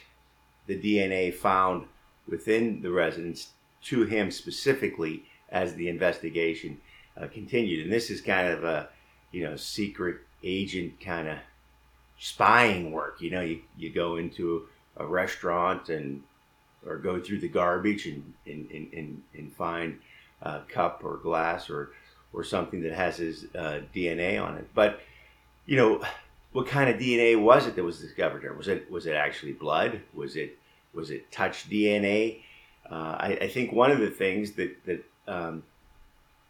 the 0.68 0.80
DNA 0.80 1.34
found 1.34 1.86
within 2.28 2.82
the 2.82 2.92
residence 2.92 3.50
to 3.84 4.04
him 4.04 4.32
specifically 4.32 5.24
as 5.50 5.76
the 5.76 5.90
investigation 5.90 6.78
uh, 7.20 7.28
continued. 7.28 7.84
And 7.84 7.92
this 7.92 8.10
is 8.10 8.22
kind 8.22 8.48
of 8.48 8.64
a 8.64 8.90
you 9.32 9.44
know 9.44 9.56
secret 9.56 10.18
agent 10.44 11.00
kind 11.00 11.28
of 11.28 11.38
spying 12.20 12.92
work. 12.92 13.22
You 13.22 13.32
know, 13.32 13.42
you, 13.42 13.62
you 13.78 13.92
go 13.92 14.18
into 14.18 14.68
a 14.96 15.06
restaurant 15.06 15.90
and 15.90 16.24
or 16.86 16.98
go 16.98 17.20
through 17.20 17.40
the 17.40 17.48
garbage 17.48 18.06
and 18.06 18.34
and, 18.46 18.70
and, 18.72 19.24
and 19.34 19.54
find 19.54 20.00
a 20.42 20.62
cup 20.68 21.02
or 21.04 21.18
glass 21.18 21.70
or 21.70 21.92
or 22.34 22.44
something 22.44 22.82
that 22.82 22.94
has 22.94 23.18
his 23.18 23.46
uh, 23.56 23.82
DNA 23.96 24.42
on 24.42 24.56
it. 24.56 24.68
But 24.74 25.00
you 25.66 25.76
know, 25.76 26.04
what 26.52 26.68
kind 26.68 26.90
of 26.90 27.00
DNA 27.00 27.40
was 27.40 27.68
it 27.68 27.76
that 27.76 27.84
was 27.84 28.00
discovered 28.00 28.44
there? 28.44 28.54
Was 28.54 28.68
it 28.68 28.90
was 28.92 29.06
it 29.06 29.14
actually 29.14 29.54
blood? 29.54 30.02
Was 30.14 30.36
it 30.36 30.58
was 30.98 31.12
it 31.12 31.32
touch 31.32 31.70
DNA? 31.70 32.42
Uh, 32.90 33.16
I, 33.20 33.38
I, 33.42 33.48
think 33.48 33.72
one 33.72 33.92
of 33.92 34.00
the 34.00 34.10
things 34.10 34.52
that 34.54 34.86
that 34.86 35.06
um, 35.28 35.64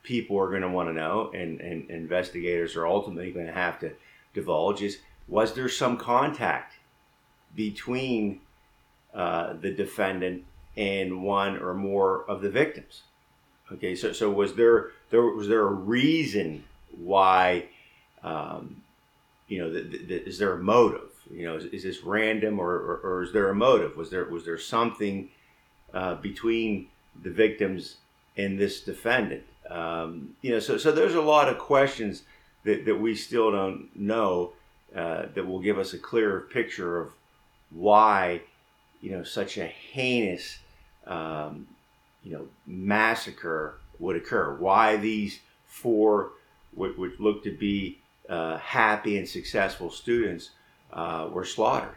people 0.04 0.40
are 0.40 0.50
going 0.50 0.62
to 0.62 0.70
want 0.70 0.90
to 0.90 0.94
know, 0.94 1.32
and, 1.34 1.60
and 1.62 1.90
investigators 1.92 2.76
are 2.76 2.88
ultimately 2.88 3.32
going 3.32 3.48
to 3.48 3.54
have 3.54 3.80
to 3.80 3.92
divulge, 4.34 4.82
is 4.82 5.00
was 5.28 5.54
there 5.54 5.70
some 5.70 5.98
contact 5.98 6.76
between 7.56 8.40
uh, 9.14 9.54
the 9.54 9.72
defendant 9.72 10.46
and 10.78 11.24
one 11.24 11.58
or 11.58 11.74
more 11.74 12.24
of 12.30 12.42
the 12.42 12.50
victims. 12.50 13.02
Okay, 13.72 13.96
so 13.96 14.14
so 14.14 14.30
was 14.30 14.54
there 14.54 14.92
there 15.10 15.24
was 15.24 15.48
there 15.48 15.62
a 15.62 15.74
reason 15.74 16.64
why, 16.96 17.66
um, 18.24 18.84
you 19.48 19.60
know, 19.60 19.74
the, 19.74 19.82
the, 19.82 20.28
is 20.28 20.38
there 20.38 20.54
a 20.54 20.60
motive? 20.60 21.17
You 21.32 21.46
know, 21.46 21.56
is, 21.56 21.66
is 21.66 21.84
this 21.84 22.04
random 22.04 22.60
or, 22.60 22.72
or, 22.72 22.98
or, 23.04 23.24
is 23.24 23.34
there 23.34 23.50
a 23.50 23.56
motive? 23.56 23.98
Was 23.98 24.10
there 24.10 24.26
was 24.26 24.46
there 24.46 24.58
something 24.58 25.30
uh, 25.94 26.16
between 26.16 26.88
the 27.22 27.30
victims 27.30 27.98
and 28.38 28.60
this 28.60 28.82
defendant? 28.82 29.44
Um, 29.70 30.36
you 30.42 30.52
know, 30.52 30.60
so 30.60 30.78
so 30.78 30.92
there's 30.92 31.16
a 31.16 31.22
lot 31.22 31.50
of 31.50 31.58
questions 31.58 32.24
that, 32.64 32.86
that 32.86 32.96
we 32.96 33.16
still 33.16 33.52
don't 33.52 33.90
know 33.96 34.54
uh, 34.96 35.26
that 35.34 35.46
will 35.46 35.60
give 35.60 35.78
us 35.78 35.94
a 35.94 35.98
clearer 35.98 36.42
picture 36.42 37.00
of 37.00 37.12
why 37.70 38.42
you 39.02 39.12
know 39.12 39.24
such 39.24 39.58
a 39.58 39.66
heinous 39.66 40.60
um, 41.06 41.68
you 42.24 42.32
know 42.32 42.48
massacre 42.66 43.80
would 44.00 44.16
occur. 44.16 44.56
Why 44.56 44.98
these 44.98 45.40
four, 45.66 46.32
which, 46.74 46.98
which 46.98 47.20
looked 47.20 47.44
to 47.46 47.56
be 47.56 48.00
uh, 48.30 48.58
happy 48.58 49.18
and 49.18 49.28
successful 49.28 49.90
students, 49.90 50.52
uh, 50.94 51.30
were 51.32 51.46
slaughtered. 51.46 51.96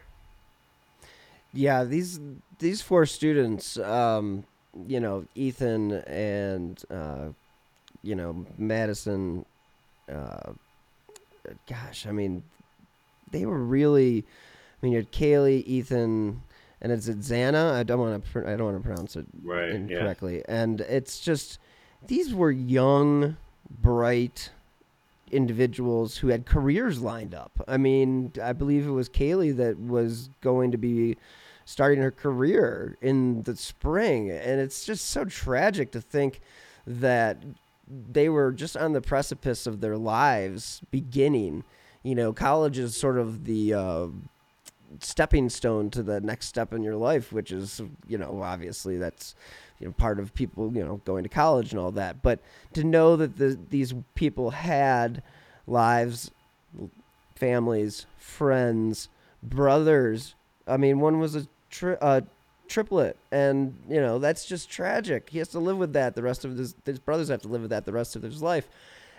Yeah, 1.53 1.85
these 1.85 2.21
these 2.59 2.81
four 2.81 3.07
students, 3.07 3.77
um, 3.79 4.45
you 4.87 5.01
know, 5.01 5.27
Ethan 5.35 5.93
and 5.93 6.83
uh, 6.91 7.29
you 8.03 8.15
know 8.15 8.47
Madison. 8.57 9.45
Uh, 10.11 10.53
gosh, 11.69 12.07
I 12.07 12.13
mean, 12.13 12.43
they 13.31 13.47
were 13.47 13.59
really 13.59 14.25
I 14.81 14.87
mean, 14.87 14.93
you 14.93 14.99
had 14.99 15.13
Kaylee, 15.13 15.63
Ethan, 15.67 16.43
and 16.81 16.93
it's 16.93 17.07
Xana. 17.07 17.75
I 17.75 17.83
don't 17.83 17.99
want 17.99 18.25
to. 18.25 18.49
I 18.49 18.57
don't 18.57 18.73
want 18.73 18.83
to 18.83 18.89
pronounce 18.89 19.17
it 19.17 19.27
right, 19.45 19.71
incorrectly. 19.71 20.37
Yeah. 20.37 20.63
And 20.63 20.81
it's 20.81 21.21
just 21.21 21.59
these 22.07 22.33
were 22.33 22.51
young, 22.51 23.37
bright 23.69 24.51
individuals 25.31 26.19
who 26.19 26.29
had 26.29 26.47
careers 26.47 27.01
lined 27.01 27.35
up. 27.35 27.53
I 27.69 27.77
mean, 27.77 28.33
I 28.43 28.53
believe 28.53 28.87
it 28.87 28.91
was 28.91 29.09
Kaylee 29.09 29.57
that 29.57 29.79
was 29.79 30.31
going 30.41 30.71
to 30.73 30.79
be 30.79 31.17
starting 31.65 32.01
her 32.01 32.11
career 32.11 32.97
in 33.01 33.43
the 33.43 33.57
spring, 33.57 34.31
and 34.31 34.61
it's 34.61 34.85
just 34.85 35.07
so 35.07 35.25
tragic 35.25 35.93
to 35.93 36.01
think 36.01 36.41
that 36.87 37.39
they 37.87 38.29
were 38.29 38.53
just 38.53 38.77
on 38.77 38.93
the 38.93 39.01
precipice 39.01 39.67
of 39.67 39.81
their 39.81 39.97
lives 39.97 40.81
beginning. 40.91 41.65
You 42.03 42.15
know, 42.15 42.33
college 42.33 42.79
is 42.79 42.97
sort 42.97 43.19
of 43.19 43.45
the 43.45 43.75
uh, 43.75 44.07
stepping 45.01 45.49
stone 45.49 45.91
to 45.91 46.03
the 46.03 46.21
next 46.21 46.47
step 46.47 46.73
in 46.73 46.83
your 46.83 46.97
life, 46.97 47.33
which 47.33 47.53
is, 47.53 47.81
you 48.09 48.19
know, 48.19 48.43
obviously 48.43 48.97
that's 48.97 49.35
you 49.81 49.87
know 49.87 49.93
part 49.93 50.21
of 50.21 50.35
people, 50.35 50.73
you 50.75 50.85
know, 50.85 51.01
going 51.05 51.23
to 51.23 51.29
college 51.29 51.73
and 51.73 51.81
all 51.81 51.91
that. 51.93 52.23
But 52.23 52.41
to 52.75 52.85
know 52.85 53.17
that 53.17 53.37
the, 53.37 53.59
these 53.71 53.95
people 54.15 54.51
had 54.51 55.23
lives, 55.67 56.31
families, 57.35 58.07
friends, 58.19 59.09
brothers. 59.43 60.35
I 60.67 60.77
mean, 60.77 61.01
one 61.01 61.19
was 61.19 61.35
a 61.35 61.47
tri- 61.71 61.99
uh, 62.01 62.21
triplet, 62.69 63.17
and 63.33 63.75
you 63.89 64.01
know 64.01 64.19
that's 64.19 64.45
just 64.45 64.71
tragic. 64.71 65.31
He 65.31 65.39
has 65.39 65.49
to 65.49 65.59
live 65.59 65.79
with 65.79 65.93
that 65.95 66.15
the 66.15 66.23
rest 66.23 66.45
of 66.45 66.57
his 66.57 66.75
his 66.85 66.99
brothers 66.99 67.29
have 67.29 67.43
to 67.43 67.49
live 67.49 67.63
with 67.63 67.71
that 67.71 67.87
the 67.87 67.93
rest 67.93 68.15
of 68.17 68.23
his 68.23 68.43
life, 68.43 68.69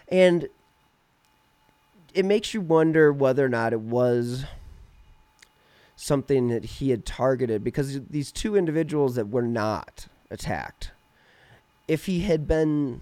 and 0.07 0.47
it 2.13 2.25
makes 2.25 2.53
you 2.53 2.61
wonder 2.61 3.11
whether 3.11 3.45
or 3.45 3.49
not 3.49 3.73
it 3.73 3.81
was 3.81 4.45
something 5.95 6.47
that 6.47 6.65
he 6.65 6.89
had 6.89 7.05
targeted 7.05 7.63
because 7.63 8.01
these 8.09 8.31
two 8.31 8.55
individuals 8.55 9.15
that 9.15 9.29
were 9.29 9.43
not 9.43 10.07
attacked, 10.31 10.91
if 11.87 12.05
he 12.05 12.21
had 12.21 12.47
been, 12.47 13.01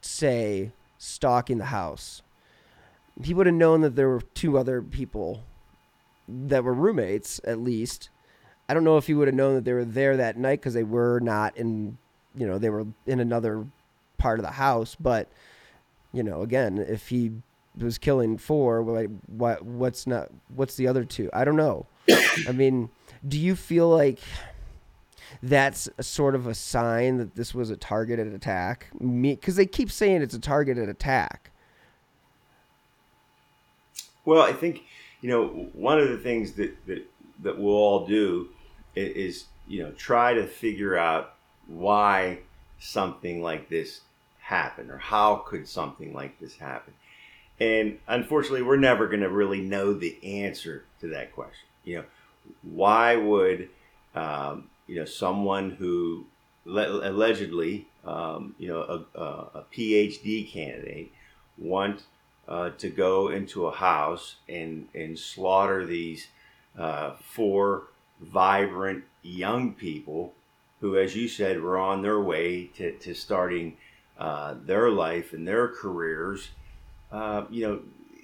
say, 0.00 0.72
stalking 0.98 1.58
the 1.58 1.66
house, 1.66 2.22
he 3.22 3.34
would 3.34 3.46
have 3.46 3.54
known 3.54 3.82
that 3.82 3.96
there 3.96 4.08
were 4.08 4.22
two 4.34 4.56
other 4.56 4.82
people 4.82 5.44
that 6.28 6.64
were 6.64 6.74
roommates, 6.74 7.40
at 7.44 7.58
least. 7.58 8.08
I 8.68 8.74
don't 8.74 8.84
know 8.84 8.96
if 8.96 9.06
he 9.06 9.14
would 9.14 9.28
have 9.28 9.34
known 9.34 9.56
that 9.56 9.64
they 9.64 9.72
were 9.72 9.84
there 9.84 10.16
that 10.16 10.36
night 10.36 10.60
because 10.60 10.74
they 10.74 10.84
were 10.84 11.20
not 11.20 11.56
in, 11.56 11.98
you 12.34 12.46
know, 12.46 12.58
they 12.58 12.70
were 12.70 12.86
in 13.06 13.20
another 13.20 13.66
part 14.16 14.38
of 14.38 14.44
the 14.44 14.52
house. 14.52 14.96
But, 14.98 15.28
you 16.12 16.22
know, 16.22 16.42
again, 16.42 16.78
if 16.78 17.08
he 17.08 17.32
was 17.76 17.98
killing 17.98 18.38
four, 18.38 18.82
like, 18.84 19.10
what, 19.26 19.62
what's 19.64 20.06
not, 20.06 20.28
what's 20.54 20.76
the 20.76 20.86
other 20.86 21.04
two? 21.04 21.28
I 21.32 21.44
don't 21.44 21.56
know. 21.56 21.86
I 22.48 22.52
mean, 22.52 22.90
do 23.26 23.38
you 23.38 23.56
feel 23.56 23.88
like 23.88 24.20
that's 25.42 25.88
sort 26.00 26.34
of 26.34 26.46
a 26.46 26.54
sign 26.54 27.16
that 27.18 27.34
this 27.34 27.54
was 27.54 27.70
a 27.70 27.76
targeted 27.76 28.32
attack? 28.32 28.88
Because 28.98 29.56
they 29.56 29.66
keep 29.66 29.90
saying 29.90 30.22
it's 30.22 30.34
a 30.34 30.40
targeted 30.40 30.88
attack. 30.88 31.50
Well, 34.24 34.42
I 34.42 34.52
think 34.52 34.82
you 35.20 35.30
know 35.30 35.68
one 35.72 35.98
of 35.98 36.08
the 36.08 36.18
things 36.18 36.52
that 36.52 36.74
that, 36.86 37.06
that 37.42 37.58
we'll 37.58 37.74
all 37.74 38.06
do 38.06 38.48
is, 38.94 39.16
is 39.16 39.44
you 39.66 39.82
know 39.82 39.92
try 39.92 40.34
to 40.34 40.46
figure 40.46 40.96
out 40.96 41.34
why 41.66 42.40
something 42.78 43.42
like 43.42 43.68
this 43.68 44.00
happened 44.40 44.90
or 44.90 44.98
how 44.98 45.36
could 45.46 45.68
something 45.68 46.12
like 46.12 46.38
this 46.40 46.56
happen. 46.56 46.92
And 47.60 47.98
unfortunately, 48.08 48.62
we're 48.62 48.76
never 48.76 49.06
going 49.06 49.20
to 49.20 49.28
really 49.28 49.60
know 49.60 49.92
the 49.92 50.18
answer 50.42 50.84
to 51.00 51.08
that 51.08 51.32
question. 51.34 51.68
You 51.84 51.98
know, 51.98 52.04
why 52.62 53.16
would 53.16 53.68
um, 54.14 54.69
you 54.90 54.96
know 54.96 55.04
someone 55.04 55.70
who 55.70 56.26
le- 56.64 57.08
allegedly 57.08 57.86
um, 58.04 58.56
you 58.58 58.66
know 58.68 59.06
a, 59.14 59.20
a, 59.20 59.64
PhD 59.72 60.50
candidate 60.50 61.12
want 61.56 62.02
uh, 62.48 62.70
to 62.70 62.90
go 62.90 63.28
into 63.28 63.66
a 63.66 63.70
house 63.70 64.36
and 64.48 64.88
and 64.92 65.16
slaughter 65.16 65.86
these 65.86 66.26
uh, 66.76 67.12
four 67.20 67.84
vibrant 68.20 69.04
young 69.22 69.74
people 69.74 70.34
who, 70.80 70.98
as 70.98 71.14
you 71.14 71.28
said, 71.28 71.60
were 71.60 71.78
on 71.78 72.02
their 72.02 72.20
way 72.20 72.64
to, 72.74 72.92
to 72.98 73.14
starting 73.14 73.76
uh, 74.18 74.54
their 74.64 74.90
life 74.90 75.32
and 75.32 75.46
their 75.46 75.68
careers. 75.68 76.48
Uh, 77.12 77.44
you 77.50 77.66
know, 77.66 77.80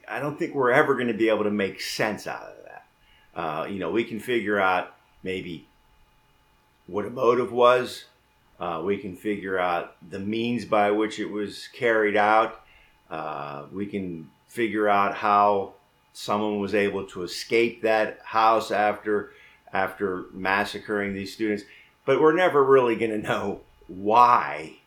I 0.09 0.19
don't 0.21 0.39
think 0.39 0.55
we're 0.55 0.71
ever 0.71 0.95
going 0.95 1.09
to 1.09 1.15
be 1.15 1.29
able 1.29 1.45
to 1.45 1.51
make 1.51 1.81
sense 1.81 2.27
out 2.27 2.43
of 2.43 2.57
that. 2.65 3.41
Uh, 3.41 3.67
you 3.67 3.79
know, 3.79 3.91
we 3.91 4.05
can 4.05 4.19
figure 4.19 4.59
out 4.59 4.95
maybe 5.23 5.67
what 6.87 7.05
a 7.05 7.11
motive 7.11 7.53
was. 7.53 8.05
Uh, 8.59 8.83
we 8.85 8.97
can 8.97 9.15
figure 9.15 9.59
out 9.59 9.97
the 10.09 10.19
means 10.19 10.65
by 10.65 10.91
which 10.91 11.19
it 11.19 11.31
was 11.31 11.69
carried 11.69 12.17
out. 12.17 12.63
Uh, 13.11 13.67
we 13.73 13.87
can 13.87 14.31
figure 14.49 14.89
out 14.89 15.15
how 15.15 15.75
someone 16.13 16.59
was 16.59 16.75
able 16.75 17.05
to 17.05 17.23
escape 17.23 17.83
that 17.83 18.19
house 18.25 18.71
after 18.71 19.33
after 19.73 20.27
massacring 20.33 21.13
these 21.13 21.35
students. 21.35 21.65
But 22.07 22.21
we're 22.21 22.35
never 22.35 22.65
really 22.65 22.97
going 22.97 23.11
to 23.11 23.19
know 23.19 23.61
why 23.89 24.79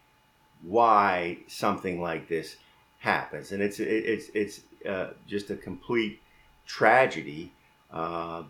why 0.62 1.38
something 1.48 2.02
like 2.02 2.28
this 2.28 2.58
happens, 3.00 3.52
and 3.52 3.62
it's 3.62 3.80
it's 3.80 4.30
it's 4.34 4.62
uh, 4.88 5.12
just 5.28 5.50
a 5.50 5.56
complete 5.56 6.20
tragedy 6.66 7.52
uh, 7.92 8.44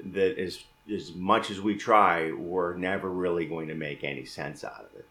that 0.00 0.40
is 0.40 0.64
as 0.90 1.14
much 1.14 1.50
as 1.50 1.60
we 1.60 1.76
try, 1.76 2.32
we're 2.32 2.76
never 2.76 3.10
really 3.10 3.46
going 3.46 3.68
to 3.68 3.74
make 3.74 4.04
any 4.04 4.24
sense 4.24 4.64
out 4.64 4.86
of 4.90 4.98
it. 4.98 5.06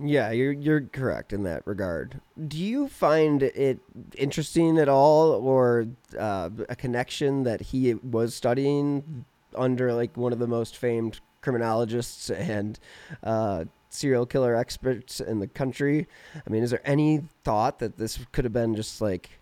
Yeah, 0.00 0.30
you're 0.30 0.52
you're 0.52 0.82
correct 0.82 1.32
in 1.32 1.42
that 1.42 1.66
regard. 1.66 2.20
Do 2.46 2.56
you 2.56 2.86
find 2.88 3.42
it 3.42 3.80
interesting 4.16 4.78
at 4.78 4.88
all, 4.88 5.32
or 5.32 5.88
uh, 6.16 6.50
a 6.68 6.76
connection 6.76 7.42
that 7.42 7.60
he 7.60 7.94
was 7.94 8.32
studying 8.34 9.24
under 9.56 9.92
like 9.92 10.16
one 10.16 10.32
of 10.32 10.38
the 10.38 10.46
most 10.46 10.76
famed 10.76 11.20
criminologists 11.40 12.30
and 12.30 12.78
uh, 13.24 13.64
serial 13.90 14.24
killer 14.24 14.54
experts 14.54 15.20
in 15.20 15.40
the 15.40 15.48
country? 15.48 16.06
I 16.34 16.48
mean, 16.48 16.62
is 16.62 16.70
there 16.70 16.82
any 16.84 17.24
thought 17.42 17.80
that 17.80 17.98
this 17.98 18.20
could 18.30 18.44
have 18.44 18.52
been 18.52 18.76
just 18.76 19.00
like 19.00 19.40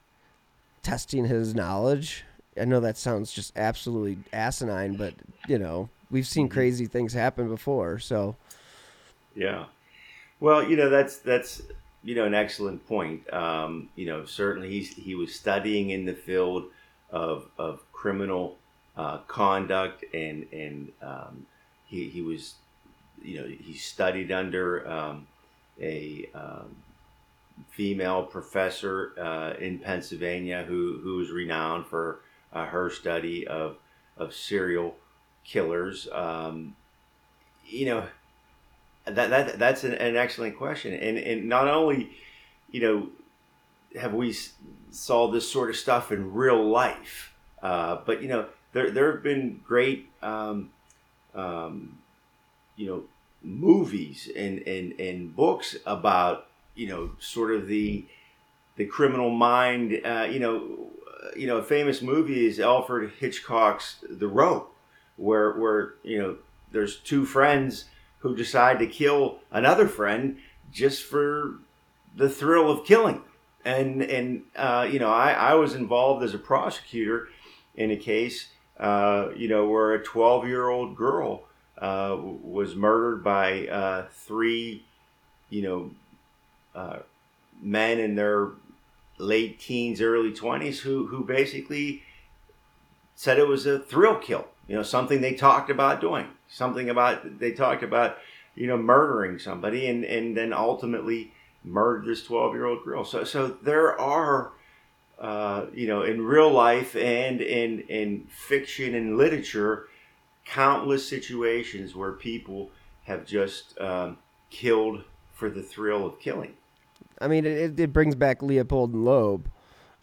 testing 0.83 1.27
his 1.27 1.55
knowledge? 1.55 2.25
I 2.61 2.65
know 2.65 2.81
that 2.81 2.97
sounds 2.97 3.33
just 3.33 3.57
absolutely 3.57 4.19
asinine, 4.33 4.97
but 4.97 5.15
you 5.49 5.59
know, 5.59 5.89
we've 6.11 6.27
seen 6.27 6.47
mm-hmm. 6.47 6.55
crazy 6.55 6.87
things 6.87 7.13
happen 7.13 7.49
before, 7.49 7.99
so 7.99 8.37
yeah. 9.35 9.67
Well, 10.41 10.69
you 10.69 10.77
know 10.77 10.89
that's 10.89 11.19
that's 11.19 11.63
you 12.03 12.15
know 12.15 12.25
an 12.25 12.35
excellent 12.35 12.87
point. 12.87 13.33
Um, 13.33 13.89
you 13.97 14.07
know, 14.07 14.25
certainly 14.25 14.71
he's 14.71 14.95
he 14.95 15.15
was 15.15 15.35
studying 15.35 15.91
in 15.91 16.05
the 16.05 16.15
field 16.15 16.65
of 17.11 17.49
of 17.59 17.81
criminal 17.93 18.57
uh, 18.97 19.19
conduct, 19.29 20.05
and 20.15 20.47
and 20.53 20.93
um, 21.03 21.47
he 21.87 22.09
he 22.09 22.23
was 22.23 22.55
you 23.23 23.41
know 23.41 23.47
he 23.47 23.75
studied 23.75 24.33
under 24.33 24.89
um, 24.89 25.27
a 25.81 26.29
um, 26.35 26.77
female 27.71 28.23
professor 28.23 29.13
uh, 29.19 29.59
in 29.61 29.79
Pennsylvania 29.79 30.65
who 30.67 31.01
who 31.03 31.17
was 31.17 31.31
renowned 31.31 31.87
for 31.87 32.21
uh, 32.57 32.67
her 32.67 32.89
study 32.91 33.47
of 33.47 33.77
of 34.17 34.33
serial 34.33 34.97
killers. 35.45 36.09
Um, 36.11 36.75
you 37.69 37.87
know 37.87 38.07
that, 39.05 39.31
that 39.31 39.59
that's 39.59 39.85
an, 39.85 39.95
an, 39.95 40.17
excellent 40.17 40.57
question, 40.57 40.95
and 40.95 41.19
and 41.19 41.49
not 41.49 41.69
only, 41.69 42.11
you 42.71 42.81
know, 42.81 43.09
have 44.01 44.15
we 44.15 44.35
saw 44.91 45.31
this 45.31 45.51
sort 45.51 45.71
of 45.71 45.77
stuff 45.77 46.11
in 46.11 46.33
real 46.33 46.65
life, 46.69 47.33
uh, 47.63 47.99
but 48.05 48.23
you 48.23 48.29
know, 48.29 48.47
there 48.73 48.91
there 48.91 49.13
have 49.13 49.23
been 49.23 49.61
great, 49.65 50.09
um, 50.23 50.71
um, 51.35 51.99
you 52.77 52.87
know, 52.87 53.05
movies 53.43 54.29
and, 54.35 54.67
and 54.67 54.99
and 54.99 55.37
books 55.37 55.77
about 55.87 56.49
you 56.75 56.89
know 56.89 57.11
sort 57.21 57.55
of 57.55 57.69
the 57.69 58.05
the 58.77 58.87
criminal 58.87 59.31
mind. 59.31 60.01
Uh, 60.05 60.27
you 60.29 60.41
know, 60.41 60.91
you 61.35 61.47
know, 61.47 61.59
a 61.59 61.63
famous 61.63 62.03
movie 62.03 62.47
is 62.47 62.61
Alfred 62.61 63.13
Hitchcock's 63.19 64.05
The 64.09 64.29
Rope, 64.29 64.75
where 65.17 65.53
where 65.53 65.95
you 66.03 66.19
know 66.19 66.37
there's 66.73 66.97
two 66.97 67.25
friends 67.25 67.87
who 68.19 68.37
decide 68.37 68.79
to 68.79 68.87
kill 68.87 69.39
another 69.51 69.89
friend 69.89 70.39
just 70.73 71.05
for 71.05 71.59
the 72.15 72.29
thrill 72.29 72.71
of 72.71 72.85
killing. 72.85 73.23
And 73.65 74.03
and 74.03 74.43
uh, 74.55 74.89
you 74.91 74.99
know, 74.99 75.11
I, 75.11 75.33
I 75.33 75.55
was 75.55 75.75
involved 75.75 76.23
as 76.23 76.35
a 76.35 76.39
prosecutor 76.39 77.29
in 77.75 77.91
a 77.91 77.97
case, 77.97 78.49
uh, 78.79 79.29
you 79.37 79.49
know, 79.49 79.69
where 79.69 79.95
a 79.95 80.03
12 80.03 80.47
year 80.47 80.69
old 80.69 80.97
girl 80.97 81.45
uh, 81.79 82.17
was 82.19 82.75
murdered 82.75 83.23
by 83.23 83.67
uh, 83.69 84.07
three, 84.13 84.85
you 85.51 85.63
know, 85.63 85.91
uh, 86.75 86.99
men 87.61 87.99
in 87.99 88.15
their 88.15 88.51
late 89.19 89.59
teens, 89.59 90.01
early 90.01 90.33
20s 90.33 90.81
who 90.81 91.07
who 91.07 91.25
basically 91.25 92.03
said 93.15 93.39
it 93.39 93.49
was 93.49 93.67
a 93.67 93.79
thrill 93.79 94.17
kill. 94.17 94.47
You 94.69 94.77
know, 94.77 94.83
something 94.83 95.21
they 95.21 95.35
talked 95.35 95.71
about 95.71 96.01
doing 96.01 96.27
something 96.49 96.89
about 96.91 97.39
they 97.39 97.53
talked 97.53 97.83
about 97.83 98.19
you 98.55 98.67
know 98.67 98.77
murdering 98.77 99.39
somebody 99.39 99.87
and 99.89 100.05
and 100.05 100.37
then 100.37 100.53
ultimately 100.53 101.33
murdered 101.65 102.07
this 102.07 102.25
12 102.25 102.55
year 102.55 102.67
old 102.67 102.85
girl 102.85 103.05
so 103.05 103.25
so 103.25 103.49
there 103.63 103.99
are 104.01 104.53
uh, 105.21 105.67
you 105.73 105.87
know 105.87 106.03
in 106.03 106.23
real 106.23 106.51
life 106.51 106.95
and 106.95 107.41
in 107.41 107.81
in 107.89 108.27
fiction 108.31 108.95
and 108.95 109.17
literature 109.17 109.89
countless 110.45 111.09
situations 111.09 111.97
where 111.97 112.13
people 112.13 112.71
have 113.05 113.25
just 113.27 113.79
um, 113.81 114.17
killed 114.51 115.03
for 115.33 115.51
the 115.51 115.63
thrill 115.63 116.07
of 116.07 116.21
killing 116.21 116.55
i 117.21 117.29
mean 117.29 117.45
it, 117.45 117.79
it 117.79 117.93
brings 117.93 118.15
back 118.15 118.43
leopold 118.43 118.93
and 118.93 119.05
loeb 119.05 119.51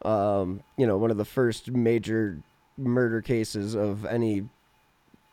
um, 0.03 0.61
you 0.77 0.85
know 0.85 0.97
one 0.97 1.11
of 1.11 1.17
the 1.17 1.25
first 1.25 1.71
major 1.71 2.41
murder 2.77 3.21
cases 3.21 3.75
of 3.75 4.05
any 4.05 4.43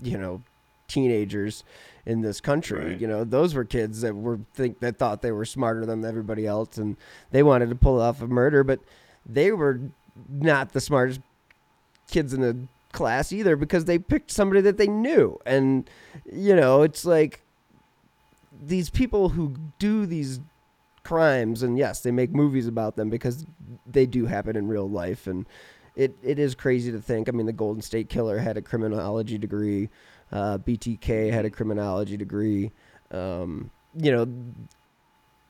you 0.00 0.18
know 0.18 0.42
teenagers 0.90 1.64
in 2.04 2.20
this 2.20 2.40
country. 2.40 2.90
Right. 2.90 3.00
You 3.00 3.06
know, 3.06 3.24
those 3.24 3.54
were 3.54 3.64
kids 3.64 4.00
that 4.02 4.14
were 4.14 4.40
think 4.54 4.80
that 4.80 4.98
thought 4.98 5.22
they 5.22 5.32
were 5.32 5.44
smarter 5.44 5.86
than 5.86 6.04
everybody 6.04 6.46
else, 6.46 6.76
and 6.76 6.96
they 7.30 7.42
wanted 7.42 7.70
to 7.70 7.76
pull 7.76 8.00
off 8.00 8.20
a 8.20 8.26
murder, 8.26 8.64
but 8.64 8.80
they 9.24 9.52
were 9.52 9.80
not 10.28 10.72
the 10.72 10.80
smartest 10.80 11.20
kids 12.10 12.34
in 12.34 12.40
the 12.40 12.56
class 12.92 13.32
either 13.32 13.54
because 13.54 13.84
they 13.84 13.98
picked 13.98 14.30
somebody 14.30 14.60
that 14.62 14.76
they 14.76 14.88
knew, 14.88 15.38
and 15.46 15.88
you 16.30 16.54
know, 16.54 16.82
it's 16.82 17.04
like 17.04 17.40
these 18.62 18.90
people 18.90 19.30
who 19.30 19.54
do 19.78 20.04
these 20.04 20.40
crimes 21.02 21.62
and 21.62 21.78
yes 21.78 22.00
they 22.00 22.10
make 22.10 22.30
movies 22.30 22.66
about 22.66 22.96
them 22.96 23.10
because 23.10 23.46
they 23.86 24.06
do 24.06 24.26
happen 24.26 24.56
in 24.56 24.68
real 24.68 24.88
life 24.88 25.26
and 25.26 25.46
it, 25.96 26.16
it 26.22 26.38
is 26.38 26.54
crazy 26.54 26.92
to 26.92 27.00
think 27.00 27.28
i 27.28 27.32
mean 27.32 27.46
the 27.46 27.52
golden 27.52 27.82
state 27.82 28.08
killer 28.08 28.38
had 28.38 28.56
a 28.56 28.62
criminology 28.62 29.38
degree 29.38 29.88
uh, 30.32 30.58
BTK 30.58 31.32
had 31.32 31.44
a 31.44 31.50
criminology 31.50 32.16
degree. 32.16 32.70
Um, 33.10 33.70
you 33.96 34.12
know, 34.12 34.26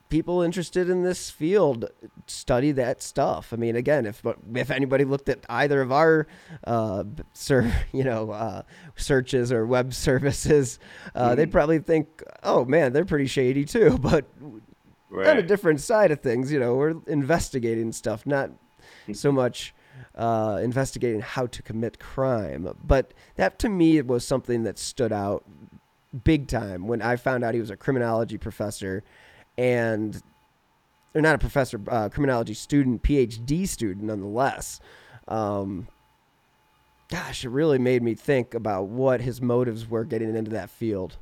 people 0.08 0.42
interested 0.42 0.88
in 0.88 1.02
this 1.02 1.30
field 1.30 1.90
study 2.26 2.72
that 2.72 3.02
stuff. 3.02 3.52
I 3.52 3.56
mean, 3.56 3.76
again, 3.76 4.06
if 4.06 4.22
but 4.22 4.38
if 4.54 4.70
anybody 4.70 5.04
looked 5.04 5.28
at 5.28 5.44
either 5.48 5.82
of 5.82 5.92
our, 5.92 6.26
uh, 6.64 7.04
ser- 7.34 7.72
you 7.92 8.04
know, 8.04 8.30
uh, 8.30 8.62
searches 8.96 9.52
or 9.52 9.66
web 9.66 9.92
services, 9.94 10.78
uh, 11.14 11.30
mm. 11.30 11.36
they'd 11.36 11.52
probably 11.52 11.78
think, 11.78 12.22
"Oh 12.42 12.64
man, 12.64 12.92
they're 12.92 13.04
pretty 13.04 13.26
shady 13.26 13.64
too." 13.64 13.98
But 14.10 14.24
right. 15.10 15.28
on 15.28 15.38
a 15.38 15.42
different 15.42 15.80
side 15.80 16.10
of 16.10 16.20
things, 16.20 16.50
you 16.52 16.58
know, 16.58 16.74
we're 16.74 16.94
investigating 17.06 17.92
stuff, 17.92 18.26
not 18.26 18.50
so 19.12 19.32
much 19.32 19.74
uh, 20.14 20.60
investigating 20.62 21.20
how 21.20 21.46
to 21.46 21.62
commit 21.62 21.98
crime. 21.98 22.74
But 22.84 23.12
that 23.36 23.58
to 23.60 23.68
me 23.68 24.00
was 24.02 24.26
something 24.26 24.62
that 24.64 24.78
stood 24.78 25.12
out 25.12 25.44
big 26.24 26.48
time 26.48 26.86
when 26.86 27.02
I 27.02 27.16
found 27.16 27.44
out 27.44 27.54
he 27.54 27.60
was 27.60 27.70
a 27.70 27.76
criminology 27.76 28.38
professor 28.38 29.04
and 29.56 30.20
or 31.14 31.20
not 31.20 31.34
a 31.34 31.38
professor, 31.38 31.80
uh, 31.88 32.08
criminology 32.08 32.54
student, 32.54 33.02
PhD 33.02 33.66
student 33.66 34.06
nonetheless. 34.06 34.80
Um, 35.26 35.88
gosh, 37.08 37.44
it 37.44 37.48
really 37.48 37.78
made 37.78 38.02
me 38.02 38.14
think 38.14 38.54
about 38.54 38.84
what 38.86 39.20
his 39.20 39.40
motives 39.40 39.88
were 39.88 40.04
getting 40.04 40.34
into 40.36 40.52
that 40.52 40.70
field. 40.70 41.16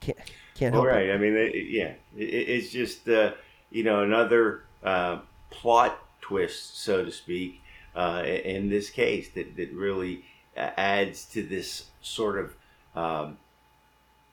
Can't 0.00 0.18
can't 0.60 0.74
help. 0.74 0.84
All 0.84 0.90
right, 0.90 1.08
it. 1.08 1.14
I 1.14 1.18
mean, 1.18 1.34
it, 1.36 1.54
yeah, 1.68 1.94
it, 2.16 2.22
it's 2.22 2.70
just 2.70 3.08
uh, 3.08 3.32
you 3.70 3.82
know 3.82 4.02
another 4.02 4.64
uh, 4.84 5.20
plot 5.50 5.98
twist, 6.20 6.78
so 6.78 7.04
to 7.04 7.10
speak, 7.10 7.60
uh, 7.96 8.22
in 8.24 8.68
this 8.68 8.90
case 8.90 9.30
that, 9.30 9.56
that 9.56 9.72
really 9.72 10.24
uh, 10.56 10.70
adds 10.76 11.24
to 11.26 11.42
this 11.42 11.86
sort 12.02 12.38
of 12.38 12.54
um, 12.94 13.38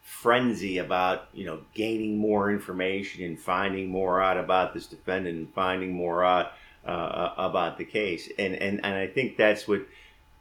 frenzy 0.02 0.78
about 0.78 1.30
you 1.34 1.46
know 1.46 1.62
gaining 1.74 2.18
more 2.18 2.52
information 2.52 3.24
and 3.24 3.40
finding 3.40 3.90
more 3.90 4.22
out 4.22 4.38
about 4.38 4.74
this 4.74 4.86
defendant 4.86 5.38
and 5.38 5.54
finding 5.54 5.94
more 5.94 6.26
out 6.26 6.52
uh, 6.86 6.90
uh, 6.90 7.34
about 7.38 7.78
the 7.78 7.86
case 7.86 8.30
and 8.38 8.54
and 8.56 8.84
and 8.84 8.96
I 8.96 9.08
think 9.08 9.38
that's 9.38 9.68
what 9.68 9.82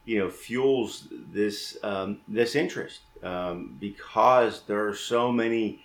you 0.07 0.19
know 0.19 0.31
fuels 0.31 1.09
this 1.33 1.77
um, 1.83 2.21
this 2.27 2.55
interest 2.55 3.01
um, 3.23 3.77
because 3.79 4.63
there 4.63 4.87
are 4.87 4.95
so 4.95 5.31
many 5.31 5.83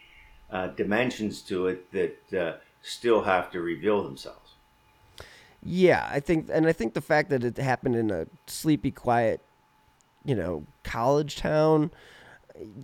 uh, 0.52 0.68
dimensions 0.68 1.42
to 1.42 1.68
it 1.68 1.92
that 1.92 2.40
uh, 2.40 2.58
still 2.82 3.24
have 3.24 3.52
to 3.52 3.62
reveal 3.62 4.04
themselves. 4.04 4.38
Yeah, 5.64 6.08
I 6.10 6.20
think, 6.20 6.50
and 6.52 6.66
I 6.66 6.74
think 6.74 6.94
the 6.94 7.02
fact 7.02 7.30
that 7.30 7.44
it 7.44 7.58
happened 7.58 7.96
in 7.96 8.10
a 8.10 8.26
sleepy, 8.48 8.90
quiet, 8.90 9.42
you 10.26 10.34
know, 10.34 10.66
college 10.84 11.36
town, 11.36 11.92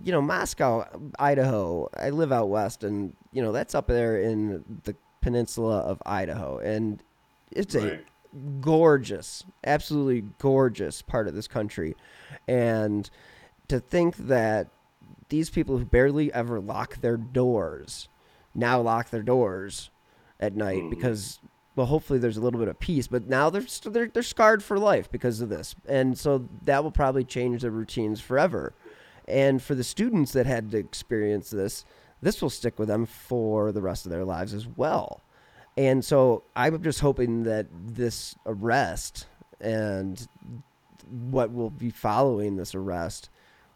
you 0.04 0.12
know, 0.12 0.22
Moscow, 0.22 0.86
Idaho. 1.18 1.88
I 1.96 2.10
live 2.10 2.32
out 2.32 2.48
west, 2.48 2.84
and 2.84 3.14
you 3.32 3.42
know 3.42 3.52
that's 3.52 3.74
up 3.74 3.86
there 3.86 4.20
in 4.20 4.64
the 4.84 4.94
peninsula 5.20 5.80
of 5.80 6.00
Idaho, 6.06 6.58
and 6.58 7.02
it's 7.50 7.74
right. 7.74 7.92
a 7.94 8.00
gorgeous, 8.60 9.44
absolutely 9.64 10.28
gorgeous 10.38 11.02
part 11.02 11.28
of 11.28 11.34
this 11.34 11.48
country, 11.48 11.96
and 12.46 13.10
to 13.68 13.80
think 13.80 14.16
that 14.16 14.68
these 15.28 15.50
people 15.50 15.78
who 15.78 15.84
barely 15.84 16.32
ever 16.32 16.60
lock 16.60 17.00
their 17.00 17.16
doors 17.16 18.08
now 18.54 18.80
lock 18.80 19.10
their 19.10 19.22
doors 19.22 19.90
at 20.40 20.54
night 20.54 20.82
mm. 20.82 20.90
because 20.90 21.40
well 21.76 21.86
hopefully 21.86 22.18
there's 22.18 22.36
a 22.36 22.40
little 22.40 22.58
bit 22.58 22.68
of 22.68 22.78
peace 22.78 23.06
but 23.06 23.28
now 23.28 23.48
they're, 23.50 23.64
they're 23.84 24.08
they're 24.08 24.22
scarred 24.22 24.62
for 24.62 24.78
life 24.78 25.10
because 25.10 25.40
of 25.40 25.48
this. 25.48 25.74
And 25.86 26.18
so 26.18 26.48
that 26.64 26.82
will 26.82 26.90
probably 26.90 27.24
change 27.24 27.62
their 27.62 27.70
routines 27.70 28.20
forever. 28.20 28.74
And 29.26 29.62
for 29.62 29.74
the 29.74 29.84
students 29.84 30.32
that 30.32 30.46
had 30.46 30.70
to 30.72 30.78
experience 30.78 31.50
this 31.50 31.84
this 32.20 32.42
will 32.42 32.50
stick 32.50 32.78
with 32.78 32.88
them 32.88 33.06
for 33.06 33.70
the 33.70 33.82
rest 33.82 34.04
of 34.04 34.10
their 34.10 34.24
lives 34.24 34.52
as 34.52 34.66
well 34.66 35.22
and 35.78 36.04
so 36.04 36.42
i'm 36.56 36.82
just 36.82 37.00
hoping 37.00 37.44
that 37.44 37.66
this 37.72 38.34
arrest 38.44 39.26
and 39.60 40.28
what 41.08 41.52
will 41.52 41.70
be 41.70 41.90
following 41.90 42.56
this 42.56 42.74
arrest 42.74 43.30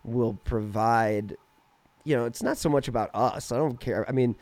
will 0.04 0.34
provide 0.44 1.36
you 2.04 2.16
know 2.16 2.24
it's 2.24 2.42
not 2.42 2.58
so 2.58 2.68
much 2.68 2.88
about 2.88 3.10
us. 3.14 3.52
I 3.52 3.56
don't 3.56 3.80
care. 3.80 4.08
I 4.08 4.12
mean 4.12 4.36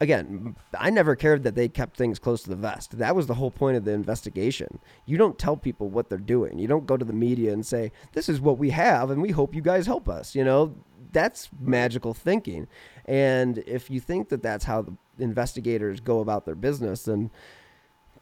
again 0.00 0.54
i 0.78 0.90
never 0.90 1.16
cared 1.16 1.42
that 1.42 1.56
they 1.56 1.68
kept 1.68 1.96
things 1.96 2.20
close 2.20 2.42
to 2.44 2.50
the 2.50 2.56
vest. 2.56 2.98
That 2.98 3.16
was 3.16 3.26
the 3.26 3.34
whole 3.34 3.50
point 3.50 3.76
of 3.76 3.84
the 3.84 3.90
investigation. 3.92 4.78
You 5.06 5.18
don't 5.18 5.38
tell 5.38 5.56
people 5.56 5.88
what 5.88 6.08
they're 6.08 6.18
doing. 6.18 6.58
You 6.60 6.68
don't 6.68 6.86
go 6.86 6.96
to 6.96 7.04
the 7.04 7.12
media 7.12 7.52
and 7.52 7.66
say 7.66 7.90
this 8.12 8.28
is 8.28 8.40
what 8.40 8.58
we 8.58 8.70
have 8.70 9.10
and 9.10 9.20
we 9.20 9.30
hope 9.30 9.54
you 9.54 9.62
guys 9.62 9.86
help 9.86 10.08
us 10.08 10.36
you 10.36 10.44
know 10.44 10.74
that's 11.12 11.48
magical 11.60 12.14
thinking. 12.14 12.66
And 13.04 13.58
if 13.58 13.90
you 13.90 14.00
think 14.00 14.28
that 14.28 14.42
that's 14.42 14.64
how 14.64 14.82
the 14.82 14.96
investigators 15.18 16.00
go 16.00 16.20
about 16.20 16.44
their 16.44 16.54
business 16.54 17.04
then 17.04 17.30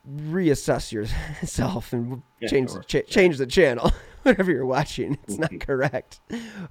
reassess 0.09 0.93
yourself 0.93 1.93
and 1.93 2.23
yeah, 2.41 2.49
change 2.49 2.71
sure. 2.71 2.81
the 2.81 3.03
ch- 3.03 3.09
change 3.09 3.39
the 3.39 3.47
channel 3.47 3.91
whatever 4.23 4.51
you're 4.51 4.67
watching. 4.67 5.19
It's 5.25 5.39
not 5.39 5.59
correct. 5.61 6.21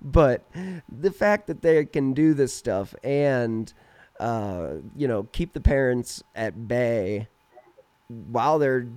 But 0.02 0.46
the 0.90 1.12
fact 1.12 1.48
that 1.48 1.62
they 1.62 1.86
can 1.86 2.14
do 2.14 2.34
this 2.34 2.54
stuff 2.54 2.96
and 3.04 3.72
uh, 4.20 4.76
you 4.96 5.08
know 5.08 5.24
keep 5.32 5.54
the 5.54 5.62
parents 5.62 6.24
at 6.36 6.68
bay 6.68 7.28
while 8.08 8.60
they're 8.60 8.88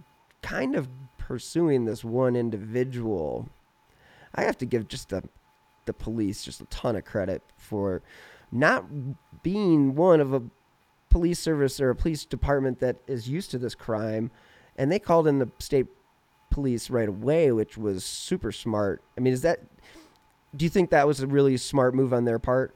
kind 0.43 0.77
of 0.77 0.89
pursuing 1.19 1.85
this 1.85 2.05
one 2.05 2.37
individual 2.37 3.49
i 4.35 4.43
have 4.43 4.57
to 4.57 4.65
give 4.65 4.87
just 4.87 5.09
the 5.09 5.23
the 5.89 5.93
police 5.93 6.45
just 6.45 6.61
a 6.61 6.67
ton 6.67 6.95
of 6.95 7.05
credit 7.05 7.43
for 7.57 8.03
not 8.53 8.85
being 9.43 9.95
one 9.95 10.21
of 10.21 10.33
a 10.33 10.43
police 11.11 11.41
service 11.41 11.81
or 11.81 11.91
a 11.91 11.97
police 11.97 12.25
department 12.25 12.79
that 12.81 12.97
is 13.07 13.29
used 13.29 13.51
to 13.51 13.59
this 13.59 13.75
crime, 13.75 14.31
and 14.77 14.93
they 14.93 14.99
called 14.99 15.27
in 15.27 15.39
the 15.39 15.51
state 15.59 15.87
police 16.51 16.91
right 16.91 17.09
away, 17.09 17.51
which 17.51 17.77
was 17.77 18.05
super 18.05 18.53
smart. 18.53 19.03
I 19.17 19.21
mean, 19.21 19.33
is 19.33 19.43
that? 19.43 19.61
Do 20.55 20.65
you 20.65 20.71
think 20.71 20.91
that 20.91 21.07
was 21.07 21.21
a 21.21 21.27
really 21.27 21.57
smart 21.57 21.95
move 21.95 22.13
on 22.13 22.25
their 22.25 22.39
part? 22.39 22.75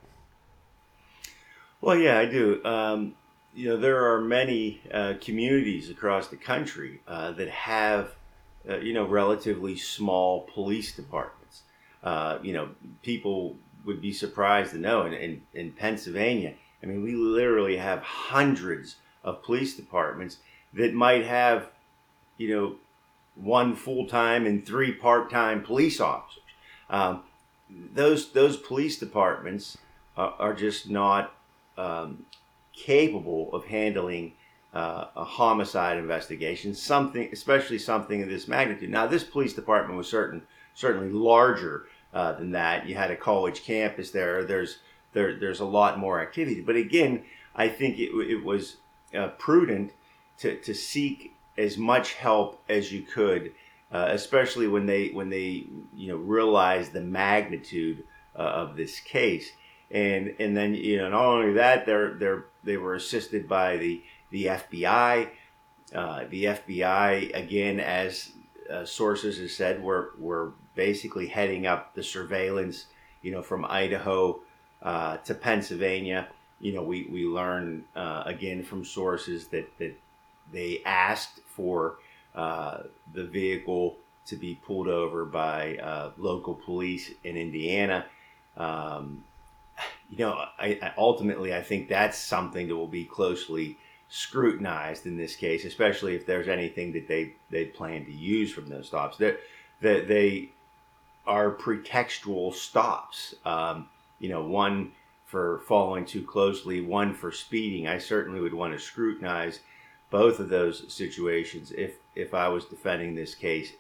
Well, 1.80 1.96
yeah, 1.96 2.18
I 2.18 2.26
do. 2.26 2.64
Um, 2.64 3.14
you 3.54 3.68
know, 3.68 3.76
there 3.76 4.12
are 4.12 4.20
many 4.20 4.82
uh, 4.92 5.14
communities 5.20 5.90
across 5.90 6.28
the 6.28 6.36
country 6.36 7.00
uh, 7.06 7.32
that 7.32 7.48
have, 7.48 8.14
uh, 8.68 8.78
you 8.78 8.94
know, 8.94 9.04
relatively 9.04 9.76
small 9.76 10.48
police 10.54 10.94
departments. 10.94 11.41
Uh, 12.02 12.38
you 12.42 12.52
know, 12.52 12.68
people 13.02 13.56
would 13.84 14.00
be 14.00 14.12
surprised 14.12 14.72
to 14.72 14.78
know 14.78 15.06
in, 15.06 15.12
in, 15.12 15.42
in 15.54 15.72
Pennsylvania, 15.72 16.54
I 16.82 16.86
mean, 16.86 17.02
we 17.02 17.14
literally 17.14 17.76
have 17.76 18.00
hundreds 18.02 18.96
of 19.22 19.42
police 19.42 19.76
departments 19.76 20.38
that 20.74 20.94
might 20.94 21.24
have, 21.24 21.68
you 22.38 22.54
know, 22.54 22.76
one 23.34 23.74
full 23.74 24.06
time 24.06 24.46
and 24.46 24.66
three 24.66 24.92
part 24.92 25.30
time 25.30 25.62
police 25.62 26.00
officers. 26.00 26.42
Um, 26.90 27.22
those 27.94 28.32
those 28.32 28.56
police 28.56 28.98
departments 28.98 29.78
uh, 30.16 30.32
are 30.38 30.54
just 30.54 30.90
not 30.90 31.34
um, 31.78 32.26
capable 32.72 33.54
of 33.54 33.64
handling 33.64 34.34
uh, 34.74 35.06
a 35.16 35.24
homicide 35.24 35.98
investigation, 35.98 36.74
something, 36.74 37.28
especially 37.32 37.78
something 37.78 38.22
of 38.22 38.28
this 38.28 38.48
magnitude. 38.48 38.90
Now, 38.90 39.06
this 39.06 39.24
police 39.24 39.54
department 39.54 39.96
was 39.96 40.08
certain 40.08 40.42
certainly 40.74 41.10
larger 41.10 41.86
uh, 42.12 42.32
than 42.32 42.52
that. 42.52 42.86
You 42.86 42.94
had 42.94 43.10
a 43.10 43.16
college 43.16 43.64
campus 43.64 44.10
there. 44.10 44.44
There's 44.44 44.78
there, 45.12 45.38
there's 45.38 45.60
a 45.60 45.64
lot 45.64 45.98
more 45.98 46.20
activity. 46.20 46.60
But 46.60 46.76
again, 46.76 47.24
I 47.54 47.68
think 47.68 47.98
it, 47.98 48.10
it 48.10 48.44
was 48.44 48.76
uh, 49.16 49.28
prudent 49.38 49.92
to, 50.38 50.56
to 50.56 50.74
seek 50.74 51.34
as 51.58 51.76
much 51.76 52.14
help 52.14 52.62
as 52.68 52.92
you 52.92 53.02
could, 53.02 53.52
uh, 53.92 54.08
especially 54.10 54.68
when 54.68 54.86
they 54.86 55.08
when 55.08 55.28
they 55.28 55.66
you 55.94 56.08
know 56.08 56.16
realized 56.16 56.92
the 56.92 57.00
magnitude 57.00 58.04
uh, 58.36 58.42
of 58.42 58.76
this 58.76 59.00
case. 59.00 59.50
And 59.90 60.34
and 60.38 60.56
then 60.56 60.74
you 60.74 60.98
know 60.98 61.10
not 61.10 61.24
only 61.24 61.52
that 61.54 61.84
they're 61.84 62.14
they're 62.14 62.44
they 62.64 62.76
were 62.76 62.94
assisted 62.94 63.48
by 63.48 63.76
the 63.76 64.02
the 64.30 64.46
FBI. 64.46 65.28
Uh, 65.94 66.24
the 66.30 66.44
FBI 66.44 67.36
again, 67.36 67.78
as 67.78 68.32
uh, 68.70 68.86
sources 68.86 69.38
have 69.38 69.50
said, 69.50 69.82
were 69.82 70.12
were 70.18 70.54
basically 70.74 71.26
heading 71.26 71.66
up 71.66 71.94
the 71.94 72.02
surveillance, 72.02 72.86
you 73.22 73.30
know, 73.30 73.42
from 73.42 73.64
Idaho 73.64 74.40
uh, 74.82 75.18
to 75.18 75.34
Pennsylvania. 75.34 76.28
You 76.60 76.74
know, 76.74 76.82
we, 76.82 77.08
we 77.10 77.24
learn 77.24 77.84
uh, 77.96 78.22
again 78.26 78.62
from 78.62 78.84
sources 78.84 79.48
that, 79.48 79.68
that 79.78 79.94
they 80.52 80.82
asked 80.84 81.40
for 81.46 81.96
uh, 82.34 82.84
the 83.12 83.24
vehicle 83.24 83.96
to 84.26 84.36
be 84.36 84.58
pulled 84.64 84.88
over 84.88 85.24
by 85.24 85.76
uh, 85.76 86.10
local 86.16 86.54
police 86.54 87.10
in 87.24 87.36
Indiana. 87.36 88.06
Um, 88.56 89.24
you 90.10 90.18
know, 90.18 90.32
I, 90.58 90.78
I, 90.82 90.92
ultimately, 90.96 91.54
I 91.54 91.62
think 91.62 91.88
that's 91.88 92.18
something 92.18 92.68
that 92.68 92.76
will 92.76 92.86
be 92.86 93.04
closely 93.04 93.78
scrutinized 94.08 95.06
in 95.06 95.16
this 95.16 95.34
case, 95.34 95.64
especially 95.64 96.14
if 96.14 96.26
there's 96.26 96.48
anything 96.48 96.92
that 96.92 97.08
they, 97.08 97.34
they 97.50 97.64
plan 97.64 98.04
to 98.04 98.12
use 98.12 98.52
from 98.52 98.68
those 98.68 98.86
stops. 98.86 99.16
That 99.16 99.40
they, 99.80 100.00
they 100.02 100.50
are 101.26 101.50
pretextual 101.50 102.52
stops. 102.54 103.34
Um, 103.44 103.88
you 104.18 104.28
know, 104.28 104.42
one 104.42 104.92
for 105.24 105.60
following 105.66 106.04
too 106.04 106.22
closely, 106.22 106.80
one 106.80 107.14
for 107.14 107.32
speeding. 107.32 107.88
I 107.88 107.98
certainly 107.98 108.40
would 108.40 108.54
want 108.54 108.72
to 108.74 108.78
scrutinize 108.78 109.60
both 110.10 110.40
of 110.40 110.50
those 110.50 110.92
situations 110.92 111.72
if 111.72 111.94
if 112.14 112.34
I 112.34 112.48
was 112.48 112.66
defending 112.66 113.14
this 113.14 113.34
case, 113.34 113.72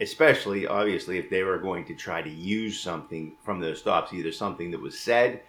especially 0.00 0.66
obviously 0.66 1.18
if 1.18 1.30
they 1.30 1.44
were 1.44 1.58
going 1.58 1.84
to 1.84 1.94
try 1.94 2.20
to 2.20 2.28
use 2.28 2.80
something 2.80 3.32
from 3.44 3.60
those 3.60 3.78
stops, 3.78 4.12
either 4.12 4.32
something 4.32 4.72
that 4.72 4.80
was 4.80 4.98
said 4.98 5.40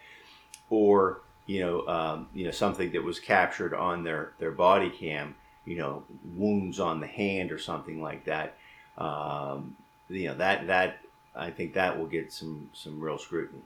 or 0.69 1.21
you 1.47 1.61
know 1.61 1.87
um, 1.87 2.27
you 2.33 2.45
know 2.45 2.51
something 2.51 2.91
that 2.91 3.03
was 3.03 3.19
captured 3.19 3.73
on 3.73 4.03
their 4.03 4.33
their 4.37 4.51
body 4.51 4.91
cam, 4.91 5.35
you 5.65 5.77
know 5.77 6.03
wounds 6.35 6.79
on 6.79 6.99
the 6.99 7.07
hand 7.07 7.51
or 7.51 7.57
something 7.57 8.01
like 8.01 8.23
that. 8.25 8.55
Um, 8.99 9.75
you 10.09 10.27
know 10.27 10.35
that 10.35 10.67
that 10.67 10.99
I 11.35 11.51
think 11.51 11.73
that 11.73 11.97
will 11.97 12.07
get 12.07 12.31
some 12.31 12.69
some 12.73 12.99
real 12.99 13.17
scrutiny 13.17 13.61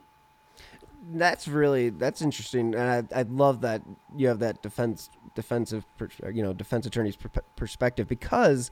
that's 1.12 1.48
really 1.48 1.90
that's 1.90 2.22
interesting, 2.22 2.74
and 2.74 3.08
I 3.12 3.20
I 3.20 3.22
love 3.22 3.60
that 3.62 3.82
you 4.16 4.28
have 4.28 4.38
that 4.38 4.62
defense 4.62 5.10
defensive 5.34 5.84
you 6.32 6.42
know 6.42 6.52
defense 6.52 6.86
attorney's 6.86 7.18
perspective 7.56 8.08
because 8.08 8.70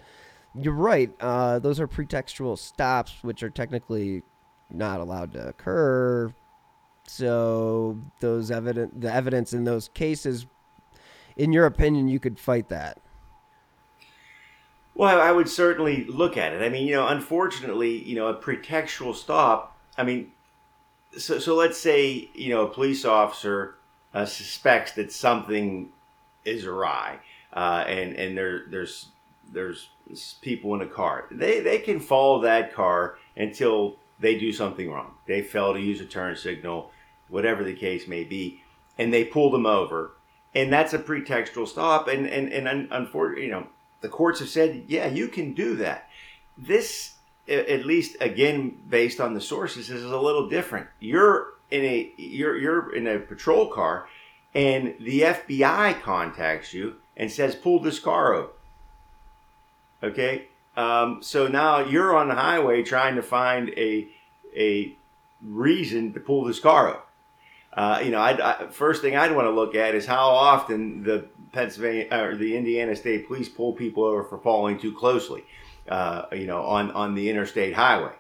you're 0.55 0.75
right. 0.75 1.11
Uh, 1.21 1.59
those 1.59 1.81
are 1.81 1.89
pretextual 1.89 2.59
stops, 2.59 3.23
which 3.23 3.43
are 3.43 3.51
technically 3.51 4.23
not 4.71 5.01
allowed 5.01 5.33
to 5.33 5.49
occur. 5.49 6.33
So 7.07 7.99
those 8.21 8.51
evidence 8.51 8.93
the 8.97 9.13
evidence 9.13 9.53
in 9.53 9.65
those 9.65 9.89
cases, 9.89 10.47
in 11.37 11.53
your 11.53 11.67
opinion, 11.67 12.09
you 12.09 12.21
could 12.21 12.39
fight 12.39 12.69
that. 12.69 12.99
Well, 14.95 15.21
I 15.21 15.33
would 15.33 15.49
certainly 15.49 16.05
look 16.05 16.37
at 16.37 16.53
it. 16.53 16.63
I 16.63 16.69
mean, 16.69 16.87
you 16.87 16.95
know, 16.95 17.09
unfortunately, 17.09 18.03
you 18.03 18.15
know, 18.15 18.27
a 18.27 18.35
pretextual 18.35 19.15
stop. 19.15 19.77
I 19.97 20.05
mean, 20.05 20.33
so 21.17 21.39
so 21.39 21.55
let's 21.55 21.79
say 21.79 22.31
you 22.35 22.51
know 22.51 22.63
a 22.63 22.69
police 22.69 23.05
officer 23.05 23.77
uh, 24.15 24.25
suspects 24.25 24.93
that 24.93 25.13
something 25.13 25.91
is 26.45 26.67
awry, 26.67 27.19
uh, 27.53 27.85
and 27.87 28.15
and 28.15 28.37
there 28.37 28.65
there's 28.69 29.09
there's 29.53 29.89
people 30.41 30.75
in 30.75 30.83
a 30.83 30.87
car. 30.87 31.27
They 31.31 31.61
they 31.61 31.79
can 31.79 32.01
follow 32.01 32.41
that 32.43 32.75
car 32.75 33.19
until 33.37 33.97
they 34.21 34.39
do 34.39 34.53
something 34.53 34.91
wrong. 34.91 35.15
They 35.27 35.43
fail 35.43 35.75
to 35.75 35.81
use 35.81 36.01
a 36.01 36.07
turn 36.07 36.37
signal, 36.37 36.91
whatever 37.29 37.65
the 37.65 37.75
case 37.75 38.07
may 38.07 38.25
be, 38.25 38.63
and 38.99 39.13
they 39.13 39.25
pull 39.25 39.51
them 39.51 39.67
over. 39.67 40.13
And 40.55 40.73
that's 40.73 40.93
a 40.93 40.99
pretextual 40.99 41.67
stop. 41.67 42.09
And, 42.09 42.27
and, 42.27 42.53
and 42.53 42.89
unfortunately, 42.91 43.47
you 43.47 43.51
know, 43.51 43.67
the 44.03 44.09
courts 44.09 44.41
have 44.41 44.49
said, 44.49 44.85
yeah, 44.89 45.07
you 45.07 45.29
can 45.29 45.55
do 45.55 45.77
that. 45.77 46.09
This, 46.59 47.15
at 47.49 47.87
least 47.87 48.17
again, 48.21 48.77
based 48.89 49.21
on 49.21 49.35
the 49.35 49.41
sources, 49.41 49.89
is 49.89 50.05
a 50.05 50.21
little 50.21 50.49
different. 50.49 50.89
You're 51.01 51.55
in 51.71 51.85
a, 51.85 52.13
you're, 52.17 52.57
you're 52.57 52.95
in 52.95 53.07
a 53.07 53.19
patrol 53.19 53.69
car 53.69 54.07
and 54.55 54.95
the 55.01 55.23
FBI 55.23 56.03
contacts 56.03 56.75
you 56.75 56.97
and 57.17 57.31
says, 57.31 57.55
pull 57.55 57.81
this 57.81 57.99
car 57.99 58.35
over. 58.35 58.53
Okay? 60.03 60.49
Um, 60.77 61.23
so 61.23 61.47
now 61.47 61.81
you're 61.81 62.15
on 62.17 62.29
the 62.29 62.35
highway 62.35 62.83
trying 62.83 63.17
to 63.17 63.23
find 63.23 63.71
a, 63.71 64.09
a 64.57 64.97
reason 65.43 66.13
to 66.13 66.21
pull 66.21 66.45
this 66.45 66.61
car 66.61 66.89
over. 66.89 67.03
Uh, 67.75 68.01
you 68.05 68.11
know, 68.11 68.21
I'd, 68.21 68.41
I, 68.41 68.67
first 68.67 69.01
thing 69.01 69.17
I'd 69.17 69.35
want 69.35 69.47
to 69.47 69.51
look 69.51 69.75
at 69.75 69.95
is 69.95 70.05
how 70.05 70.29
often 70.29 71.05
the 71.05 71.27
Pennsylvania 71.53 72.07
or 72.11 72.37
the 72.37 72.57
Indiana 72.57 72.97
State 72.97 73.27
Police 73.27 73.49
pull 73.49 73.73
people 73.73 74.05
over 74.05 74.25
for 74.25 74.39
following 74.39 74.79
too 74.79 74.93
closely. 74.93 75.45
Uh, 75.89 76.27
you 76.33 76.47
know, 76.47 76.63
on 76.63 76.91
on 76.93 77.15
the 77.15 77.29
interstate 77.29 77.75
highway. 77.75 78.13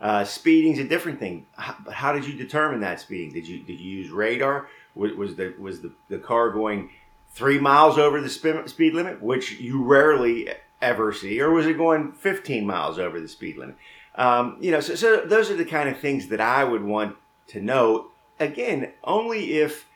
Uh, 0.00 0.24
speeding's 0.24 0.78
a 0.78 0.84
different 0.84 1.18
thing. 1.18 1.44
How, 1.56 1.74
how, 1.90 2.12
did 2.12 2.24
you 2.24 2.34
determine 2.34 2.80
that 2.80 3.00
speeding? 3.00 3.32
Did 3.32 3.48
you 3.48 3.58
did 3.58 3.80
you 3.80 3.98
use 3.98 4.10
radar? 4.10 4.68
Was, 4.94 5.12
was 5.14 5.34
the 5.34 5.54
was 5.58 5.80
the, 5.80 5.92
the 6.08 6.18
car 6.18 6.50
going 6.50 6.90
three 7.32 7.58
miles 7.58 7.98
over 7.98 8.20
the 8.20 8.28
speed 8.28 8.94
limit, 8.94 9.22
which 9.22 9.58
you 9.58 9.82
rarely 9.82 10.48
ever 10.80 11.12
see, 11.12 11.40
or 11.40 11.50
was 11.50 11.66
it 11.66 11.76
going 11.76 12.12
15 12.12 12.66
miles 12.66 12.98
over 12.98 13.20
the 13.20 13.28
speed 13.28 13.56
limit? 13.56 13.76
Um, 14.14 14.56
you 14.60 14.70
know, 14.70 14.80
so, 14.80 14.94
so 14.94 15.24
those 15.24 15.50
are 15.50 15.56
the 15.56 15.64
kind 15.64 15.88
of 15.88 15.98
things 15.98 16.28
that 16.28 16.40
I 16.40 16.64
would 16.64 16.82
want 16.82 17.16
to 17.48 17.60
know. 17.60 18.08
Again, 18.40 18.92
only 19.04 19.54
if 19.54 19.87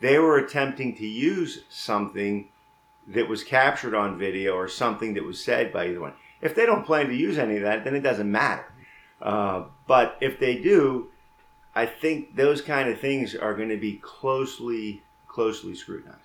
they 0.00 0.18
were 0.18 0.38
attempting 0.38 0.94
to 0.96 1.06
use 1.06 1.64
something 1.68 2.48
that 3.08 3.28
was 3.28 3.44
captured 3.44 3.94
on 3.94 4.18
video 4.18 4.54
or 4.54 4.68
something 4.68 5.14
that 5.14 5.24
was 5.24 5.42
said 5.42 5.72
by 5.72 5.86
either 5.88 6.00
one. 6.00 6.14
If 6.40 6.54
they 6.54 6.66
don't 6.66 6.84
plan 6.84 7.08
to 7.08 7.14
use 7.14 7.38
any 7.38 7.56
of 7.56 7.62
that, 7.62 7.84
then 7.84 7.94
it 7.94 8.00
doesn't 8.00 8.30
matter. 8.30 8.66
Uh, 9.22 9.64
but 9.86 10.16
if 10.20 10.38
they 10.38 10.56
do, 10.56 11.08
I 11.74 11.86
think 11.86 12.36
those 12.36 12.60
kind 12.60 12.88
of 12.88 13.00
things 13.00 13.34
are 13.34 13.54
going 13.54 13.68
to 13.68 13.76
be 13.76 14.00
closely, 14.02 15.02
closely 15.28 15.74
scrutinized. 15.74 16.18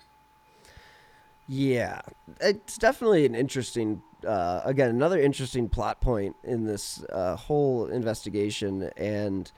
Yeah, 1.48 2.00
it's 2.40 2.78
definitely 2.78 3.26
an 3.26 3.34
interesting, 3.34 4.02
uh, 4.26 4.62
again, 4.64 4.90
another 4.90 5.20
interesting 5.20 5.68
plot 5.68 6.00
point 6.00 6.36
in 6.44 6.64
this 6.64 7.04
uh, 7.10 7.36
whole 7.36 7.86
investigation. 7.86 8.90
And 8.96 9.50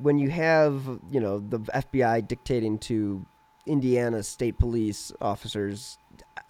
when 0.00 0.18
you 0.18 0.30
have, 0.30 1.00
you 1.10 1.20
know, 1.20 1.38
the 1.38 1.60
FBI 1.60 2.26
dictating 2.26 2.78
to 2.80 3.24
Indiana 3.66 4.22
State 4.22 4.58
Police 4.58 5.12
officers, 5.20 5.98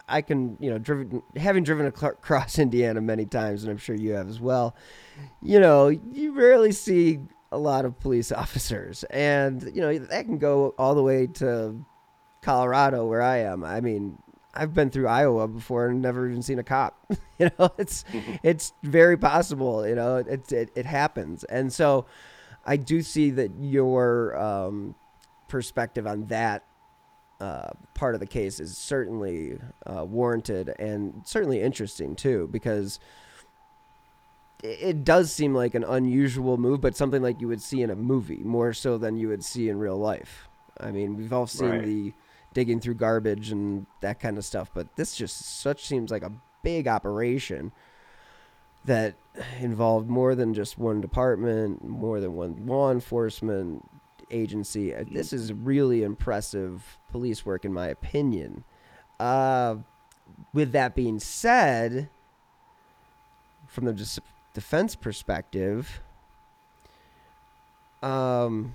I 0.08 0.22
can, 0.22 0.56
you 0.60 0.70
know, 0.70 0.78
driven 0.78 1.22
having 1.36 1.64
driven 1.64 1.86
across 1.86 2.58
Indiana 2.58 3.00
many 3.00 3.26
times, 3.26 3.62
and 3.62 3.70
I'm 3.70 3.78
sure 3.78 3.94
you 3.94 4.12
have 4.12 4.28
as 4.28 4.40
well. 4.40 4.74
You 5.40 5.60
know, 5.60 5.88
you 5.88 6.32
rarely 6.32 6.72
see 6.72 7.20
a 7.50 7.58
lot 7.58 7.84
of 7.84 7.98
police 8.00 8.32
officers, 8.32 9.04
and 9.04 9.62
you 9.74 9.80
know 9.80 9.98
that 9.98 10.24
can 10.24 10.38
go 10.38 10.74
all 10.78 10.94
the 10.94 11.02
way 11.02 11.26
to 11.26 11.84
Colorado, 12.40 13.06
where 13.06 13.22
I 13.22 13.38
am. 13.38 13.64
I 13.64 13.80
mean, 13.80 14.18
I've 14.54 14.74
been 14.74 14.90
through 14.90 15.08
Iowa 15.08 15.48
before 15.48 15.88
and 15.88 16.02
never 16.02 16.28
even 16.28 16.42
seen 16.42 16.58
a 16.58 16.64
cop. 16.64 16.98
you 17.38 17.50
know, 17.58 17.70
it's 17.78 18.04
it's 18.42 18.72
very 18.82 19.16
possible. 19.16 19.86
You 19.86 19.94
know, 19.94 20.16
it, 20.16 20.50
it 20.50 20.70
it 20.74 20.86
happens, 20.86 21.44
and 21.44 21.72
so 21.72 22.06
I 22.64 22.76
do 22.76 23.02
see 23.02 23.30
that 23.30 23.52
your 23.58 24.36
um, 24.36 24.94
perspective 25.48 26.06
on 26.06 26.26
that 26.26 26.64
uh, 27.42 27.70
part 27.94 28.14
of 28.14 28.20
the 28.20 28.26
case 28.26 28.60
is 28.60 28.78
certainly 28.78 29.58
uh, 29.84 30.04
warranted 30.04 30.72
and 30.78 31.22
certainly 31.24 31.60
interesting 31.60 32.14
too, 32.14 32.48
because 32.52 33.00
it, 34.62 34.78
it 34.80 35.04
does 35.04 35.32
seem 35.32 35.52
like 35.52 35.74
an 35.74 35.82
unusual 35.82 36.56
move, 36.56 36.80
but 36.80 36.96
something 36.96 37.20
like 37.20 37.40
you 37.40 37.48
would 37.48 37.60
see 37.60 37.82
in 37.82 37.90
a 37.90 37.96
movie 37.96 38.42
more 38.44 38.72
so 38.72 38.96
than 38.96 39.16
you 39.16 39.26
would 39.26 39.44
see 39.44 39.68
in 39.68 39.78
real 39.78 39.98
life. 39.98 40.48
I 40.78 40.92
mean, 40.92 41.16
we've 41.16 41.32
all 41.32 41.48
seen 41.48 41.70
right. 41.70 41.84
the 41.84 42.12
digging 42.54 42.78
through 42.78 42.94
garbage 42.94 43.50
and 43.50 43.86
that 44.02 44.20
kind 44.20 44.38
of 44.38 44.44
stuff. 44.44 44.70
But 44.72 44.94
this 44.94 45.16
just 45.16 45.60
such 45.60 45.84
seems 45.84 46.12
like 46.12 46.22
a 46.22 46.32
big 46.62 46.86
operation 46.86 47.72
that 48.84 49.16
involved 49.58 50.08
more 50.08 50.36
than 50.36 50.54
just 50.54 50.78
one 50.78 51.00
department, 51.00 51.84
more 51.84 52.20
than 52.20 52.34
one 52.34 52.66
law 52.66 52.92
enforcement 52.92 53.84
agency. 54.32 54.94
Uh, 54.94 55.04
this 55.10 55.32
is 55.32 55.52
really 55.52 56.02
impressive 56.02 56.98
police 57.10 57.44
work, 57.44 57.64
in 57.64 57.72
my 57.72 57.86
opinion. 57.86 58.64
Uh, 59.20 59.76
with 60.52 60.72
that 60.72 60.94
being 60.94 61.18
said, 61.18 62.08
from 63.66 63.84
the 63.84 64.20
defense 64.54 64.94
perspective, 64.94 66.00
um, 68.02 68.74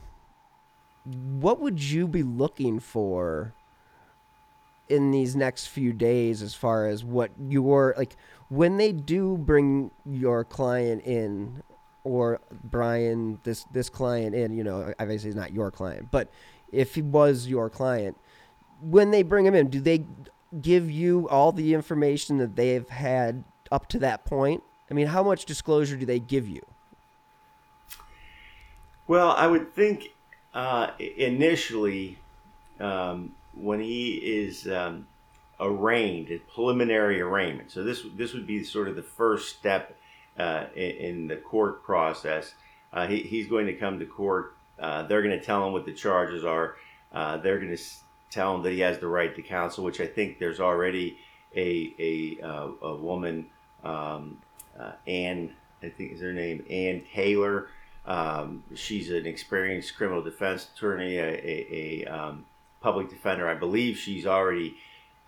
what 1.40 1.60
would 1.60 1.82
you 1.82 2.08
be 2.08 2.24
looking 2.24 2.80
for 2.80 3.54
in 4.90 5.12
these 5.12 5.36
next 5.36 5.68
few 5.68 5.92
days 5.94 6.42
as 6.42 6.54
far 6.54 6.88
as 6.88 7.04
what 7.04 7.32
your 7.50 7.94
like 7.98 8.16
when 8.50 8.78
they 8.78 8.92
do 8.92 9.38
bring 9.38 9.92
your 10.06 10.44
client 10.44 11.04
in 11.04 11.62
or 12.08 12.40
Bryan 12.64 13.40
this 13.44 13.66
this 13.72 13.90
client 13.90 14.34
in, 14.34 14.54
you 14.54 14.64
know, 14.64 14.94
obviously 15.00 15.30
he's 15.30 15.36
not 15.36 15.54
your 15.54 15.70
client, 15.72 16.08
but 16.10 16.30
if 16.72 16.96
he 16.96 17.02
was 17.02 17.48
your 17.48 17.70
client, 17.70 18.18
when 18.82 19.12
they 19.12 19.24
bring 19.24 19.46
him 19.46 19.56
in, 19.56 19.70
do 19.70 19.80
they 19.82 20.06
give 20.62 20.90
you 20.90 21.28
all 21.30 21.52
the 21.52 21.74
information 21.74 22.38
that 22.38 22.56
they've 22.56 22.88
had 22.88 23.44
up 23.72 23.88
to 23.90 24.00
that 24.00 24.26
point? 24.26 24.64
I 24.90 24.94
mean, 24.94 25.08
how 25.08 25.24
much 25.24 25.46
disclosure 25.46 25.98
do 25.98 26.06
they 26.06 26.20
give 26.20 26.48
you? 26.48 26.62
Well, 29.08 29.32
I 29.32 29.48
would 29.48 29.74
think 29.74 30.14
uh, 30.54 30.92
initially 31.00 32.20
um, 32.80 33.36
when 33.54 33.80
he 33.80 34.16
is 34.16 34.68
um, 34.68 35.08
arraigned, 35.60 36.30
a 36.30 36.40
preliminary 36.40 37.22
arraignment. 37.22 37.72
So 37.72 37.84
this 37.84 38.04
this 38.16 38.34
would 38.34 38.48
be 38.48 38.64
sort 38.64 38.88
of 38.88 38.96
the 38.96 39.04
first 39.04 39.58
step 39.58 39.98
uh, 40.38 40.66
in, 40.76 40.92
in, 40.92 41.28
the 41.28 41.36
court 41.36 41.84
process. 41.84 42.54
Uh, 42.94 43.08
he, 43.08 43.20
he's 43.20 43.48
going 43.48 43.66
to 43.66 43.74
come 43.74 44.00
to 44.00 44.06
court. 44.06 44.56
Uh, 44.80 45.04
they're 45.04 45.22
going 45.22 45.38
to 45.38 45.44
tell 45.44 45.66
him 45.66 45.74
what 45.74 45.86
the 45.86 45.94
charges 45.94 46.44
are. 46.44 46.76
Uh, 47.12 47.38
they're 47.38 47.60
going 47.60 47.76
to 47.76 47.84
tell 48.30 48.56
him 48.56 48.64
that 48.64 48.72
he 48.72 48.80
has 48.80 49.00
the 49.00 49.08
right 49.08 49.36
to 49.36 49.42
counsel, 49.42 49.84
which 49.84 50.00
I 50.00 50.08
think 50.08 50.40
there's 50.40 50.60
already 50.60 51.18
a 51.56 52.38
a, 52.44 52.86
a 52.86 52.96
woman, 52.96 53.48
um, 53.84 54.38
Anne, 55.08 55.54
I 55.82 55.90
think 55.90 56.14
is 56.14 56.22
her 56.22 56.34
name, 56.34 56.66
Anne 56.70 57.04
Taylor. 57.14 57.70
Um, 58.06 58.64
she's 58.74 59.12
an 59.12 59.26
experienced 59.26 59.96
criminal 59.98 60.24
defense 60.24 60.70
attorney, 60.76 61.18
a, 61.18 61.26
a, 61.28 62.06
a 62.06 62.06
um, 62.06 62.46
public 62.80 63.10
defender. 63.10 63.50
I 63.50 63.56
believe 63.56 63.98
she's 63.98 64.26
already 64.26 64.78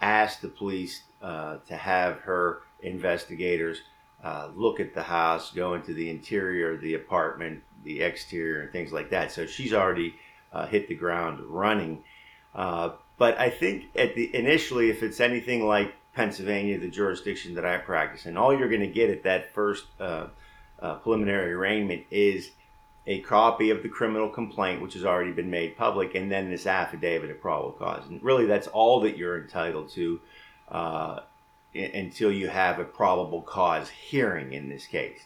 asked 0.01 0.41
the 0.41 0.47
police 0.47 1.03
uh, 1.21 1.57
to 1.67 1.75
have 1.75 2.19
her 2.19 2.61
investigators 2.81 3.81
uh, 4.23 4.49
look 4.55 4.79
at 4.79 4.93
the 4.93 5.03
house, 5.03 5.51
go 5.51 5.73
into 5.73 5.93
the 5.93 6.09
interior 6.09 6.73
of 6.73 6.81
the 6.81 6.95
apartment, 6.95 7.63
the 7.83 8.01
exterior, 8.01 8.61
and 8.61 8.71
things 8.71 8.91
like 8.91 9.09
that. 9.11 9.31
So 9.31 9.45
she's 9.45 9.73
already 9.73 10.15
uh, 10.51 10.67
hit 10.67 10.87
the 10.87 10.95
ground 10.95 11.39
running. 11.47 12.03
Uh, 12.53 12.91
but 13.17 13.39
I 13.39 13.49
think 13.49 13.85
at 13.95 14.15
the 14.15 14.35
initially, 14.35 14.89
if 14.89 15.03
it's 15.03 15.19
anything 15.19 15.65
like 15.65 15.93
Pennsylvania, 16.13 16.79
the 16.79 16.89
jurisdiction 16.89 17.53
that 17.55 17.65
I 17.65 17.77
practice 17.77 18.25
and 18.25 18.37
all 18.37 18.57
you're 18.57 18.69
going 18.69 18.81
to 18.81 18.87
get 18.87 19.09
at 19.09 19.23
that 19.23 19.53
first 19.53 19.85
uh, 19.99 20.27
uh, 20.81 20.95
preliminary 20.95 21.53
arraignment 21.53 22.05
is 22.11 22.51
a 23.07 23.21
copy 23.21 23.69
of 23.71 23.81
the 23.83 23.89
criminal 23.89 24.29
complaint, 24.29 24.81
which 24.81 24.93
has 24.93 25.05
already 25.05 25.31
been 25.31 25.49
made 25.49 25.77
public, 25.77 26.15
and 26.15 26.31
then 26.31 26.49
this 26.49 26.67
affidavit 26.67 27.31
of 27.31 27.41
probable 27.41 27.71
cause. 27.71 28.07
And 28.07 28.21
really, 28.21 28.45
that's 28.45 28.67
all 28.67 29.01
that 29.01 29.17
you're 29.17 29.41
entitled 29.41 29.89
to 29.91 30.19
uh, 30.69 31.19
until 31.73 32.31
you 32.31 32.47
have 32.47 32.79
a 32.79 32.83
probable 32.83 33.41
cause 33.41 33.89
hearing 33.89 34.53
in 34.53 34.69
this 34.69 34.87
case. 34.87 35.21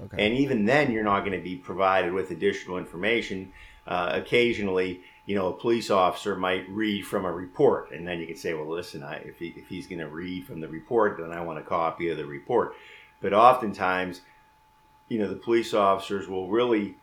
Okay. 0.00 0.26
And 0.26 0.36
even 0.36 0.64
then, 0.64 0.92
you're 0.92 1.02
not 1.02 1.20
going 1.20 1.32
to 1.32 1.42
be 1.42 1.56
provided 1.56 2.12
with 2.12 2.30
additional 2.30 2.78
information. 2.78 3.52
Uh, 3.86 4.10
occasionally, 4.12 5.00
you 5.26 5.34
know, 5.34 5.48
a 5.48 5.52
police 5.52 5.90
officer 5.90 6.36
might 6.36 6.68
read 6.68 7.06
from 7.06 7.24
a 7.24 7.32
report, 7.32 7.90
and 7.90 8.06
then 8.06 8.20
you 8.20 8.26
can 8.26 8.36
say, 8.36 8.54
well, 8.54 8.68
listen, 8.68 9.02
I, 9.02 9.16
if, 9.16 9.38
he, 9.38 9.48
if 9.56 9.66
he's 9.66 9.86
going 9.86 9.98
to 9.98 10.08
read 10.08 10.46
from 10.46 10.60
the 10.60 10.68
report, 10.68 11.18
then 11.18 11.32
I 11.32 11.40
want 11.40 11.58
a 11.58 11.62
copy 11.62 12.10
of 12.10 12.16
the 12.16 12.26
report. 12.26 12.74
But 13.20 13.32
oftentimes, 13.32 14.20
you 15.08 15.18
know, 15.18 15.28
the 15.28 15.36
police 15.36 15.74
officers 15.74 16.28
will 16.28 16.48
really 16.48 16.96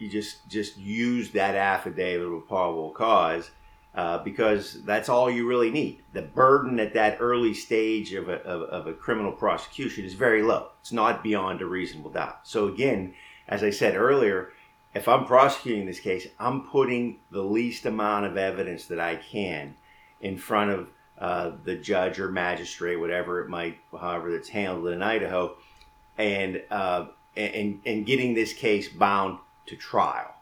you 0.00 0.08
just 0.08 0.48
just 0.48 0.76
use 0.78 1.30
that 1.32 1.54
affidavit 1.54 2.26
of 2.26 2.48
probable 2.48 2.90
cause 2.90 3.50
uh, 3.94 4.18
because 4.18 4.82
that's 4.84 5.08
all 5.08 5.30
you 5.30 5.48
really 5.48 5.70
need. 5.70 6.02
The 6.12 6.22
burden 6.22 6.78
at 6.78 6.94
that 6.94 7.18
early 7.20 7.54
stage 7.54 8.12
of 8.12 8.28
a, 8.28 8.40
of, 8.42 8.62
of 8.62 8.86
a 8.86 8.92
criminal 8.92 9.32
prosecution 9.32 10.04
is 10.04 10.14
very 10.14 10.42
low. 10.42 10.68
It's 10.80 10.92
not 10.92 11.22
beyond 11.22 11.60
a 11.60 11.66
reasonable 11.66 12.10
doubt. 12.10 12.46
So 12.46 12.68
again, 12.68 13.14
as 13.48 13.64
I 13.64 13.70
said 13.70 13.96
earlier, 13.96 14.52
if 14.94 15.08
I'm 15.08 15.24
prosecuting 15.24 15.86
this 15.86 16.00
case, 16.00 16.26
I'm 16.38 16.62
putting 16.62 17.18
the 17.30 17.42
least 17.42 17.86
amount 17.86 18.26
of 18.26 18.36
evidence 18.36 18.86
that 18.86 19.00
I 19.00 19.16
can 19.16 19.74
in 20.20 20.36
front 20.36 20.70
of 20.70 20.88
uh, 21.18 21.52
the 21.64 21.76
judge 21.76 22.18
or 22.18 22.30
magistrate, 22.30 22.96
whatever 22.96 23.40
it 23.40 23.48
might, 23.48 23.78
however 23.92 24.34
it's 24.34 24.48
handled 24.48 24.88
in 24.88 25.02
Idaho, 25.02 25.56
and 26.16 26.62
uh, 26.70 27.06
and 27.36 27.80
and 27.84 28.06
getting 28.06 28.34
this 28.34 28.52
case 28.52 28.88
bound 28.88 29.38
to 29.66 29.76
trial. 29.76 30.34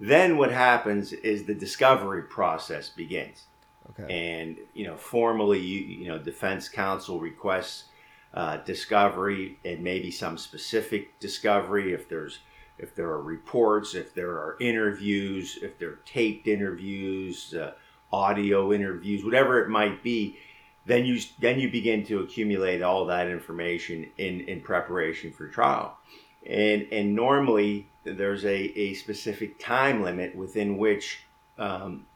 Then 0.00 0.38
what 0.38 0.50
happens 0.50 1.12
is 1.12 1.44
the 1.44 1.54
discovery 1.54 2.22
process 2.22 2.88
begins. 2.88 3.44
Okay. 3.90 4.38
And 4.38 4.56
you 4.72 4.86
know, 4.86 4.96
formally, 4.96 5.60
you 5.60 5.80
you 5.80 6.08
know, 6.08 6.18
defense 6.18 6.68
counsel 6.68 7.20
requests 7.20 7.84
uh, 8.32 8.58
discovery 8.58 9.58
and 9.64 9.82
maybe 9.82 10.10
some 10.10 10.38
specific 10.38 11.18
discovery 11.20 11.92
if 11.92 12.08
there's 12.08 12.40
if 12.78 12.94
there 12.94 13.08
are 13.08 13.20
reports, 13.20 13.94
if 13.94 14.14
there 14.14 14.30
are 14.30 14.56
interviews, 14.58 15.58
if 15.60 15.78
there 15.78 15.90
are 15.90 16.00
taped 16.06 16.48
interviews, 16.48 17.52
uh, 17.52 17.72
audio 18.10 18.72
interviews, 18.72 19.22
whatever 19.22 19.62
it 19.62 19.68
might 19.68 20.02
be, 20.02 20.38
then 20.86 21.04
you 21.04 21.20
then 21.40 21.60
you 21.60 21.70
begin 21.70 22.04
to 22.06 22.20
accumulate 22.20 22.80
all 22.80 23.04
that 23.06 23.28
information 23.28 24.08
in 24.16 24.40
in 24.42 24.60
preparation 24.62 25.30
for 25.30 25.48
trial. 25.48 25.98
And 26.46 26.86
and 26.90 27.14
normally 27.14 27.88
there's 28.04 28.44
a, 28.44 28.56
a 28.56 28.94
specific 28.94 29.58
time 29.58 30.02
limit 30.02 30.34
within 30.34 30.78
which 30.78 31.20
um, 31.58 32.06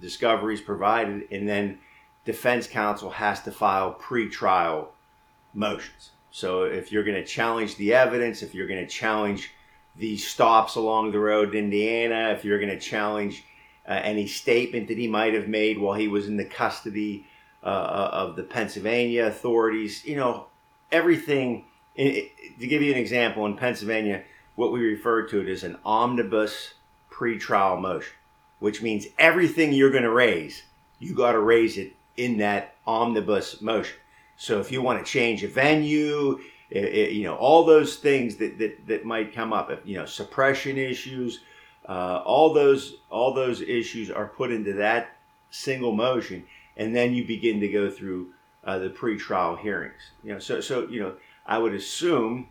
discovery 0.00 0.54
is 0.54 0.60
provided, 0.60 1.26
and 1.30 1.48
then 1.48 1.78
defense 2.24 2.66
counsel 2.66 3.10
has 3.10 3.42
to 3.42 3.50
file 3.50 3.92
pre-trial 3.92 4.92
motions. 5.54 6.10
So 6.30 6.62
if 6.62 6.92
you're 6.92 7.04
going 7.04 7.16
to 7.16 7.24
challenge 7.24 7.76
the 7.76 7.94
evidence, 7.94 8.42
if 8.42 8.54
you're 8.54 8.68
going 8.68 8.80
to 8.80 8.90
challenge 8.90 9.52
the 9.96 10.16
stops 10.16 10.76
along 10.76 11.12
the 11.12 11.18
road 11.18 11.54
in 11.54 11.64
Indiana, 11.64 12.30
if 12.30 12.44
you're 12.44 12.58
going 12.58 12.70
to 12.70 12.80
challenge 12.80 13.44
uh, 13.86 14.00
any 14.02 14.26
statement 14.26 14.88
that 14.88 14.96
he 14.96 15.08
might 15.08 15.34
have 15.34 15.48
made 15.48 15.78
while 15.78 15.94
he 15.94 16.08
was 16.08 16.28
in 16.28 16.36
the 16.36 16.44
custody 16.44 17.26
uh, 17.64 17.66
uh 17.66 18.10
of 18.12 18.36
the 18.36 18.42
Pennsylvania 18.42 19.26
authorities, 19.26 20.04
you 20.04 20.16
know, 20.16 20.46
everything. 20.90 21.64
To 21.96 22.66
give 22.66 22.82
you 22.82 22.92
an 22.92 22.98
example, 22.98 23.46
in 23.46 23.56
Pennsylvania, 23.56 24.22
what 24.54 24.72
we 24.72 24.80
refer 24.80 25.26
to 25.28 25.40
it 25.40 25.48
as 25.48 25.64
an 25.64 25.78
omnibus 25.84 26.74
pretrial 27.10 27.80
motion, 27.80 28.12
which 28.58 28.82
means 28.82 29.06
everything 29.18 29.72
you're 29.72 29.90
going 29.90 30.02
to 30.02 30.10
raise, 30.10 30.62
you 30.98 31.14
got 31.14 31.32
to 31.32 31.40
raise 31.40 31.78
it 31.78 31.94
in 32.16 32.38
that 32.38 32.74
omnibus 32.86 33.60
motion. 33.60 33.96
So 34.36 34.60
if 34.60 34.72
you 34.72 34.82
want 34.82 35.04
to 35.04 35.10
change 35.10 35.44
a 35.44 35.48
venue, 35.48 36.40
it, 36.70 37.12
you 37.12 37.24
know, 37.24 37.36
all 37.36 37.64
those 37.64 37.96
things 37.96 38.36
that, 38.36 38.58
that, 38.58 38.86
that 38.86 39.04
might 39.04 39.34
come 39.34 39.52
up, 39.52 39.70
you 39.84 39.96
know, 39.96 40.06
suppression 40.06 40.78
issues, 40.78 41.40
uh, 41.88 42.22
all 42.24 42.54
those 42.54 42.94
all 43.10 43.34
those 43.34 43.60
issues 43.60 44.10
are 44.10 44.26
put 44.26 44.52
into 44.52 44.72
that 44.74 45.16
single 45.50 45.92
motion, 45.92 46.44
and 46.76 46.94
then 46.94 47.12
you 47.12 47.26
begin 47.26 47.60
to 47.60 47.68
go 47.68 47.90
through 47.90 48.28
uh, 48.64 48.78
the 48.78 48.88
pretrial 48.88 49.58
hearings. 49.58 50.00
You 50.22 50.34
know, 50.34 50.38
so 50.38 50.60
so 50.60 50.86
you 50.88 51.00
know, 51.00 51.14
I 51.46 51.58
would 51.58 51.74
assume, 51.74 52.48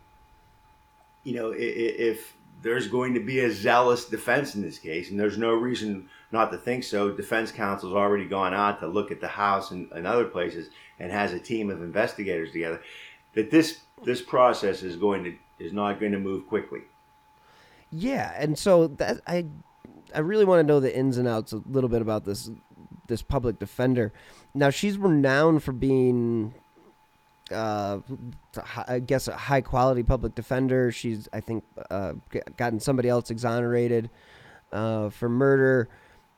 you 1.24 1.34
know, 1.34 1.52
if, 1.56 2.34
there's 2.62 2.86
going 2.86 3.14
to 3.14 3.20
be 3.20 3.40
a 3.40 3.50
zealous 3.50 4.04
defense 4.04 4.54
in 4.54 4.62
this 4.62 4.78
case, 4.78 5.10
and 5.10 5.18
there's 5.18 5.36
no 5.36 5.52
reason 5.52 6.08
not 6.30 6.52
to 6.52 6.58
think 6.58 6.84
so. 6.84 7.10
Defense 7.10 7.50
counsel's 7.50 7.92
already 7.92 8.24
gone 8.24 8.54
out 8.54 8.80
to 8.80 8.86
look 8.86 9.10
at 9.10 9.20
the 9.20 9.28
house 9.28 9.72
and, 9.72 9.90
and 9.92 10.06
other 10.06 10.24
places 10.24 10.70
and 10.98 11.10
has 11.10 11.32
a 11.32 11.40
team 11.40 11.70
of 11.70 11.82
investigators 11.82 12.52
together. 12.52 12.80
That 13.34 13.50
this 13.50 13.80
this 14.04 14.22
process 14.22 14.82
is 14.82 14.96
going 14.96 15.24
to 15.24 15.34
is 15.58 15.72
not 15.72 15.98
going 15.98 16.12
to 16.12 16.18
move 16.18 16.46
quickly. 16.46 16.82
Yeah, 17.90 18.32
and 18.36 18.56
so 18.56 18.86
that 18.88 19.20
I 19.26 19.46
I 20.14 20.20
really 20.20 20.44
want 20.44 20.60
to 20.60 20.66
know 20.66 20.80
the 20.80 20.96
ins 20.96 21.18
and 21.18 21.26
outs 21.26 21.52
a 21.52 21.62
little 21.66 21.90
bit 21.90 22.02
about 22.02 22.24
this 22.24 22.50
this 23.08 23.22
public 23.22 23.58
defender. 23.58 24.12
Now 24.54 24.70
she's 24.70 24.96
renowned 24.98 25.62
for 25.62 25.72
being 25.72 26.54
uh, 27.52 28.00
I 28.86 28.98
guess 28.98 29.28
a 29.28 29.36
high 29.36 29.60
quality 29.60 30.02
public 30.02 30.34
defender. 30.34 30.92
She's 30.92 31.28
I 31.32 31.40
think 31.40 31.64
uh, 31.90 32.14
gotten 32.56 32.80
somebody 32.80 33.08
else 33.08 33.30
exonerated 33.30 34.10
uh, 34.72 35.10
for 35.10 35.28
murder. 35.28 35.88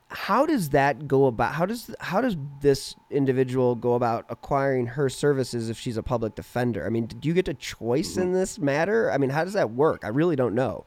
How 0.09 0.47
does 0.47 0.71
that 0.71 1.09
go 1.09 1.27
about 1.27 1.55
how 1.55 1.67
does 1.67 1.95
how 2.01 2.21
does 2.21 2.37
this 2.61 2.95
individual 3.11 3.75
go 3.75 3.95
about 3.95 4.27
acquiring 4.29 4.87
her 4.87 5.09
services 5.09 5.71
if 5.71 5.79
she's 5.79 5.97
a 5.97 6.03
public 6.03 6.35
defender? 6.35 6.87
I 6.87 6.91
mean 6.91 7.07
do 7.07 7.29
you 7.29 7.35
get 7.35 7.49
a 7.49 7.55
choice 7.55 8.17
in 8.17 8.33
this 8.33 8.59
matter? 8.59 9.11
I 9.11 9.19
mean 9.19 9.31
how 9.31 9.45
does 9.45 9.55
that 9.55 9.71
work? 9.71 10.05
I 10.05 10.09
really 10.09 10.37
don't 10.37 10.55
know. 10.55 10.85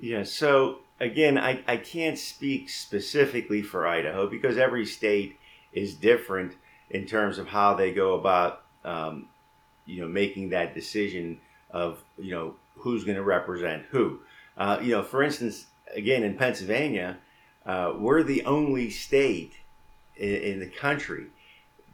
Yeah 0.00 0.24
so 0.24 0.80
again 1.00 1.38
i, 1.38 1.62
I 1.66 1.76
can't 1.76 2.18
speak 2.18 2.68
specifically 2.68 3.62
for 3.62 3.86
idaho 3.86 4.28
because 4.28 4.58
every 4.58 4.84
state 4.84 5.38
is 5.72 5.94
different 5.94 6.56
in 6.90 7.06
terms 7.06 7.38
of 7.38 7.48
how 7.48 7.74
they 7.74 7.92
go 7.92 8.14
about 8.14 8.64
um, 8.88 9.26
you 9.86 10.00
know 10.00 10.08
making 10.08 10.50
that 10.50 10.74
decision 10.74 11.38
of 11.70 12.02
you 12.18 12.32
know 12.32 12.54
who's 12.76 13.04
going 13.04 13.16
to 13.16 13.22
represent 13.22 13.84
who 13.90 14.20
uh, 14.56 14.78
you 14.82 14.92
know 14.92 15.02
for 15.02 15.22
instance 15.22 15.66
again 15.94 16.22
in 16.22 16.34
pennsylvania 16.34 17.18
uh, 17.66 17.92
we're 17.98 18.22
the 18.22 18.44
only 18.44 18.90
state 18.90 19.54
in, 20.16 20.34
in 20.34 20.60
the 20.60 20.66
country 20.66 21.26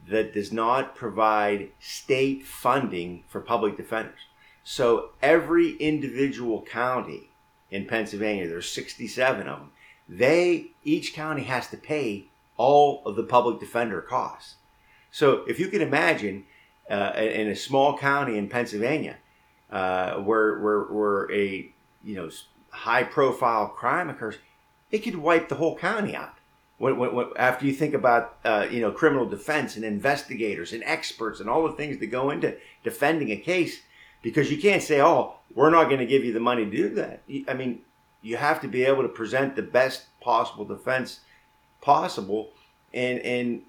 that 0.07 0.33
does 0.33 0.51
not 0.51 0.95
provide 0.95 1.69
state 1.79 2.45
funding 2.45 3.23
for 3.27 3.41
public 3.41 3.75
defenders. 3.75 4.19
So 4.63 5.09
every 5.21 5.71
individual 5.77 6.61
county 6.61 7.29
in 7.71 7.85
Pennsylvania, 7.85 8.47
there's 8.47 8.69
67 8.69 9.47
of 9.47 9.59
them, 9.59 9.71
they, 10.07 10.67
each 10.83 11.13
county 11.13 11.43
has 11.43 11.67
to 11.69 11.77
pay 11.77 12.25
all 12.57 13.01
of 13.05 13.15
the 13.15 13.23
public 13.23 13.59
defender 13.59 14.01
costs. 14.01 14.55
So 15.11 15.43
if 15.47 15.59
you 15.59 15.67
can 15.67 15.81
imagine 15.81 16.45
uh, 16.89 17.13
in 17.15 17.47
a 17.47 17.55
small 17.55 17.97
county 17.97 18.37
in 18.37 18.47
Pennsylvania 18.47 19.17
uh, 19.71 20.15
where, 20.15 20.59
where, 20.59 20.81
where 20.83 21.31
a 21.31 21.71
you 22.03 22.15
know 22.15 22.29
high 22.69 23.03
profile 23.03 23.67
crime 23.67 24.09
occurs, 24.09 24.35
it 24.91 24.99
could 24.99 25.15
wipe 25.15 25.49
the 25.49 25.55
whole 25.55 25.77
county 25.77 26.15
out. 26.15 26.33
When, 26.77 26.97
when, 26.97 27.15
when, 27.15 27.27
after 27.37 27.65
you 27.65 27.73
think 27.73 27.93
about 27.93 28.37
uh, 28.43 28.67
you 28.69 28.81
know 28.81 28.91
criminal 28.91 29.25
defense 29.25 29.75
and 29.75 29.85
investigators 29.85 30.73
and 30.73 30.83
experts 30.83 31.39
and 31.39 31.49
all 31.49 31.63
the 31.67 31.73
things 31.73 31.97
that 31.99 32.07
go 32.07 32.29
into 32.29 32.55
defending 32.83 33.31
a 33.31 33.37
case, 33.37 33.81
because 34.21 34.51
you 34.51 34.57
can't 34.57 34.83
say, 34.83 35.01
"Oh, 35.01 35.35
we're 35.53 35.69
not 35.69 35.85
going 35.85 35.99
to 35.99 36.05
give 36.05 36.23
you 36.23 36.33
the 36.33 36.39
money 36.39 36.65
to 36.65 36.71
do 36.71 36.89
that." 36.95 37.23
I 37.47 37.53
mean, 37.53 37.81
you 38.21 38.37
have 38.37 38.61
to 38.61 38.67
be 38.67 38.83
able 38.83 39.03
to 39.03 39.09
present 39.09 39.55
the 39.55 39.61
best 39.61 40.05
possible 40.19 40.65
defense 40.65 41.21
possible, 41.81 42.51
and 42.93 43.19
and 43.19 43.61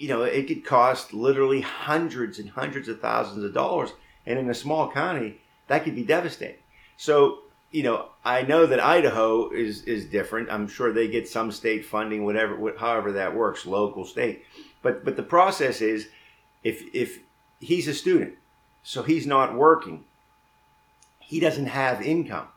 you 0.00 0.08
know 0.08 0.22
it 0.22 0.48
could 0.48 0.64
cost 0.64 1.12
literally 1.12 1.60
hundreds 1.60 2.38
and 2.38 2.50
hundreds 2.50 2.88
of 2.88 3.00
thousands 3.00 3.44
of 3.44 3.52
dollars, 3.52 3.90
and 4.26 4.38
in 4.38 4.48
a 4.48 4.54
small 4.54 4.90
county 4.90 5.40
that 5.68 5.84
could 5.84 5.94
be 5.94 6.04
devastating. 6.04 6.56
So 6.96 7.40
you 7.70 7.84
know, 7.84 8.08
I 8.24 8.42
know 8.42 8.66
that 8.66 8.80
Idaho 8.80 9.50
is 9.50 9.82
is 9.84 10.06
different. 10.06 10.50
I'm 10.50 10.66
sure 10.66 10.92
they 10.92 11.08
get 11.08 11.28
some 11.28 11.52
state 11.52 11.84
funding, 11.84 12.24
whatever, 12.24 12.74
however 12.78 13.12
that 13.12 13.36
works, 13.36 13.64
local, 13.64 14.04
state. 14.04 14.44
But 14.82 15.04
but 15.04 15.16
the 15.16 15.22
process 15.22 15.80
is, 15.80 16.08
if 16.64 16.82
if 16.92 17.20
he's 17.60 17.86
a 17.86 17.94
student, 17.94 18.34
so 18.82 19.02
he's 19.02 19.26
not 19.26 19.54
working, 19.54 20.04
he 21.20 21.38
doesn't 21.38 21.66
have 21.66 22.02
income, 22.02 22.48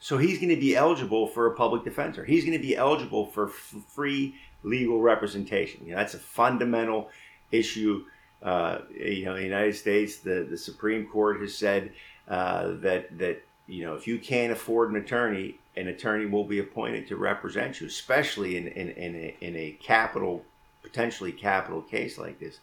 so 0.00 0.18
he's 0.18 0.38
going 0.38 0.54
to 0.54 0.60
be 0.60 0.74
eligible 0.74 1.28
for 1.28 1.46
a 1.46 1.54
public 1.54 1.84
defender. 1.84 2.24
He's 2.24 2.44
going 2.44 2.58
to 2.58 2.66
be 2.66 2.76
eligible 2.76 3.26
for 3.26 3.48
f- 3.48 3.74
free 3.88 4.34
legal 4.62 5.00
representation. 5.00 5.84
You 5.84 5.92
know, 5.92 5.98
that's 5.98 6.14
a 6.14 6.18
fundamental 6.18 7.10
issue. 7.52 8.04
Uh, 8.42 8.78
you 8.90 9.24
know, 9.24 9.32
in 9.32 9.38
the 9.38 9.44
United 9.44 9.76
States, 9.76 10.18
the 10.18 10.46
the 10.48 10.58
Supreme 10.58 11.06
Court 11.06 11.40
has 11.40 11.56
said 11.56 11.92
uh, 12.28 12.72
that 12.80 13.18
that 13.18 13.42
you 13.66 13.84
know, 13.84 13.94
if 13.94 14.06
you 14.06 14.18
can't 14.18 14.52
afford 14.52 14.90
an 14.90 14.96
attorney, 14.96 15.58
an 15.76 15.88
attorney 15.88 16.26
will 16.26 16.44
be 16.44 16.58
appointed 16.58 17.08
to 17.08 17.16
represent 17.16 17.80
you, 17.80 17.86
especially 17.86 18.56
in, 18.56 18.68
in, 18.68 18.90
in, 18.90 19.14
a, 19.16 19.36
in 19.40 19.56
a 19.56 19.76
capital, 19.82 20.44
potentially 20.82 21.32
capital 21.32 21.82
case 21.82 22.16
like 22.16 22.38
this. 22.38 22.60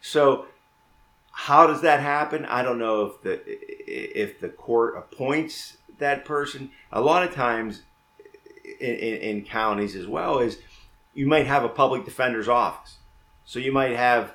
So, 0.00 0.46
how 1.32 1.66
does 1.66 1.80
that 1.80 1.98
happen? 2.00 2.44
I 2.44 2.62
don't 2.62 2.78
know 2.78 3.06
if 3.06 3.22
the 3.22 3.40
if 3.46 4.38
the 4.38 4.48
court 4.48 4.96
appoints 4.96 5.78
that 5.98 6.24
person. 6.24 6.70
A 6.92 7.00
lot 7.00 7.24
of 7.26 7.34
times, 7.34 7.82
in, 8.78 8.94
in, 8.94 9.16
in 9.16 9.44
counties 9.44 9.96
as 9.96 10.06
well, 10.06 10.38
is 10.38 10.58
you 11.14 11.26
might 11.26 11.46
have 11.46 11.64
a 11.64 11.68
public 11.68 12.04
defender's 12.04 12.48
office, 12.48 12.98
so 13.44 13.58
you 13.58 13.72
might 13.72 13.96
have 13.96 14.34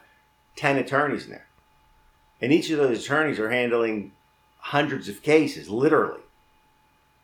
ten 0.56 0.78
attorneys 0.78 1.26
in 1.26 1.32
there, 1.32 1.48
and 2.42 2.52
each 2.52 2.70
of 2.70 2.78
those 2.78 3.04
attorneys 3.04 3.40
are 3.40 3.50
handling 3.50 4.12
hundreds 4.58 5.08
of 5.08 5.22
cases, 5.22 5.70
literally. 5.70 6.22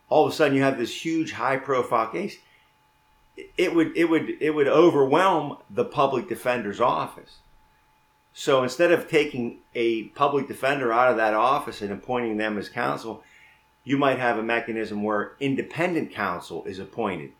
All 0.08 0.26
of 0.26 0.32
a 0.32 0.34
sudden, 0.34 0.56
you 0.56 0.62
have 0.62 0.78
this 0.78 1.04
huge, 1.04 1.32
high-profile 1.32 2.08
case. 2.08 2.36
It 3.58 3.74
would 3.74 3.96
it 3.96 4.08
would 4.08 4.30
it 4.40 4.54
would 4.54 4.68
overwhelm 4.68 5.58
the 5.68 5.84
public 5.84 6.28
defender's 6.28 6.80
office. 6.80 7.38
So 8.32 8.62
instead 8.62 8.92
of 8.92 9.08
taking 9.08 9.60
a 9.74 10.04
public 10.08 10.46
defender 10.46 10.92
out 10.92 11.10
of 11.10 11.16
that 11.16 11.34
office 11.34 11.82
and 11.82 11.90
appointing 11.90 12.36
them 12.36 12.58
as 12.58 12.68
counsel, 12.68 13.22
you 13.82 13.96
might 13.96 14.18
have 14.18 14.38
a 14.38 14.42
mechanism 14.42 15.02
where 15.02 15.36
independent 15.40 16.12
counsel 16.12 16.64
is 16.64 16.78
appointed 16.78 17.32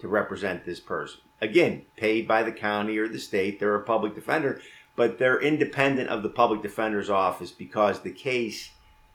to 0.00 0.08
represent 0.08 0.64
this 0.64 0.80
person. 0.80 1.20
Again, 1.40 1.86
paid 1.96 2.28
by 2.28 2.42
the 2.42 2.52
county 2.52 2.98
or 2.98 3.08
the 3.08 3.18
state, 3.18 3.58
they're 3.58 3.74
a 3.74 3.82
public 3.82 4.14
defender, 4.14 4.60
but 4.94 5.18
they're 5.18 5.40
independent 5.40 6.10
of 6.10 6.22
the 6.22 6.28
public 6.28 6.62
defender's 6.62 7.08
office 7.08 7.50
because 7.50 8.00
the 8.00 8.10
case 8.10 8.70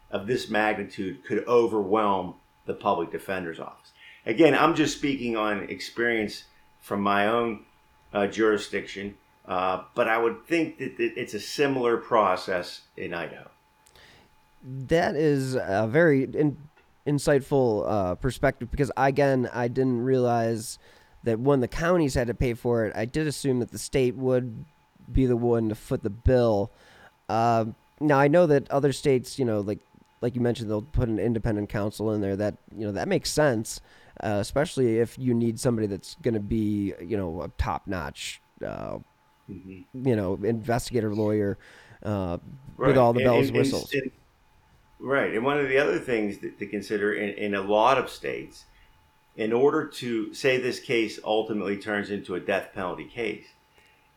of 0.09 0.25
this 0.25 0.49
magnitude 0.49 1.23
could 1.25 1.47
overwhelm 1.47 2.35
the 2.65 2.73
public 2.73 3.11
defender's 3.11 3.59
office. 3.59 3.91
Again, 4.25 4.55
I'm 4.55 4.75
just 4.75 4.97
speaking 4.97 5.37
on 5.37 5.69
experience 5.69 6.45
from 6.81 7.01
my 7.01 7.27
own 7.27 7.65
uh, 8.13 8.27
jurisdiction, 8.27 9.15
uh, 9.47 9.83
but 9.93 10.07
I 10.07 10.17
would 10.17 10.47
think 10.47 10.79
that 10.79 10.95
it's 10.99 11.35
a 11.35 11.39
similar 11.39 11.97
process 11.97 12.81
in 12.97 13.13
Idaho. 13.13 13.49
That 14.63 15.15
is 15.15 15.55
a 15.55 15.87
very 15.87 16.23
in, 16.23 16.57
insightful 17.05 17.87
uh, 17.87 18.15
perspective 18.15 18.71
because, 18.71 18.91
again, 18.97 19.47
I 19.53 19.67
didn't 19.67 20.01
realize 20.01 20.79
that 21.25 21.39
when 21.39 21.59
the 21.59 21.67
counties 21.67 22.13
had 22.13 22.27
to 22.27 22.33
pay 22.33 22.53
for 22.53 22.85
it, 22.85 22.95
I 22.95 23.05
did 23.05 23.27
assume 23.27 23.59
that 23.59 23.71
the 23.71 23.77
state 23.77 24.15
would 24.15 24.65
be 25.11 25.25
the 25.25 25.35
one 25.35 25.69
to 25.69 25.75
foot 25.75 26.03
the 26.03 26.09
bill. 26.09 26.71
Uh, 27.27 27.65
now 27.99 28.17
I 28.17 28.27
know 28.27 28.45
that 28.47 28.69
other 28.71 28.93
states, 28.93 29.37
you 29.37 29.45
know, 29.45 29.59
like 29.59 29.79
like 30.21 30.35
you 30.35 30.41
mentioned, 30.41 30.69
they'll 30.69 30.81
put 30.81 31.09
an 31.09 31.19
independent 31.19 31.69
counsel 31.69 32.11
in 32.13 32.21
there. 32.21 32.35
That 32.35 32.55
you 32.75 32.85
know 32.85 32.93
that 32.93 33.07
makes 33.07 33.29
sense, 33.29 33.81
uh, 34.23 34.37
especially 34.39 34.99
if 34.99 35.17
you 35.19 35.33
need 35.33 35.59
somebody 35.59 35.87
that's 35.87 36.15
going 36.21 36.33
to 36.33 36.39
be 36.39 36.93
you 37.01 37.17
know 37.17 37.41
a 37.41 37.49
top 37.57 37.87
notch, 37.87 38.41
uh, 38.65 38.97
mm-hmm. 39.49 40.07
you 40.07 40.15
know, 40.15 40.35
investigator 40.43 41.13
lawyer 41.13 41.57
uh, 42.03 42.37
right. 42.77 42.87
with 42.87 42.97
all 42.97 43.13
the 43.13 43.23
bells 43.23 43.47
and, 43.47 43.55
and 43.55 43.57
whistles. 43.57 43.93
And, 43.93 44.11
right, 44.99 45.33
and 45.33 45.43
one 45.43 45.59
of 45.59 45.67
the 45.67 45.77
other 45.77 45.99
things 45.99 46.39
that, 46.39 46.59
to 46.59 46.65
consider 46.65 47.13
in, 47.13 47.29
in 47.37 47.55
a 47.55 47.61
lot 47.61 47.97
of 47.97 48.09
states, 48.09 48.65
in 49.35 49.51
order 49.51 49.85
to 49.85 50.33
say 50.33 50.57
this 50.57 50.79
case 50.79 51.19
ultimately 51.23 51.77
turns 51.77 52.09
into 52.09 52.35
a 52.35 52.39
death 52.39 52.69
penalty 52.73 53.05
case, 53.05 53.45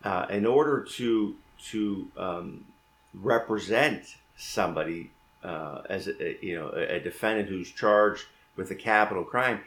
uh, 0.04 0.26
in 0.30 0.46
order 0.46 0.86
to 0.96 1.36
to 1.70 2.08
um, 2.16 2.64
represent 3.12 4.16
somebody 4.36 5.10
uh, 5.42 5.82
as 5.88 6.08
a, 6.08 6.38
you 6.40 6.56
know 6.56 6.68
a 6.70 7.00
defendant 7.00 7.48
who's 7.48 7.70
charged 7.70 8.24
with 8.56 8.70
a 8.70 8.74
capital 8.74 9.24
crime, 9.24 9.60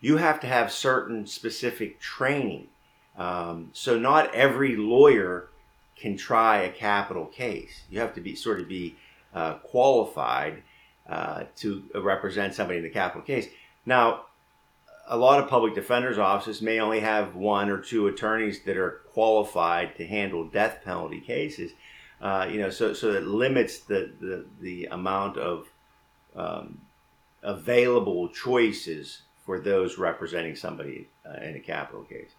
you 0.00 0.16
have 0.16 0.40
to 0.40 0.46
have 0.46 0.70
certain 0.70 1.26
specific 1.26 2.00
training. 2.00 2.68
Um, 3.16 3.70
so 3.72 3.98
not 3.98 4.34
every 4.34 4.76
lawyer 4.76 5.48
can 5.96 6.16
try 6.16 6.62
a 6.62 6.70
capital 6.70 7.26
case. 7.26 7.82
You 7.90 8.00
have 8.00 8.14
to 8.14 8.20
be 8.20 8.34
sort 8.34 8.60
of 8.60 8.68
be 8.68 8.96
uh, 9.32 9.54
qualified 9.54 10.62
uh, 11.08 11.44
to 11.56 11.84
represent 11.94 12.54
somebody 12.54 12.78
in 12.78 12.84
the 12.84 12.90
capital 12.90 13.22
case. 13.22 13.46
Now, 13.86 14.26
a 15.06 15.16
lot 15.16 15.40
of 15.40 15.48
public 15.48 15.74
defenders' 15.74 16.18
offices 16.18 16.62
may 16.62 16.80
only 16.80 17.00
have 17.00 17.34
one 17.34 17.70
or 17.70 17.78
two 17.78 18.06
attorneys 18.06 18.62
that 18.64 18.76
are 18.76 19.02
qualified 19.12 19.96
to 19.96 20.06
handle 20.06 20.44
death 20.48 20.80
penalty 20.84 21.20
cases. 21.20 21.72
Uh, 22.20 22.48
you 22.50 22.58
know, 22.58 22.70
so 22.70 22.94
so 22.94 23.12
it 23.12 23.24
limits 23.24 23.80
the 23.80 24.12
the, 24.20 24.46
the 24.60 24.84
amount 24.86 25.36
of 25.36 25.68
um, 26.34 26.80
available 27.42 28.28
choices 28.28 29.22
for 29.44 29.60
those 29.60 29.98
representing 29.98 30.56
somebody 30.56 31.08
uh, 31.26 31.42
in 31.42 31.54
a 31.54 31.60
capital 31.60 32.02
case. 32.02 32.30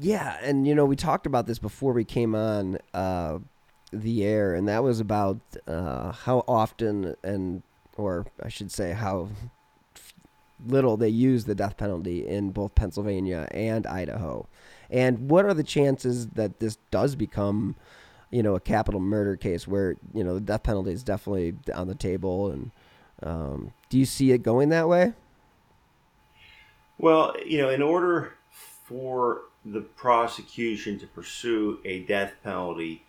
Yeah, 0.00 0.38
and 0.42 0.66
you 0.66 0.74
know, 0.74 0.84
we 0.84 0.96
talked 0.96 1.26
about 1.26 1.46
this 1.46 1.58
before 1.58 1.92
we 1.92 2.04
came 2.04 2.34
on 2.34 2.78
uh, 2.94 3.38
the 3.92 4.24
air, 4.24 4.54
and 4.54 4.68
that 4.68 4.82
was 4.82 5.00
about 5.00 5.40
uh, 5.66 6.12
how 6.12 6.44
often 6.46 7.16
and 7.22 7.62
or 7.96 8.26
I 8.42 8.48
should 8.48 8.70
say 8.70 8.92
how 8.92 9.28
little 10.66 10.96
they 10.96 11.08
use 11.08 11.44
the 11.44 11.54
death 11.54 11.76
penalty 11.76 12.26
in 12.26 12.50
both 12.50 12.74
Pennsylvania 12.74 13.48
and 13.50 13.86
Idaho. 13.86 14.46
And 14.90 15.30
what 15.30 15.44
are 15.44 15.54
the 15.54 15.64
chances 15.64 16.28
that 16.28 16.60
this 16.60 16.76
does 16.90 17.16
become, 17.16 17.76
you 18.30 18.42
know, 18.42 18.54
a 18.54 18.60
capital 18.60 19.00
murder 19.00 19.36
case 19.36 19.66
where 19.66 19.96
you 20.12 20.22
know 20.22 20.34
the 20.34 20.40
death 20.40 20.62
penalty 20.62 20.92
is 20.92 21.02
definitely 21.02 21.54
on 21.74 21.88
the 21.88 21.94
table? 21.94 22.50
And 22.50 22.70
um, 23.22 23.72
do 23.88 23.98
you 23.98 24.06
see 24.06 24.32
it 24.32 24.42
going 24.42 24.68
that 24.70 24.88
way? 24.88 25.14
Well, 26.98 27.34
you 27.44 27.58
know, 27.58 27.70
in 27.70 27.82
order 27.82 28.34
for 28.50 29.42
the 29.64 29.80
prosecution 29.80 30.98
to 31.00 31.06
pursue 31.06 31.80
a 31.84 32.00
death 32.00 32.34
penalty, 32.44 33.04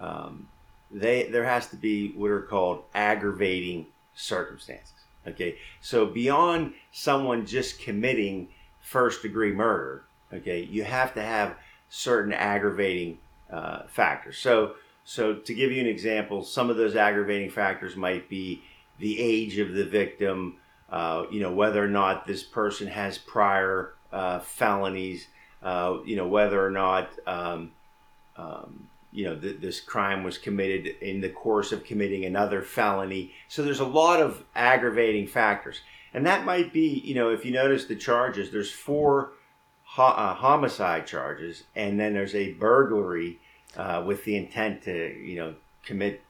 um, 0.00 0.48
they 0.90 1.24
there 1.24 1.44
has 1.44 1.68
to 1.68 1.76
be 1.76 2.12
what 2.12 2.30
are 2.30 2.42
called 2.42 2.84
aggravating 2.94 3.86
circumstances. 4.14 4.97
Okay, 5.28 5.56
so 5.80 6.06
beyond 6.06 6.74
someone 6.92 7.46
just 7.46 7.80
committing 7.80 8.48
first 8.80 9.22
degree 9.22 9.52
murder, 9.52 10.04
okay, 10.32 10.62
you 10.62 10.84
have 10.84 11.14
to 11.14 11.22
have 11.22 11.56
certain 11.88 12.32
aggravating 12.32 13.18
uh, 13.50 13.82
factors. 13.88 14.38
So, 14.38 14.74
so 15.04 15.34
to 15.34 15.54
give 15.54 15.72
you 15.72 15.80
an 15.80 15.86
example, 15.86 16.44
some 16.44 16.70
of 16.70 16.76
those 16.76 16.96
aggravating 16.96 17.50
factors 17.50 17.96
might 17.96 18.28
be 18.28 18.62
the 18.98 19.20
age 19.20 19.58
of 19.58 19.72
the 19.72 19.84
victim, 19.84 20.56
uh, 20.90 21.24
you 21.30 21.40
know, 21.40 21.52
whether 21.52 21.82
or 21.82 21.88
not 21.88 22.26
this 22.26 22.42
person 22.42 22.86
has 22.88 23.18
prior 23.18 23.94
uh, 24.12 24.40
felonies, 24.40 25.28
uh, 25.62 25.98
you 26.04 26.16
know, 26.16 26.26
whether 26.26 26.64
or 26.64 26.70
not 26.70 27.10
um, 27.26 27.72
um, 28.36 28.88
you 29.12 29.24
know, 29.24 29.36
th- 29.36 29.60
this 29.60 29.80
crime 29.80 30.22
was 30.22 30.38
committed 30.38 30.86
in 31.00 31.20
the 31.20 31.28
course 31.28 31.72
of 31.72 31.84
committing 31.84 32.24
another 32.24 32.62
felony. 32.62 33.32
So 33.48 33.62
there's 33.62 33.80
a 33.80 33.86
lot 33.86 34.20
of 34.20 34.44
aggravating 34.54 35.26
factors. 35.26 35.80
And 36.14 36.26
that 36.26 36.44
might 36.44 36.72
be, 36.72 37.00
you 37.04 37.14
know, 37.14 37.30
if 37.30 37.44
you 37.44 37.52
notice 37.52 37.84
the 37.84 37.96
charges, 37.96 38.50
there's 38.50 38.70
four 38.72 39.32
ho- 39.84 40.04
uh, 40.04 40.34
homicide 40.34 41.06
charges, 41.06 41.64
and 41.74 41.98
then 41.98 42.14
there's 42.14 42.34
a 42.34 42.52
burglary 42.54 43.38
uh, 43.76 44.02
with 44.06 44.24
the 44.24 44.36
intent 44.36 44.82
to, 44.82 45.14
you 45.18 45.36
know, 45.36 45.54
commit 45.84 46.22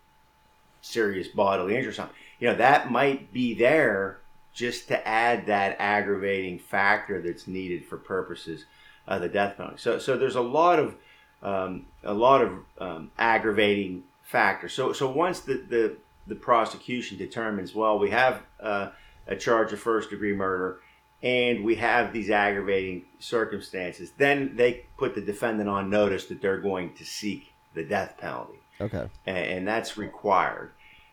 serious 0.81 1.29
bodily 1.29 1.77
injury 1.77 1.91
or 1.91 1.95
something. 1.95 2.17
You 2.39 2.49
know, 2.49 2.57
that 2.57 2.91
might 2.91 3.33
be 3.33 3.55
there 3.55 4.21
just 4.53 4.89
to 4.89 5.07
add 5.07 5.47
that 5.47 5.77
aggravating 5.79 6.59
factor 6.59 7.21
that's 7.23 7.47
needed 7.47 7.85
for 7.85 7.97
purposes 7.97 8.65
of 9.07 9.21
the 9.21 9.29
death 9.29 9.57
penalty. 9.57 9.79
So, 9.79 9.99
so 9.99 10.17
there's 10.17 10.37
a 10.37 10.41
lot 10.41 10.79
of 10.79 10.97
um, 11.43 11.87
a 12.03 12.15
lot 12.15 12.43
of 12.43 12.53
um, 12.79 13.11
aggravating 13.19 14.05
factors. 14.23 14.73
So, 14.73 14.93
so 14.93 15.11
once 15.11 15.41
the, 15.41 15.55
the, 15.69 15.97
the 16.27 16.35
prosecution 16.35 17.17
determines, 17.19 17.75
well, 17.75 17.99
we 17.99 18.11
have 18.11 18.43
uh, 18.61 18.91
a 19.27 19.37
charge 19.37 19.73
of 19.73 19.81
first 19.81 20.11
degree 20.11 20.35
murder 20.35 20.81
and 21.23 21.65
we 21.65 21.75
have 21.77 22.13
these 22.13 22.31
aggravating 22.31 23.05
circumstances, 23.19 24.13
then 24.19 24.55
they 24.57 24.85
put 24.97 25.15
the 25.15 25.21
defendant 25.21 25.69
on 25.69 25.91
notice 25.91 26.27
that 26.27 26.41
they're 26.41 26.61
going 26.61 26.95
to 26.95 27.05
seek 27.05 27.53
the 27.75 27.83
death 27.83 28.17
penalty. 28.19 28.59
Okay. 28.81 29.09
And, 29.27 29.37
and 29.37 29.69
that's 29.69 29.97
required. 29.97 30.71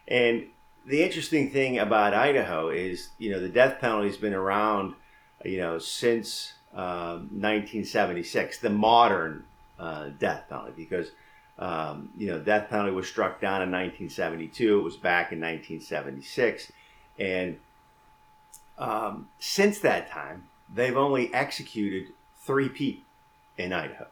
And 0.07 0.45
the 0.86 1.01
interesting 1.01 1.49
thing 1.49 1.80
about 1.80 2.13
Idaho 2.13 2.69
is, 2.69 3.09
you 3.17 3.32
know, 3.32 3.39
the 3.39 3.49
death 3.49 3.80
penalty 3.82 4.07
has 4.07 4.17
been 4.17 4.36
around, 4.36 4.93
you 5.43 5.57
know, 5.57 5.80
since 5.80 6.53
um, 6.73 7.30
1976, 7.32 8.59
the 8.59 8.69
modern 8.69 9.45
uh, 9.80 10.09
death 10.19 10.45
penalty 10.49 10.73
because 10.76 11.11
um, 11.57 12.09
you 12.17 12.28
know 12.28 12.39
death 12.39 12.69
penalty 12.69 12.91
was 12.91 13.07
struck 13.07 13.39
down 13.39 13.61
in 13.61 13.71
1972. 13.71 14.80
It 14.80 14.82
was 14.82 14.97
back 14.97 15.32
in 15.32 15.39
1976, 15.39 16.71
and 17.19 17.57
um, 18.78 19.30
since 19.39 19.80
that 19.80 20.09
time 20.09 20.43
they've 20.73 20.97
only 20.97 21.34
executed 21.34 22.13
three 22.45 22.69
people 22.69 23.03
in 23.57 23.73
Idaho. 23.73 24.07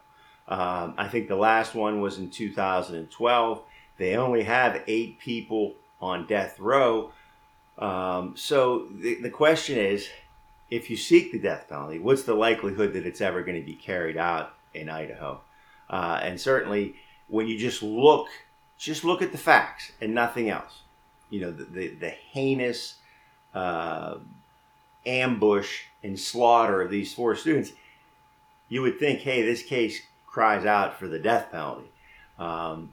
Um, 0.46 0.94
I 0.96 1.08
think 1.08 1.28
the 1.28 1.36
last 1.36 1.74
one 1.74 2.00
was 2.00 2.18
in 2.18 2.30
2012. 2.30 3.62
They 3.96 4.16
only 4.16 4.42
have 4.42 4.82
eight 4.86 5.18
people 5.18 5.74
on 6.00 6.26
death 6.26 6.58
row. 6.58 7.12
Um, 7.78 8.34
so 8.36 8.86
the, 8.92 9.16
the 9.16 9.30
question 9.30 9.78
is, 9.78 10.08
if 10.70 10.90
you 10.90 10.96
seek 10.96 11.32
the 11.32 11.38
death 11.38 11.66
penalty, 11.68 11.98
what's 11.98 12.24
the 12.24 12.34
likelihood 12.34 12.92
that 12.94 13.06
it's 13.06 13.20
ever 13.20 13.42
going 13.42 13.58
to 13.58 13.66
be 13.66 13.74
carried 13.74 14.16
out 14.16 14.54
in 14.74 14.88
Idaho? 14.88 15.40
Uh, 15.88 16.20
and 16.22 16.40
certainly, 16.40 16.94
when 17.28 17.46
you 17.46 17.58
just 17.58 17.82
look, 17.82 18.28
just 18.78 19.04
look 19.04 19.22
at 19.22 19.32
the 19.32 19.38
facts 19.38 19.92
and 20.00 20.14
nothing 20.14 20.50
else. 20.50 20.80
You 21.30 21.40
know, 21.40 21.50
the, 21.50 21.64
the, 21.64 21.88
the 21.88 22.10
heinous 22.10 22.96
uh, 23.54 24.16
ambush 25.06 25.82
and 26.02 26.18
slaughter 26.18 26.82
of 26.82 26.90
these 26.90 27.12
four 27.14 27.34
students, 27.34 27.72
you 28.68 28.82
would 28.82 28.98
think, 28.98 29.20
hey, 29.20 29.42
this 29.42 29.62
case 29.62 30.00
cries 30.26 30.64
out 30.66 30.98
for 30.98 31.08
the 31.08 31.18
death 31.18 31.50
penalty. 31.50 31.90
Um, 32.38 32.92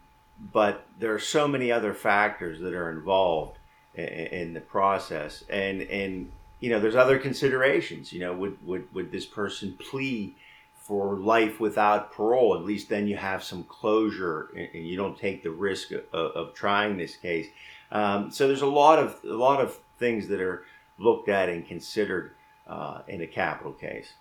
but 0.53 0.85
there 0.99 1.13
are 1.13 1.19
so 1.19 1.47
many 1.47 1.71
other 1.71 1.93
factors 1.93 2.59
that 2.61 2.73
are 2.73 2.91
involved 2.91 3.57
in, 3.95 4.05
in, 4.05 4.53
the 4.53 4.61
process. 4.61 5.43
And, 5.49 5.81
and, 5.83 6.31
you 6.59 6.69
know, 6.69 6.79
there's 6.79 6.95
other 6.95 7.19
considerations. 7.19 8.11
You 8.11 8.21
know, 8.21 8.33
would, 8.33 8.65
would, 8.65 8.93
would 8.93 9.11
this 9.11 9.25
person 9.25 9.77
plea 9.79 10.35
for 10.81 11.15
life 11.15 11.59
without 11.59 12.11
parole. 12.11 12.55
At 12.55 12.65
least 12.65 12.89
then 12.89 13.07
you 13.07 13.15
have 13.15 13.43
some 13.43 13.63
closure 13.63 14.49
and, 14.55 14.85
you 14.85 14.97
don't 14.97 15.17
take 15.17 15.43
the 15.43 15.51
risk 15.51 15.91
of, 15.91 16.03
of 16.13 16.53
trying 16.53 16.97
this 16.97 17.15
case. 17.15 17.47
Um, 17.91 18.31
so 18.31 18.47
there's 18.47 18.63
a 18.63 18.67
lot 18.67 18.99
of 18.99 19.19
a 19.23 19.33
lot 19.33 19.61
of 19.61 19.79
things 19.99 20.27
that 20.27 20.41
are 20.41 20.65
looked 20.97 21.29
at 21.29 21.49
and 21.49 21.65
considered 21.65 22.31
uh, 22.67 23.01
in 23.07 23.21
a 23.21 23.27
capital 23.27 23.73
case. 23.73 24.13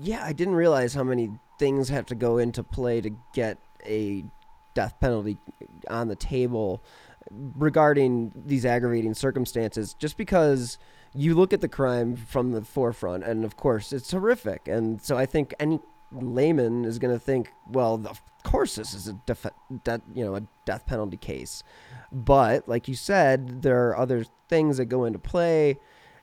Yeah, 0.00 0.24
I 0.24 0.32
didn't 0.32 0.54
realize 0.54 0.94
how 0.94 1.04
many 1.04 1.30
things 1.58 1.88
have 1.88 2.06
to 2.06 2.14
go 2.14 2.38
into 2.38 2.62
play 2.62 3.00
to 3.00 3.10
get 3.34 3.58
a 3.84 4.24
death 4.74 4.98
penalty 5.00 5.36
on 5.88 6.08
the 6.08 6.16
table 6.16 6.82
regarding 7.30 8.32
these 8.34 8.64
aggravating 8.64 9.14
circumstances. 9.14 9.94
Just 9.98 10.16
because 10.16 10.78
you 11.14 11.34
look 11.34 11.52
at 11.52 11.60
the 11.60 11.68
crime 11.68 12.16
from 12.16 12.52
the 12.52 12.62
forefront, 12.62 13.24
and 13.24 13.44
of 13.44 13.56
course 13.56 13.92
it's 13.92 14.10
horrific, 14.10 14.68
and 14.68 15.02
so 15.02 15.16
I 15.16 15.26
think 15.26 15.54
any 15.58 15.80
layman 16.12 16.84
is 16.84 16.98
going 16.98 17.14
to 17.14 17.20
think, 17.20 17.52
well, 17.68 18.02
of 18.08 18.20
course 18.42 18.76
this 18.76 18.94
is 18.94 19.08
a 19.08 19.12
def- 19.26 19.46
de- 19.84 20.02
you 20.14 20.24
know 20.24 20.36
a 20.36 20.42
death 20.64 20.86
penalty 20.86 21.16
case, 21.16 21.62
but 22.12 22.68
like 22.68 22.88
you 22.88 22.94
said, 22.94 23.62
there 23.62 23.88
are 23.88 23.96
other 23.96 24.24
things 24.48 24.76
that 24.76 24.86
go 24.86 25.04
into 25.04 25.18
play, 25.18 25.78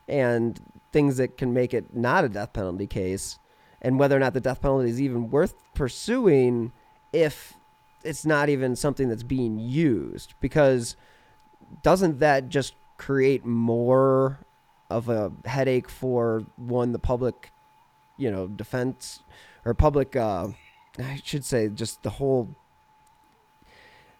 and 0.08 0.60
things 0.92 1.18
that 1.18 1.38
can 1.38 1.54
make 1.54 1.74
it 1.74 1.96
not 1.96 2.24
a 2.24 2.30
death 2.30 2.54
penalty 2.54 2.88
case, 2.88 3.40
and 3.82 4.00
whether 4.00 4.16
or 4.16 4.20
not 4.20 4.34
the 4.34 4.42
death 4.42 4.62
penalty 4.62 4.90
is 4.90 5.02
even 5.02 5.30
worth 5.30 5.54
pursuing 5.74 6.72
if 7.12 7.54
it's 8.04 8.26
not 8.26 8.48
even 8.48 8.76
something 8.76 9.10
that's 9.10 9.24
being 9.24 9.60
used. 9.60 10.34
Because 10.40 10.96
doesn't 11.84 12.20
that 12.20 12.48
just 12.50 12.74
create 12.98 13.46
more 13.46 14.40
of 14.90 15.10
a 15.10 15.32
headache 15.46 15.90
for 15.90 16.44
one 16.56 16.92
the 16.92 17.00
public 17.00 17.52
you 18.18 18.32
know 18.32 18.48
defense 18.48 19.22
or 19.66 19.74
public 19.74 20.16
uh, 20.16 20.48
I 20.98 21.22
should 21.24 21.46
say 21.46 21.70
just 21.70 22.04
the 22.04 22.12
whole 22.12 22.56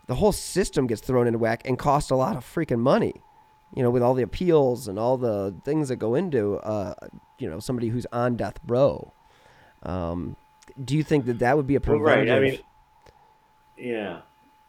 the 0.08 0.16
whole 0.16 0.32
system 0.32 0.88
gets 0.88 1.02
thrown 1.02 1.28
into 1.28 1.40
whack 1.40 1.68
and 1.68 1.78
costs 1.78 2.12
a 2.12 2.16
lot 2.16 2.36
of 2.36 2.46
freaking 2.46 2.80
money 2.80 3.14
you 3.76 3.84
know 3.84 3.90
with 3.90 4.04
all 4.04 4.14
the 4.14 4.24
appeals 4.24 4.88
and 4.88 5.00
all 5.00 5.18
the 5.18 5.56
things 5.64 5.90
that 5.90 5.98
go 5.98 6.16
into 6.16 6.58
uh, 6.58 6.94
you 7.40 7.50
know 7.50 7.60
somebody 7.60 7.90
who's 7.90 8.06
on 8.12 8.36
death 8.36 8.60
row 8.68 9.14
um, 9.84 10.36
do 10.84 10.96
you 10.96 11.04
think 11.04 11.26
that 11.26 11.40
that 11.40 11.56
would 11.56 11.68
be 11.68 11.76
a 11.76 11.80
preventative 11.80 12.28
well, 12.28 12.42
right. 12.42 12.48
I 12.48 12.52
mean, 12.52 12.60
yeah, 13.78 14.22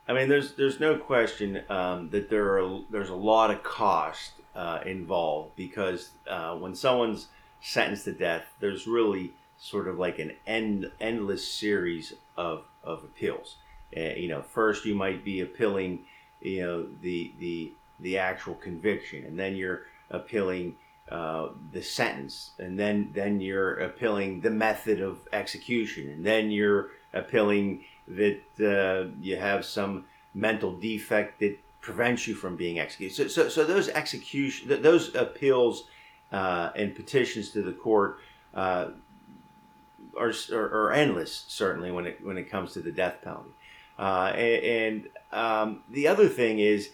I 0.07 0.13
mean, 0.15 0.29
there's 0.29 0.55
there's 0.55 0.81
no 0.81 0.97
question 0.97 1.63
um, 1.69 2.11
that 2.11 2.31
there 2.31 2.59
are 2.59 2.81
there's 2.91 3.11
a 3.11 3.15
lot 3.15 3.51
of 3.51 3.63
cost 3.63 4.33
uh, 4.59 4.81
involved 4.85 5.55
because 5.55 6.11
uh, 6.29 6.53
when 6.57 6.75
someone's 6.75 7.29
sentenced 7.61 8.05
to 8.07 8.13
death, 8.13 8.43
there's 8.59 8.89
really 8.89 9.33
sort 9.57 9.87
of 9.87 9.99
like 9.99 10.19
an 10.19 10.33
end 10.47 10.91
endless 11.01 11.47
series 11.47 12.13
of 12.37 12.65
of 12.83 13.05
appeals. 13.05 13.57
Uh, 13.97 14.01
you 14.01 14.29
know, 14.29 14.43
first 14.43 14.85
you 14.85 14.97
might 14.97 15.25
be 15.25 15.41
appealing, 15.41 16.01
you 16.43 16.61
know, 16.61 16.87
the 17.03 17.33
the 17.39 17.73
the 18.01 18.19
actual 18.19 18.55
conviction, 18.55 19.25
and 19.25 19.39
then 19.39 19.55
you're 19.55 19.83
appealing 20.11 20.75
uh, 21.09 21.49
the 21.73 21.83
sentence, 21.83 22.51
and 22.59 22.77
then 22.77 23.11
then 23.15 23.41
you're 23.41 23.77
appealing 23.79 24.41
the 24.41 24.51
method 24.51 25.01
of 25.01 25.21
execution, 25.33 26.09
and 26.09 26.27
then 26.27 26.51
you're 26.51 26.91
appealing 27.15 27.85
that 28.09 28.41
uh, 28.61 29.09
you 29.23 29.37
have 29.37 29.65
some 29.65 30.05
mental 30.35 30.73
defect 30.73 31.39
that 31.39 31.57
prevents 31.81 32.27
you 32.27 32.35
from 32.35 32.57
being 32.57 32.79
executed. 32.79 33.15
So, 33.15 33.29
so, 33.29 33.49
so 33.49 33.65
those 33.65 33.89
execution, 33.89 34.83
those 34.83 35.15
appeals 35.15 35.85
uh, 36.33 36.71
and 36.77 36.95
petitions 36.95 37.51
to 37.51 37.63
the 37.63 37.73
court 37.73 38.19
uh, 38.55 38.89
are, 40.19 40.33
are, 40.53 40.87
are, 40.87 40.93
endless. 40.93 41.45
Certainly, 41.49 41.93
when 41.93 42.07
it 42.07 42.25
when 42.25 42.37
it 42.37 42.51
comes 42.51 42.73
to 42.75 42.81
the 42.81 42.93
death 42.93 43.17
penalty. 43.23 43.51
Uh, 43.99 44.33
and, 44.35 44.65
and 44.65 45.09
um, 45.33 45.83
the 45.91 46.07
other 46.07 46.29
thing 46.29 46.61
is, 46.61 46.91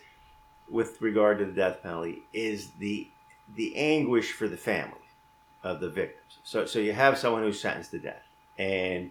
with 0.70 1.00
regard 1.02 1.38
to 1.38 1.44
the 1.44 1.52
death 1.52 1.82
penalty, 1.82 2.22
is 2.32 2.70
the 2.78 3.08
the 3.56 3.76
anguish 3.76 4.32
for 4.32 4.48
the 4.48 4.56
family 4.56 4.98
of 5.62 5.80
the 5.80 5.88
victims. 5.88 6.38
So, 6.44 6.66
so 6.66 6.78
you 6.78 6.92
have 6.92 7.18
someone 7.18 7.42
who's 7.42 7.60
sentenced 7.60 7.90
to 7.92 7.98
death, 7.98 8.22
and 8.58 9.10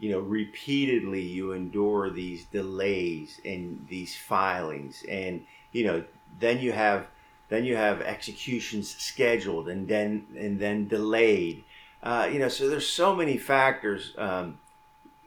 you 0.00 0.10
know, 0.10 0.18
repeatedly 0.18 1.20
you 1.20 1.52
endure 1.52 2.10
these 2.10 2.46
delays 2.46 3.38
and 3.44 3.86
these 3.88 4.16
filings, 4.16 5.04
and 5.08 5.44
you 5.72 5.84
know, 5.84 6.02
then 6.40 6.58
you 6.58 6.72
have 6.72 7.06
then 7.50 7.64
you 7.64 7.76
have 7.76 8.00
executions 8.00 8.96
scheduled 8.96 9.68
and 9.68 9.86
then 9.86 10.26
and 10.36 10.58
then 10.58 10.88
delayed. 10.88 11.62
Uh, 12.02 12.28
you 12.32 12.38
know, 12.38 12.48
so 12.48 12.68
there's 12.68 12.88
so 12.88 13.14
many 13.14 13.36
factors, 13.36 14.14
um, 14.16 14.58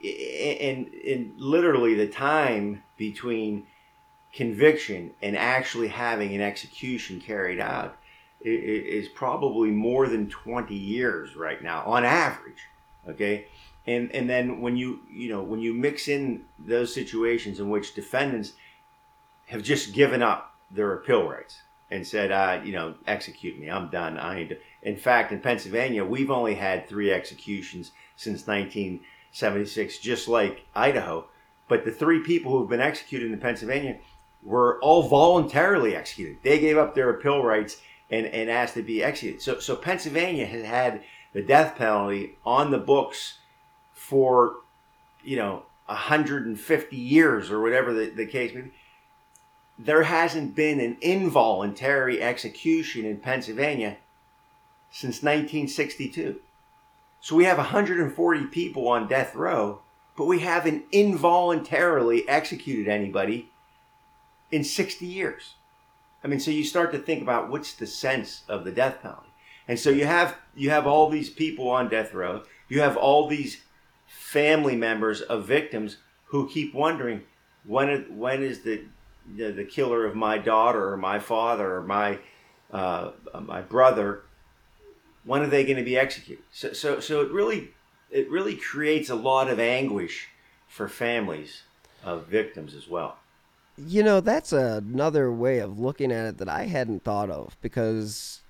and 0.02 0.88
in 0.88 1.34
literally 1.38 1.94
the 1.94 2.08
time 2.08 2.82
between 2.98 3.68
conviction 4.34 5.12
and 5.22 5.38
actually 5.38 5.88
having 5.88 6.34
an 6.34 6.42
execution 6.42 7.22
carried 7.22 7.60
out 7.60 7.96
is 8.42 9.08
probably 9.10 9.70
more 9.70 10.08
than 10.10 10.28
20 10.28 10.76
years 10.76 11.36
right 11.36 11.64
now 11.64 11.82
on 11.86 12.04
average 12.04 12.68
okay 13.08 13.46
and 13.86 14.12
and 14.14 14.30
then 14.30 14.62
when 14.62 14.78
you 14.78 15.02
you 15.12 15.30
know 15.30 15.42
when 15.42 15.60
you 15.60 15.74
mix 15.74 16.08
in 16.08 16.46
those 16.60 16.94
situations 16.94 17.60
in 17.60 17.70
which 17.70 17.96
defendants 17.96 18.54
have 19.48 19.62
just 19.62 19.94
given 19.94 20.22
up 20.22 20.56
their 20.72 20.94
appeal 20.94 21.28
rights 21.28 21.62
and 21.92 22.08
said, 22.08 22.32
uh, 22.32 22.60
you 22.64 22.72
know, 22.72 22.96
execute 23.06 23.60
me, 23.60 23.70
I'm 23.70 23.90
done. 23.90 24.18
I 24.18 24.46
to. 24.46 24.58
In 24.82 24.98
fact, 24.98 25.32
in 25.32 25.40
Pennsylvania, 25.40 26.04
we've 26.04 26.32
only 26.32 26.56
had 26.56 26.88
three 26.88 27.12
executions 27.12 27.92
since 28.16 28.48
1976, 28.48 30.00
just 30.00 30.28
like 30.28 30.66
Idaho. 30.76 31.28
But 31.68 31.86
the 31.86 31.92
three 31.92 32.22
people 32.22 32.52
who 32.52 32.60
have 32.62 32.70
been 32.70 32.82
executed 32.82 33.32
in 33.32 33.40
Pennsylvania 33.40 34.00
were 34.42 34.80
all 34.82 35.08
voluntarily 35.08 35.96
executed. 35.96 36.38
They 36.44 36.60
gave 36.60 36.78
up 36.78 36.96
their 36.96 37.12
appeal 37.12 37.44
rights 37.44 37.80
and, 38.10 38.26
and 38.26 38.50
asked 38.50 38.74
to 38.74 38.82
be 38.82 39.04
executed. 39.04 39.42
So, 39.42 39.60
so 39.60 39.76
Pennsylvania 39.76 40.46
has 40.46 40.66
had 40.66 41.04
the 41.34 41.42
death 41.42 41.78
penalty 41.78 42.38
on 42.46 42.72
the 42.72 42.78
books 42.80 43.38
for, 44.14 44.58
you 45.24 45.36
know, 45.36 45.64
150 45.88 46.96
years 46.96 47.50
or 47.50 47.60
whatever 47.60 47.92
the, 47.92 48.12
the 48.12 48.28
case 48.28 48.54
may 48.54 48.62
be, 48.62 48.72
there 49.80 50.04
hasn't 50.04 50.56
been 50.56 50.80
an 50.80 50.98
involuntary 51.02 52.22
execution 52.22 53.06
in 53.06 53.18
Pennsylvania 53.18 53.98
since 54.92 55.24
1962. 55.24 56.40
So 57.22 57.36
we 57.36 57.46
have 57.46 57.58
140 57.58 58.46
people 58.46 58.88
on 58.88 59.08
death 59.08 59.34
row, 59.34 59.82
but 60.16 60.28
we 60.28 60.42
haven't 60.42 60.86
involuntarily 60.92 62.30
executed 62.30 62.88
anybody 62.88 63.50
in 64.52 64.64
60 64.64 65.08
years. 65.08 65.56
I 66.24 66.28
mean, 66.28 66.40
so 66.40 66.52
you 66.52 66.64
start 66.64 66.92
to 66.92 67.00
think 67.00 67.24
about 67.24 67.50
what's 67.50 67.74
the 67.74 67.88
sense 67.88 68.44
of 68.48 68.64
the 68.64 68.72
death 68.72 69.02
penalty. 69.02 69.30
And 69.68 69.80
so 69.80 69.90
you 69.90 70.06
have 70.06 70.38
you 70.56 70.70
have 70.70 70.86
all 70.86 71.10
these 71.10 71.32
people 71.32 71.68
on 71.68 71.90
death 71.90 72.14
row. 72.14 72.44
You 72.70 72.82
have 72.82 72.96
all 72.96 73.28
these 73.28 73.64
family 74.18 74.76
members 74.76 75.22
of 75.22 75.46
victims 75.46 75.98
who 76.26 76.50
keep 76.50 76.74
wondering 76.74 77.22
when 77.66 78.18
when 78.18 78.44
is 78.44 78.62
the 78.62 78.84
the, 79.36 79.52
the 79.52 79.64
killer 79.64 80.06
of 80.06 80.16
my 80.16 80.38
daughter 80.38 80.90
or 80.90 80.98
my 80.98 81.20
father 81.20 81.76
or 81.76 81.84
my 81.84 82.20
uh, 82.72 83.12
my 83.42 83.62
brother 83.62 84.24
when 85.26 85.42
are 85.42 85.48
they 85.48 85.64
going 85.64 85.78
to 85.78 85.84
be 85.84 85.98
executed? 85.98 86.44
So, 86.52 86.74
so 86.74 87.00
so 87.00 87.22
it 87.22 87.32
really 87.32 87.72
it 88.12 88.30
really 88.30 88.56
creates 88.56 89.10
a 89.10 89.16
lot 89.16 89.50
of 89.50 89.60
anguish 89.60 90.30
for 90.68 90.88
families 90.88 91.64
of 92.04 92.28
victims 92.28 92.76
as 92.76 92.88
well. 92.88 93.18
You 93.78 94.04
know 94.04 94.20
that's 94.20 94.52
another 94.52 95.32
way 95.32 95.60
of 95.60 95.80
looking 95.80 96.12
at 96.12 96.26
it 96.28 96.38
that 96.38 96.50
i 96.50 96.66
hadn't 96.66 97.04
thought 97.04 97.30
of 97.30 97.58
because 97.62 98.42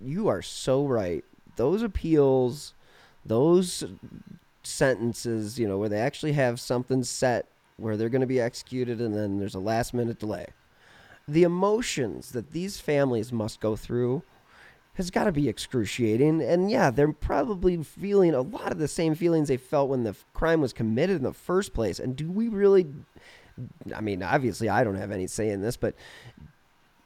you 0.00 0.28
are 0.28 0.42
so 0.42 0.86
right. 0.86 1.24
Those 1.56 1.82
appeals 1.82 2.74
those 3.24 3.84
sentences, 4.72 5.58
you 5.58 5.68
know, 5.68 5.78
where 5.78 5.88
they 5.88 6.00
actually 6.00 6.32
have 6.32 6.60
something 6.60 7.04
set 7.04 7.46
where 7.76 7.96
they're 7.96 8.08
going 8.08 8.20
to 8.20 8.26
be 8.26 8.40
executed 8.40 9.00
and 9.00 9.14
then 9.14 9.38
there's 9.38 9.54
a 9.54 9.60
last 9.60 9.92
minute 9.94 10.18
delay. 10.18 10.46
The 11.28 11.42
emotions 11.42 12.32
that 12.32 12.52
these 12.52 12.80
families 12.80 13.32
must 13.32 13.60
go 13.60 13.76
through 13.76 14.22
has 14.94 15.10
got 15.10 15.24
to 15.24 15.32
be 15.32 15.48
excruciating. 15.48 16.42
And 16.42 16.70
yeah, 16.70 16.90
they're 16.90 17.12
probably 17.12 17.82
feeling 17.82 18.34
a 18.34 18.42
lot 18.42 18.72
of 18.72 18.78
the 18.78 18.88
same 18.88 19.14
feelings 19.14 19.48
they 19.48 19.56
felt 19.56 19.88
when 19.88 20.04
the 20.04 20.14
crime 20.34 20.60
was 20.60 20.72
committed 20.72 21.16
in 21.16 21.22
the 21.22 21.32
first 21.32 21.72
place. 21.72 21.98
And 21.98 22.14
do 22.14 22.30
we 22.30 22.48
really, 22.48 22.86
I 23.94 24.00
mean, 24.00 24.22
obviously 24.22 24.68
I 24.68 24.84
don't 24.84 24.96
have 24.96 25.10
any 25.10 25.26
say 25.26 25.50
in 25.50 25.62
this, 25.62 25.76
but 25.76 25.94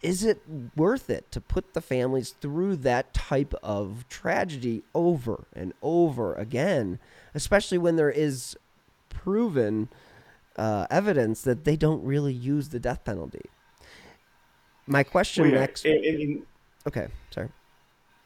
is 0.03 0.25
it 0.25 0.41
worth 0.77 1.09
it 1.11 1.31
to 1.33 1.41
put 1.41 1.75
the 1.75 1.81
families 1.81 2.35
through 2.41 2.77
that 2.77 3.15
type 3.15 3.55
of 3.63 4.07
tragedy 4.09 4.83
over 4.95 5.47
and 5.53 5.73
over 5.83 6.35
again, 6.35 6.99
especially 7.37 7.77
when 7.77 7.97
there 7.97 8.11
is 8.11 8.57
proven 9.11 9.89
uh, 10.57 10.87
evidence 10.91 11.43
that 11.43 11.65
they 11.65 11.77
don't 11.77 12.03
really 12.03 12.33
use 12.33 12.71
the 12.71 12.81
death 12.81 13.05
penalty? 13.05 13.45
My 14.87 15.03
question 15.03 15.45
well, 15.45 15.53
yeah, 15.53 15.61
next. 15.61 15.85
And, 15.85 16.05
and, 16.05 16.43
okay, 16.87 17.09
sorry. 17.31 17.51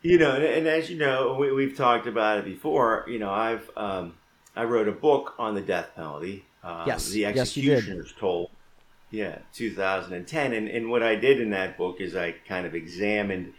You 0.03 0.19
know, 0.19 0.37
and, 0.37 0.45
and 0.45 0.67
as 0.67 0.89
you 0.89 0.97
know, 0.97 1.35
we, 1.35 1.65
have 1.65 1.77
talked 1.77 2.07
about 2.07 2.39
it 2.39 2.45
before. 2.45 3.05
You 3.09 3.19
know, 3.19 3.31
I've 3.31 3.69
um, 3.77 4.15
I 4.55 4.65
wrote 4.65 4.89
a 4.89 4.93
book 4.93 5.35
on 5.39 5.55
the 5.55 5.61
death 5.61 5.91
penalty. 5.97 6.45
Uh, 6.63 6.85
yes, 6.87 7.09
the 7.09 7.27
executioner's 7.27 8.07
yes, 8.11 8.15
toll 8.19 8.51
Yeah, 9.11 9.39
2010. 9.55 10.53
And, 10.53 10.69
and 10.69 10.91
what 10.91 11.03
I 11.03 11.17
did 11.17 11.41
in 11.41 11.51
that 11.51 11.77
book 11.77 12.01
is 12.01 12.15
I 12.15 12.33
kind 12.47 12.67
of 12.67 12.75
examined 12.75 13.55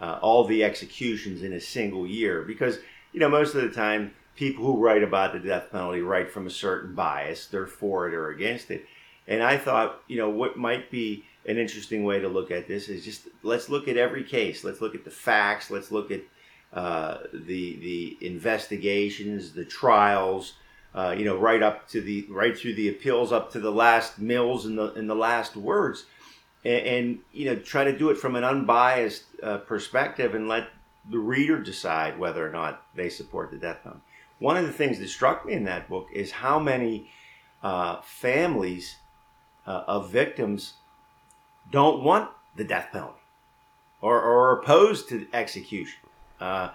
uh, 0.00 0.18
all 0.22 0.44
the 0.44 0.64
executions 0.64 1.42
in 1.42 1.52
a 1.52 1.60
single 1.60 2.06
year 2.06 2.42
because, 2.42 2.78
you 3.12 3.20
know, 3.20 3.28
most 3.28 3.54
of 3.54 3.62
the 3.62 3.70
time 3.70 4.12
people 4.38 4.64
who 4.64 4.78
write 4.78 5.02
about 5.02 5.32
the 5.32 5.40
death 5.40 5.72
penalty 5.72 6.00
write 6.00 6.30
from 6.30 6.46
a 6.46 6.50
certain 6.50 6.94
bias. 6.94 7.46
They're 7.46 7.66
for 7.66 8.06
it 8.06 8.14
or 8.14 8.30
against 8.30 8.70
it. 8.70 8.86
And 9.26 9.42
I 9.42 9.58
thought, 9.58 10.00
you 10.06 10.16
know, 10.16 10.30
what 10.30 10.56
might 10.56 10.92
be 10.92 11.24
an 11.44 11.58
interesting 11.58 12.04
way 12.04 12.20
to 12.20 12.28
look 12.28 12.52
at 12.52 12.68
this 12.68 12.88
is 12.88 13.04
just 13.04 13.26
let's 13.42 13.68
look 13.68 13.88
at 13.88 13.96
every 13.96 14.22
case. 14.22 14.62
Let's 14.62 14.80
look 14.80 14.94
at 14.94 15.04
the 15.04 15.10
facts. 15.10 15.72
Let's 15.72 15.90
look 15.90 16.12
at 16.12 16.20
uh, 16.72 17.18
the 17.32 17.76
the 17.80 18.18
investigations, 18.20 19.54
the 19.54 19.64
trials, 19.64 20.54
uh, 20.94 21.16
you 21.18 21.24
know, 21.24 21.36
right 21.36 21.62
up 21.62 21.88
to 21.88 22.00
the 22.00 22.24
right 22.30 22.56
through 22.56 22.74
the 22.74 22.88
appeals, 22.88 23.32
up 23.32 23.50
to 23.52 23.60
the 23.60 23.72
last 23.72 24.20
mills 24.20 24.66
and 24.66 24.78
the 24.78 24.92
and 24.92 25.10
the 25.10 25.16
last 25.16 25.56
words, 25.56 26.06
and, 26.64 26.86
and 26.86 27.18
you 27.32 27.46
know, 27.46 27.56
try 27.56 27.82
to 27.82 27.96
do 27.98 28.10
it 28.10 28.16
from 28.16 28.36
an 28.36 28.44
unbiased 28.44 29.24
uh, 29.42 29.58
perspective 29.58 30.36
and 30.36 30.46
let 30.46 30.68
the 31.10 31.18
reader 31.18 31.58
decide 31.60 32.18
whether 32.18 32.46
or 32.46 32.52
not 32.52 32.82
they 32.94 33.08
support 33.08 33.50
the 33.50 33.56
death 33.56 33.82
penalty. 33.82 34.02
One 34.38 34.56
of 34.56 34.66
the 34.66 34.72
things 34.72 34.98
that 34.98 35.08
struck 35.08 35.46
me 35.46 35.54
in 35.54 35.64
that 35.64 35.88
book 35.88 36.08
is 36.12 36.30
how 36.30 36.58
many 36.58 37.10
uh, 37.62 38.00
families 38.02 38.96
uh, 39.66 39.84
of 39.86 40.10
victims 40.10 40.74
don't 41.70 42.02
want 42.02 42.30
the 42.56 42.64
death 42.64 42.88
penalty 42.92 43.18
or, 44.00 44.20
are 44.20 44.60
opposed 44.60 45.08
to 45.08 45.26
execution. 45.32 46.00
Uh, 46.40 46.70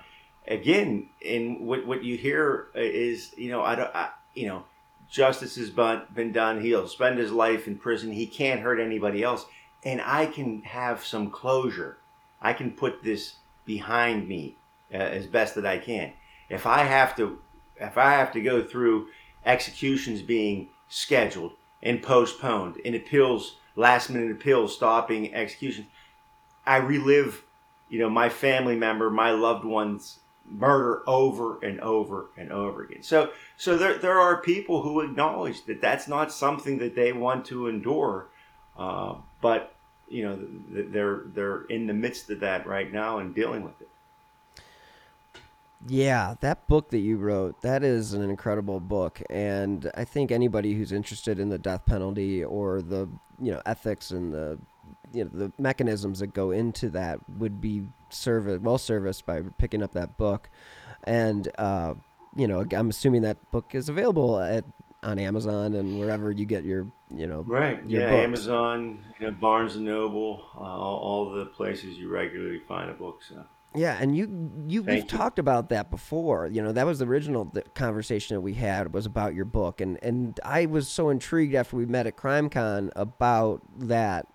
again, 0.48 1.10
in 1.22 1.66
what, 1.66 1.86
what 1.86 2.04
you 2.04 2.18
hear 2.18 2.68
is, 2.76 3.34
you 3.38 3.50
know, 3.50 3.62
I 3.62 3.76
don't, 3.76 3.96
I, 3.96 4.10
you 4.34 4.48
know, 4.48 4.64
justice 5.10 5.56
has 5.56 5.70
been, 5.70 6.02
been 6.14 6.32
done. 6.32 6.62
He'll 6.62 6.88
spend 6.88 7.18
his 7.18 7.32
life 7.32 7.68
in 7.68 7.78
prison. 7.78 8.12
He 8.12 8.28
can't 8.28 8.62
hurt 8.62 8.80
anybody 8.80 9.24
else. 9.24 9.46
And 9.84 10.02
I 10.02 10.26
can 10.26 10.62
have 10.64 11.06
some 11.06 11.30
closure. 11.30 11.98
I 12.42 12.54
can 12.54 12.72
put 12.72 13.04
this 13.04 13.36
behind 13.66 14.28
me 14.28 14.58
uh, 14.94 14.98
as 14.98 15.28
best 15.28 15.56
that 15.56 15.66
I 15.66 15.78
can. 15.78 16.14
If 16.50 16.66
I 16.66 16.80
have 16.80 17.16
to, 17.18 17.40
if 17.80 17.98
I 17.98 18.12
have 18.12 18.32
to 18.34 18.42
go 18.42 18.64
through 18.64 19.08
executions 19.46 20.22
being 20.22 20.70
scheduled 20.88 21.54
and 21.82 22.02
postponed 22.02 22.80
and 22.86 22.96
appeals, 22.96 23.58
last 23.76 24.10
minute 24.10 24.32
appeals 24.32 24.76
stopping 24.76 25.34
executions, 25.34 25.88
I 26.66 26.78
relive, 26.78 27.44
you 27.90 28.00
know, 28.00 28.10
my 28.10 28.30
family 28.30 28.76
member, 28.76 29.10
my 29.10 29.32
loved 29.32 29.66
one's 29.66 30.20
murder 30.46 31.04
over 31.08 31.64
and 31.64 31.80
over 31.80 32.30
and 32.38 32.52
over 32.52 32.84
again. 32.84 33.04
So, 33.04 33.32
so 33.58 33.78
there, 33.78 33.98
there 33.98 34.20
are 34.20 34.42
people 34.42 34.82
who 34.82 35.02
acknowledge 35.02 35.66
that 35.66 35.82
that's 35.82 36.08
not 36.08 36.32
something 36.32 36.78
that 36.80 36.96
they 36.96 37.14
want 37.14 37.46
to 37.46 37.68
endure, 37.68 38.30
uh, 38.78 39.16
but 39.42 39.74
you 40.10 40.24
know, 40.24 40.40
they're 40.70 41.24
they're 41.34 41.64
in 41.66 41.88
the 41.88 41.94
midst 41.94 42.30
of 42.30 42.42
that 42.42 42.68
right 42.68 42.92
now 42.92 43.20
and 43.20 43.34
dealing 43.34 43.64
with 43.64 43.80
it. 43.82 43.90
Yeah, 45.88 46.36
that 46.42 46.68
book 46.68 46.92
that 46.92 47.00
you 47.00 47.18
wrote, 47.18 47.62
that 47.62 47.84
is 47.84 48.14
an 48.14 48.22
incredible 48.22 48.80
book 48.80 49.22
and 49.30 49.92
I 49.96 50.06
think 50.06 50.32
anybody 50.32 50.74
who's 50.74 50.92
interested 50.92 51.40
in 51.40 51.50
the 51.50 51.58
death 51.58 51.86
penalty 51.86 52.44
or 52.44 52.82
the, 52.82 53.10
you 53.42 53.52
know, 53.52 53.62
ethics 53.66 54.12
and 54.12 54.34
the 54.34 54.60
you 55.14 55.24
know 55.24 55.30
the 55.32 55.52
mechanisms 55.58 56.20
that 56.20 56.34
go 56.34 56.52
into 56.52 56.90
that 56.90 57.20
would 57.38 57.62
be 57.62 57.84
service 58.10 58.60
well 58.60 58.78
serviced 58.78 59.26
by 59.26 59.42
picking 59.58 59.84
up 59.84 59.94
that 59.94 60.18
book, 60.18 60.50
and 61.04 61.48
uh, 61.58 61.94
you 62.36 62.48
know 62.48 62.66
I'm 62.76 62.90
assuming 62.90 63.22
that 63.22 63.52
book 63.52 63.74
is 63.74 63.90
available 63.90 64.40
at 64.40 64.66
on 65.04 65.20
Amazon 65.20 65.76
and 65.76 66.00
wherever 66.00 66.32
you 66.32 66.46
get 66.46 66.64
your 66.64 66.88
you 67.14 67.28
know 67.28 67.42
right 67.42 67.82
yeah 67.86 68.10
books. 68.10 68.24
Amazon 68.24 69.00
you 69.20 69.28
know, 69.28 69.34
Barnes 69.34 69.76
and 69.76 69.86
Noble 69.86 70.44
uh, 70.56 70.62
all, 70.62 70.98
all, 70.98 71.34
the 71.34 71.46
places 71.46 71.98
you 71.98 72.10
regularly 72.10 72.60
find 72.68 72.90
a 72.90 72.94
book 72.94 73.22
so. 73.22 73.46
Yeah, 73.76 73.98
and 74.00 74.16
you 74.16 74.52
you 74.68 74.84
we've 74.84 74.98
you. 74.98 75.04
talked 75.04 75.40
about 75.40 75.70
that 75.70 75.90
before. 75.90 76.48
You 76.48 76.62
know, 76.62 76.72
that 76.72 76.86
was 76.86 77.00
the 77.00 77.06
original 77.06 77.52
conversation 77.74 78.36
that 78.36 78.42
we 78.42 78.54
had 78.54 78.94
was 78.94 79.06
about 79.06 79.34
your 79.34 79.46
book, 79.46 79.82
and 79.82 79.98
and 80.04 80.40
I 80.44 80.68
was 80.68 80.88
so 80.88 81.10
intrigued 81.10 81.56
after 81.56 81.76
we 81.76 81.86
met 81.86 82.06
at 82.06 82.16
CrimeCon 82.16 82.92
about 82.96 83.62
that 83.80 84.28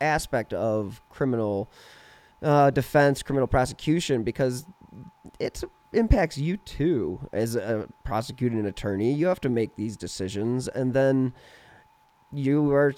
aspect 0.00 0.52
of 0.54 1.02
criminal 1.10 1.70
uh, 2.42 2.70
defense, 2.70 3.22
criminal 3.22 3.46
prosecution, 3.46 4.22
because 4.22 4.64
it 5.38 5.62
impacts 5.92 6.38
you 6.38 6.56
too 6.56 7.28
as 7.32 7.56
a 7.56 7.88
prosecuting 8.04 8.64
attorney. 8.66 9.12
You 9.12 9.26
have 9.26 9.40
to 9.42 9.48
make 9.48 9.76
these 9.76 9.96
decisions, 9.96 10.68
and 10.68 10.94
then 10.94 11.34
you 12.32 12.70
are 12.72 12.94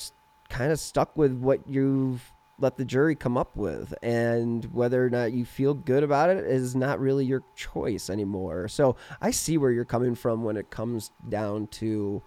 kind 0.48 0.72
of 0.72 0.80
stuck 0.80 1.16
with 1.16 1.32
what 1.32 1.68
you've 1.68 2.32
let 2.60 2.76
the 2.76 2.84
jury 2.84 3.14
come 3.14 3.36
up 3.36 3.56
with 3.56 3.94
and 4.02 4.64
whether 4.72 5.04
or 5.04 5.10
not 5.10 5.32
you 5.32 5.44
feel 5.44 5.74
good 5.74 6.02
about 6.02 6.28
it 6.28 6.44
is 6.44 6.74
not 6.74 6.98
really 6.98 7.24
your 7.24 7.42
choice 7.54 8.10
anymore 8.10 8.66
so 8.68 8.96
i 9.20 9.30
see 9.30 9.56
where 9.56 9.70
you're 9.70 9.84
coming 9.84 10.14
from 10.14 10.42
when 10.42 10.56
it 10.56 10.70
comes 10.70 11.12
down 11.28 11.66
to 11.68 12.22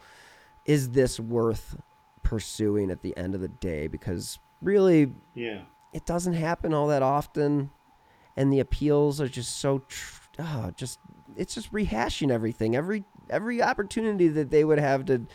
is 0.66 0.92
this 0.92 1.20
worth 1.20 1.76
pursuing 2.24 2.92
at 2.92 3.02
the 3.02 3.16
end 3.18 3.36
of 3.36 3.42
the 3.42 3.48
day 3.48 3.88
because 3.88 4.40
really, 4.62 5.12
yeah, 5.34 5.62
it 5.94 6.06
doesn't 6.06 6.34
happen 6.34 6.74
all 6.74 6.88
that 6.88 7.02
often, 7.04 7.72
and 8.38 8.52
the 8.52 8.60
appeals 8.60 9.20
are 9.20 9.28
just 9.28 9.58
so, 9.58 9.80
tr- 9.88 10.22
oh, 10.40 10.72
just 10.76 11.00
it's 11.36 11.56
just 11.56 11.72
rehashing 11.72 12.32
everything. 12.32 12.76
Every 12.76 13.04
every 13.30 13.62
opportunity 13.62 14.28
that 14.30 14.52
they 14.52 14.64
would 14.64 14.80
have 14.80 15.06
to 15.06 15.26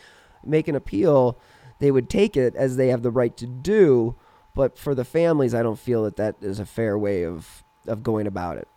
make 0.43 0.67
an 0.67 0.75
appeal, 0.75 1.39
they 1.79 1.91
would 1.91 2.09
take 2.09 2.37
it 2.37 2.55
as 2.55 2.77
they 2.77 2.87
have 2.87 3.03
the 3.03 3.11
right 3.11 3.35
to 3.37 3.45
do. 3.45 4.15
But 4.57 4.77
for 4.77 4.95
the 4.95 5.05
families, 5.05 5.53
I 5.53 5.61
don't 5.61 5.79
feel 5.79 6.03
that 6.03 6.15
that 6.15 6.35
is 6.41 6.59
a 6.59 6.65
fair 6.65 6.97
way 6.97 7.23
of 7.23 7.63
of 7.87 8.03
going 8.03 8.27
about 8.27 8.57
it. 8.57 8.67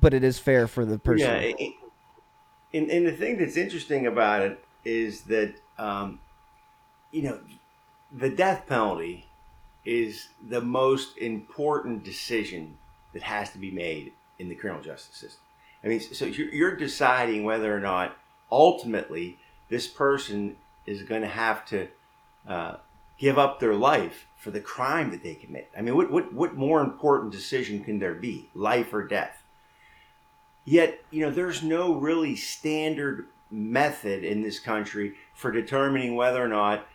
But 0.00 0.14
it 0.14 0.24
is 0.24 0.38
fair 0.38 0.66
for 0.66 0.84
the 0.84 0.98
person. 0.98 1.28
Yeah, 1.28 1.66
and, 2.72 2.90
and 2.90 3.06
the 3.06 3.12
thing 3.12 3.36
that's 3.36 3.56
interesting 3.56 4.06
about 4.06 4.42
it 4.42 4.64
is 4.84 5.22
that 5.22 5.54
um, 5.78 6.20
you 7.12 7.22
know 7.22 7.38
the 8.10 8.30
death 8.30 8.66
penalty 8.66 9.26
is 9.84 10.28
the 10.48 10.60
most 10.60 11.18
important 11.18 12.02
decision 12.02 12.78
that 13.12 13.22
has 13.22 13.50
to 13.50 13.58
be 13.58 13.70
made 13.70 14.12
in 14.38 14.48
the 14.48 14.54
criminal 14.54 14.82
justice 14.82 15.16
system. 15.16 15.42
I 15.84 15.88
mean, 15.88 16.00
so 16.00 16.24
you're 16.26 16.76
deciding 16.76 17.44
whether 17.44 17.74
or 17.74 17.80
not 17.80 18.16
ultimately 18.50 19.38
this 19.68 19.86
person 19.86 20.56
is 20.86 21.02
going 21.02 21.22
to 21.22 21.28
have 21.28 21.64
to 21.66 21.88
uh, 22.46 22.76
give 23.20 23.38
up 23.38 23.60
their 23.60 23.74
life 23.74 24.26
for 24.36 24.50
the 24.50 24.60
crime 24.60 25.10
that 25.10 25.22
they 25.22 25.34
commit. 25.34 25.70
I 25.76 25.82
mean, 25.82 25.94
what, 25.94 26.10
what, 26.10 26.32
what 26.32 26.56
more 26.56 26.80
important 26.80 27.30
decision 27.30 27.84
can 27.84 27.98
there 27.98 28.14
be, 28.14 28.48
life 28.54 28.92
or 28.92 29.06
death? 29.06 29.42
Yet, 30.64 31.04
you 31.10 31.20
know, 31.20 31.30
there's 31.30 31.62
no 31.62 31.94
really 31.94 32.34
standard 32.34 33.26
method 33.50 34.24
in 34.24 34.42
this 34.42 34.58
country 34.58 35.14
for 35.34 35.52
determining 35.52 36.16
whether 36.16 36.42
or 36.42 36.48
not 36.48 36.86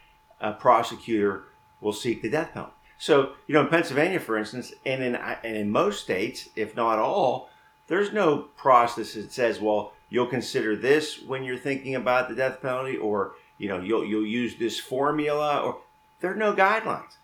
a 0.42 0.54
prosecutor 0.54 1.44
will 1.80 1.94
seek 1.94 2.22
the 2.22 2.30
death 2.30 2.54
penalty. 2.54 2.74
So, 2.98 3.34
you 3.46 3.54
know, 3.54 3.62
in 3.62 3.68
Pennsylvania, 3.68 4.20
for 4.20 4.38
instance, 4.38 4.74
and 4.86 5.04
in 5.04 5.16
and 5.16 5.58
in 5.58 5.70
most 5.70 6.02
states, 6.02 6.50
if 6.56 6.76
not 6.76 6.98
all, 6.98 7.50
there's 7.88 8.14
no 8.14 8.38
process 8.38 9.14
that 9.14 9.32
says, 9.32 9.60
well, 9.60 9.94
you'll 10.10 10.28
consider 10.28 10.76
this 10.76 11.22
when 11.22 11.44
you're 11.44 11.58
thinking 11.58 11.96
about 11.96 12.30
the 12.30 12.36
death 12.36 12.62
penalty, 12.62 12.96
or 12.98 13.34
you 13.58 13.68
know, 13.68 13.82
you'll 13.82 14.06
you'll 14.06 14.26
use 14.26 14.56
this 14.56 14.80
formula, 14.80 15.62
or 15.62 15.82
there 16.20 16.32
are 16.32 16.36
no 16.36 16.54
guidelines. 16.54 17.18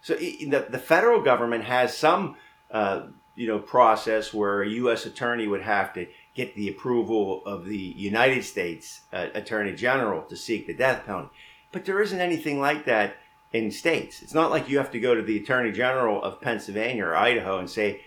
So 0.00 0.14
the 0.14 0.66
the 0.68 0.78
federal 0.78 1.22
government 1.22 1.64
has 1.64 1.96
some 1.96 2.36
uh, 2.70 3.06
you 3.34 3.46
know 3.46 3.58
process 3.58 4.32
where 4.32 4.62
a 4.62 4.68
U.S. 4.68 5.06
attorney 5.06 5.46
would 5.46 5.62
have 5.62 5.92
to 5.94 6.06
get 6.34 6.54
the 6.54 6.68
approval 6.68 7.42
of 7.44 7.64
the 7.64 7.76
United 7.76 8.44
States 8.44 9.02
uh, 9.12 9.26
Attorney 9.34 9.74
General 9.74 10.22
to 10.22 10.36
seek 10.36 10.66
the 10.66 10.74
death 10.74 11.04
penalty, 11.04 11.30
but 11.72 11.84
there 11.84 12.00
isn't 12.00 12.20
anything 12.20 12.60
like 12.60 12.84
that 12.84 13.16
in 13.52 13.70
states. 13.70 14.22
It's 14.22 14.34
not 14.34 14.50
like 14.50 14.68
you 14.68 14.78
have 14.78 14.90
to 14.92 15.00
go 15.00 15.14
to 15.14 15.22
the 15.22 15.38
Attorney 15.38 15.72
General 15.72 16.22
of 16.22 16.40
Pennsylvania 16.40 17.06
or 17.06 17.16
Idaho 17.16 17.58
and 17.58 17.70
say, 17.70 18.02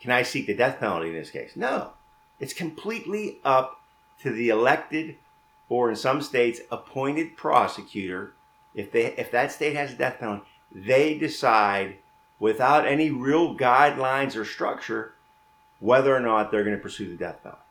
Can 0.00 0.10
I 0.10 0.22
seek 0.22 0.46
the 0.46 0.54
death 0.54 0.80
penalty 0.80 1.08
in 1.08 1.14
this 1.14 1.30
case? 1.30 1.56
No. 1.56 1.92
It's 2.38 2.52
completely 2.52 3.38
up 3.44 3.80
to 4.20 4.30
the 4.30 4.50
elected 4.50 5.16
or 5.68 5.90
in 5.90 5.96
some 5.96 6.20
states 6.20 6.60
appointed 6.70 7.36
prosecutor. 7.36 8.34
If 8.76 8.92
they 8.92 9.06
if 9.06 9.32
that 9.32 9.50
state 9.50 9.74
has 9.74 9.92
a 9.92 9.96
death 9.96 10.20
penalty, 10.20 10.44
they 10.72 11.18
decide 11.18 11.96
without 12.38 12.86
any 12.86 13.10
real 13.10 13.56
guidelines 13.56 14.36
or 14.36 14.44
structure 14.44 15.14
whether 15.80 16.14
or 16.14 16.20
not 16.20 16.52
they're 16.52 16.62
going 16.62 16.76
to 16.76 16.82
pursue 16.82 17.08
the 17.08 17.16
death 17.16 17.42
penalty 17.42 17.66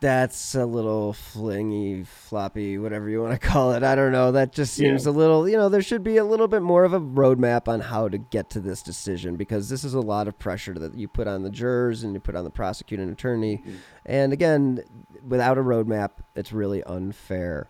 that's 0.00 0.54
a 0.54 0.66
little 0.66 1.14
flingy, 1.14 2.04
floppy, 2.04 2.76
whatever 2.76 3.08
you 3.08 3.22
want 3.22 3.32
to 3.32 3.38
call 3.46 3.72
it. 3.72 3.82
I 3.82 3.94
don't 3.94 4.12
know. 4.12 4.30
That 4.30 4.52
just 4.52 4.74
seems 4.74 5.06
yeah. 5.06 5.10
a 5.10 5.12
little, 5.12 5.48
you 5.48 5.56
know, 5.56 5.68
there 5.68 5.82
should 5.82 6.04
be 6.04 6.18
a 6.18 6.24
little 6.24 6.48
bit 6.48 6.62
more 6.62 6.84
of 6.84 6.92
a 6.92 7.00
roadmap 7.00 7.66
on 7.66 7.80
how 7.80 8.08
to 8.08 8.18
get 8.18 8.50
to 8.50 8.60
this 8.60 8.82
decision 8.82 9.36
because 9.36 9.68
this 9.70 9.84
is 9.84 9.94
a 9.94 10.00
lot 10.00 10.28
of 10.28 10.38
pressure 10.38 10.74
that 10.74 10.94
you 10.94 11.08
put 11.08 11.26
on 11.26 11.42
the 11.42 11.50
jurors 11.50 12.02
and 12.02 12.12
you 12.12 12.20
put 12.20 12.36
on 12.36 12.44
the 12.44 12.50
prosecuting 12.50 13.10
attorney. 13.10 13.58
Mm-hmm. 13.58 13.76
And 14.04 14.32
again, 14.32 14.82
without 15.26 15.56
a 15.56 15.62
roadmap, 15.62 16.10
it's 16.34 16.52
really 16.52 16.84
unfair. 16.84 17.68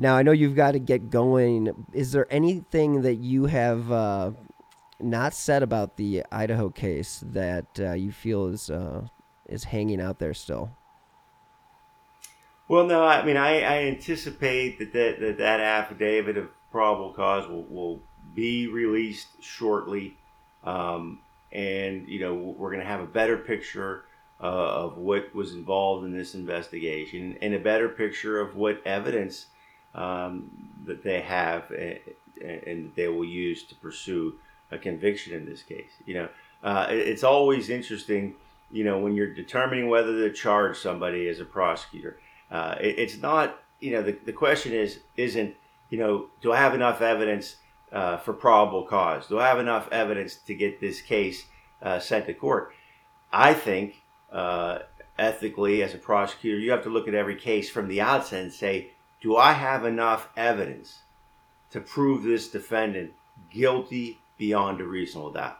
Now 0.00 0.16
I 0.16 0.22
know 0.22 0.32
you've 0.32 0.56
got 0.56 0.72
to 0.72 0.78
get 0.78 1.10
going. 1.10 1.86
Is 1.92 2.12
there 2.12 2.26
anything 2.30 3.02
that 3.02 3.16
you 3.16 3.44
have 3.44 3.92
uh, 3.92 4.30
not 4.98 5.34
said 5.34 5.62
about 5.62 5.98
the 5.98 6.24
Idaho 6.32 6.70
case 6.70 7.22
that 7.26 7.66
uh, 7.78 7.92
you 7.92 8.10
feel 8.10 8.46
is 8.46 8.70
uh, 8.70 9.02
is 9.46 9.64
hanging 9.64 10.00
out 10.00 10.18
there 10.18 10.32
still? 10.32 10.70
Well, 12.66 12.86
no, 12.86 13.04
I 13.04 13.22
mean, 13.26 13.36
I, 13.36 13.60
I 13.60 13.82
anticipate 13.88 14.78
that 14.78 14.94
that, 14.94 15.20
that 15.20 15.36
that 15.36 15.60
affidavit 15.60 16.38
of 16.38 16.48
probable 16.70 17.12
cause 17.12 17.46
will, 17.46 17.64
will 17.64 18.02
be 18.34 18.68
released 18.68 19.42
shortly. 19.42 20.16
Um, 20.64 21.20
and, 21.52 22.08
you 22.08 22.20
know, 22.20 22.34
we're 22.34 22.70
going 22.70 22.80
to 22.80 22.86
have 22.86 23.00
a 23.00 23.06
better 23.06 23.36
picture 23.36 24.04
uh, 24.40 24.46
of 24.84 24.96
what 24.96 25.34
was 25.34 25.52
involved 25.52 26.06
in 26.06 26.16
this 26.16 26.34
investigation 26.34 27.36
and 27.42 27.52
a 27.52 27.58
better 27.58 27.88
picture 27.88 28.40
of 28.40 28.54
what 28.54 28.80
evidence 28.86 29.46
um, 29.94 30.50
that 30.86 31.02
they 31.02 31.20
have 31.20 31.70
and, 31.70 31.98
and 32.66 32.92
they 32.94 33.08
will 33.08 33.24
use 33.24 33.64
to 33.64 33.74
pursue 33.76 34.34
a 34.70 34.78
conviction 34.78 35.34
in 35.34 35.46
this 35.46 35.62
case. 35.62 35.90
You 36.06 36.14
know, 36.14 36.28
uh, 36.62 36.86
it's 36.88 37.24
always 37.24 37.70
interesting, 37.70 38.34
you 38.70 38.84
know, 38.84 38.98
when 38.98 39.14
you're 39.14 39.34
determining 39.34 39.88
whether 39.88 40.12
to 40.28 40.32
charge 40.32 40.78
somebody 40.78 41.28
as 41.28 41.40
a 41.40 41.44
prosecutor. 41.44 42.18
Uh, 42.50 42.76
it, 42.80 42.98
it's 42.98 43.18
not, 43.18 43.58
you 43.80 43.92
know, 43.92 44.02
the, 44.02 44.16
the 44.24 44.32
question 44.32 44.72
is, 44.72 45.00
isn't, 45.16 45.54
you 45.90 45.98
know, 45.98 46.26
do 46.40 46.52
I 46.52 46.58
have 46.58 46.74
enough 46.74 47.00
evidence 47.00 47.56
uh, 47.92 48.16
for 48.18 48.32
probable 48.32 48.84
cause? 48.84 49.26
Do 49.26 49.38
I 49.38 49.48
have 49.48 49.58
enough 49.58 49.88
evidence 49.90 50.36
to 50.36 50.54
get 50.54 50.80
this 50.80 51.00
case 51.00 51.44
uh, 51.82 51.98
sent 51.98 52.26
to 52.26 52.34
court? 52.34 52.72
I 53.32 53.54
think 53.54 54.02
uh, 54.32 54.80
ethically, 55.18 55.82
as 55.82 55.94
a 55.94 55.98
prosecutor, 55.98 56.58
you 56.58 56.70
have 56.70 56.84
to 56.84 56.90
look 56.90 57.08
at 57.08 57.14
every 57.14 57.36
case 57.36 57.70
from 57.70 57.88
the 57.88 58.00
outset 58.00 58.42
and 58.42 58.52
say, 58.52 58.92
do 59.20 59.36
I 59.36 59.52
have 59.52 59.84
enough 59.84 60.28
evidence 60.36 61.00
to 61.70 61.80
prove 61.80 62.22
this 62.22 62.48
defendant 62.48 63.12
guilty 63.50 64.18
beyond 64.38 64.80
a 64.80 64.84
reasonable 64.84 65.32
doubt? 65.32 65.58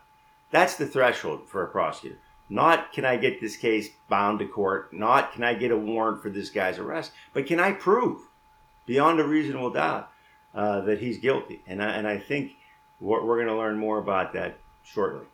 That's 0.50 0.76
the 0.76 0.86
threshold 0.86 1.48
for 1.48 1.62
a 1.62 1.68
prosecutor. 1.68 2.18
Not 2.48 2.92
can 2.92 3.04
I 3.04 3.16
get 3.16 3.40
this 3.40 3.56
case 3.56 3.90
bound 4.08 4.40
to 4.40 4.46
court, 4.46 4.92
not 4.92 5.32
can 5.32 5.44
I 5.44 5.54
get 5.54 5.70
a 5.70 5.76
warrant 5.76 6.20
for 6.20 6.30
this 6.30 6.50
guy's 6.50 6.78
arrest, 6.78 7.12
but 7.32 7.46
can 7.46 7.60
I 7.60 7.72
prove 7.72 8.22
beyond 8.86 9.20
a 9.20 9.24
reasonable 9.24 9.70
doubt 9.70 10.10
uh, 10.52 10.80
that 10.80 10.98
he's 10.98 11.18
guilty? 11.18 11.62
And 11.68 11.80
I, 11.80 11.90
and 11.90 12.08
I 12.08 12.18
think 12.18 12.52
we're, 12.98 13.24
we're 13.24 13.36
going 13.36 13.46
to 13.46 13.56
learn 13.56 13.78
more 13.78 13.98
about 13.98 14.32
that 14.32 14.58
shortly. 14.82 15.26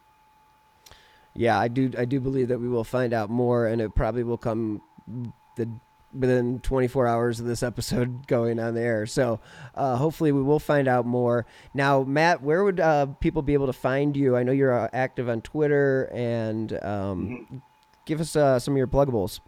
Yeah, 1.32 1.58
I 1.58 1.68
do. 1.68 1.90
I 1.98 2.06
do 2.06 2.18
believe 2.18 2.48
that 2.48 2.60
we 2.60 2.68
will 2.68 2.84
find 2.84 3.12
out 3.12 3.28
more, 3.28 3.66
and 3.66 3.80
it 3.82 3.94
probably 3.94 4.24
will 4.24 4.38
come 4.38 4.80
the 5.56 5.68
within 6.18 6.60
24 6.60 7.06
hours 7.06 7.40
of 7.40 7.46
this 7.46 7.62
episode 7.62 8.26
going 8.26 8.58
on 8.58 8.74
the 8.74 8.80
air. 8.80 9.06
So 9.06 9.40
uh, 9.74 9.96
hopefully 9.96 10.32
we 10.32 10.42
will 10.42 10.58
find 10.58 10.88
out 10.88 11.06
more. 11.06 11.46
Now, 11.74 12.02
Matt, 12.02 12.42
where 12.42 12.64
would 12.64 12.80
uh, 12.80 13.06
people 13.20 13.42
be 13.42 13.54
able 13.54 13.66
to 13.66 13.72
find 13.72 14.16
you? 14.16 14.36
I 14.36 14.42
know 14.42 14.52
you're 14.52 14.72
uh, 14.72 14.88
active 14.92 15.28
on 15.28 15.42
Twitter, 15.42 16.10
and 16.12 16.72
um, 16.82 17.28
mm-hmm. 17.28 17.56
give 18.04 18.20
us 18.20 18.36
uh, 18.36 18.58
some 18.58 18.74
of 18.74 18.78
your 18.78 18.86
pluggables. 18.86 19.40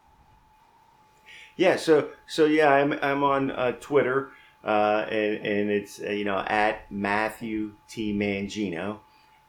Yeah, 1.57 1.77
so 1.77 2.11
so 2.27 2.45
yeah, 2.45 2.71
I'm 2.71 2.93
I'm 3.03 3.25
on 3.25 3.51
uh, 3.51 3.73
Twitter, 3.81 4.31
uh, 4.63 5.07
and 5.11 5.45
and 5.45 5.71
it's 5.71 5.99
you 5.99 6.25
know 6.25 6.45
at 6.47 6.91
Matthew 6.91 7.73
T 7.89 8.15
Mangino, 8.15 8.99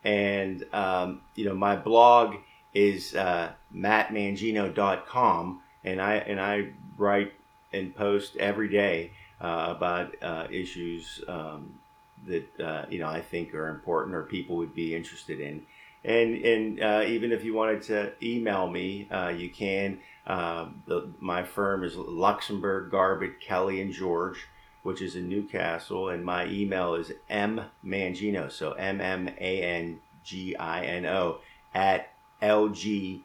and 0.04 0.66
um, 0.74 1.22
you 1.36 1.46
know 1.46 1.54
my 1.54 1.76
blog 1.76 2.36
is 2.74 3.16
uh, 3.16 3.52
mattmangino.com 3.74 5.62
and 5.84 6.02
I 6.02 6.16
and 6.16 6.40
I 6.40 6.70
write 7.00 7.34
and 7.74 7.96
post 7.96 8.36
every 8.38 8.70
day 8.70 9.12
uh, 9.42 9.74
about 9.76 10.16
uh, 10.22 10.48
issues 10.52 11.24
um, 11.28 11.80
that 12.28 12.60
uh, 12.60 12.86
you 12.90 13.00
know 13.00 13.08
I 13.08 13.22
think 13.22 13.54
are 13.54 13.70
important 13.70 14.16
or 14.16 14.24
people 14.24 14.58
would 14.58 14.76
be 14.76 14.96
interested 14.96 15.40
in. 15.40 15.64
And 16.04 16.36
and 16.46 16.82
uh, 16.82 17.04
even 17.08 17.32
if 17.32 17.44
you 17.44 17.54
wanted 17.54 17.82
to 17.84 18.14
email 18.22 18.70
me, 18.70 19.08
uh, 19.12 19.30
you 19.30 19.50
can. 19.50 20.00
Um, 20.28 20.84
the, 20.86 21.10
my 21.20 21.44
firm 21.44 21.84
is 21.84 21.96
Luxenberg 21.96 22.92
Garbett, 22.92 23.42
Kelly, 23.42 23.82
and 23.82 23.92
George, 23.92 24.48
which 24.84 25.02
is 25.02 25.16
in 25.16 25.28
New 25.28 25.44
Castle, 25.44 26.10
and 26.10 26.24
my 26.24 26.46
email 26.46 26.94
is 26.94 27.12
m 27.30 27.62
mangino, 27.84 28.52
so 28.52 28.74
m 28.74 29.02
m 29.02 29.28
a 29.40 29.62
n 29.62 30.00
g 30.24 30.56
i 30.56 30.86
n 30.86 31.06
o 31.06 31.40
at 31.74 32.10
lgkg 32.42 33.24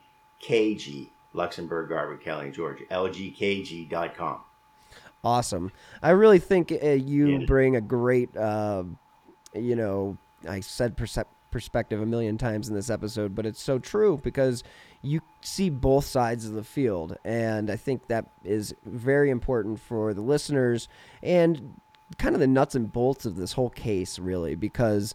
Garbett, 1.35 2.23
Kelly, 2.23 2.47
and 2.47 2.55
George. 2.55 2.81
LGKG.com. 2.91 4.41
Awesome. 5.23 5.73
I 6.03 6.11
really 6.11 6.39
think 6.39 6.71
uh, 6.71 6.89
you 6.89 7.39
yeah. 7.39 7.47
bring 7.47 7.77
a 7.77 7.81
great, 7.81 8.37
uh, 8.37 8.85
you 9.55 9.75
know, 9.75 10.19
I 10.47 10.61
said 10.61 10.97
percep- 10.97 11.25
perspective 11.51 12.03
a 12.03 12.07
million 12.07 12.37
times 12.37 12.69
in 12.69 12.75
this 12.75 12.91
episode, 12.91 13.35
but 13.35 13.47
it's 13.47 13.63
so 13.63 13.79
true 13.79 14.21
because 14.23 14.63
you 15.01 15.21
see 15.41 15.71
both 15.71 16.05
sides 16.05 16.47
of 16.47 16.53
the 16.53 16.65
field. 16.65 17.17
And 17.25 17.71
I 17.71 17.77
think 17.77 18.09
that 18.09 18.27
is 18.45 18.75
very 18.85 19.31
important 19.31 19.81
for 19.81 20.13
the 20.13 20.21
listeners 20.21 20.89
and 21.23 21.81
kind 22.19 22.35
of 22.35 22.41
the 22.41 22.47
nuts 22.47 22.75
and 22.75 22.93
bolts 22.93 23.25
of 23.25 23.37
this 23.37 23.53
whole 23.53 23.71
case, 23.71 24.19
really, 24.19 24.55
because 24.55 25.15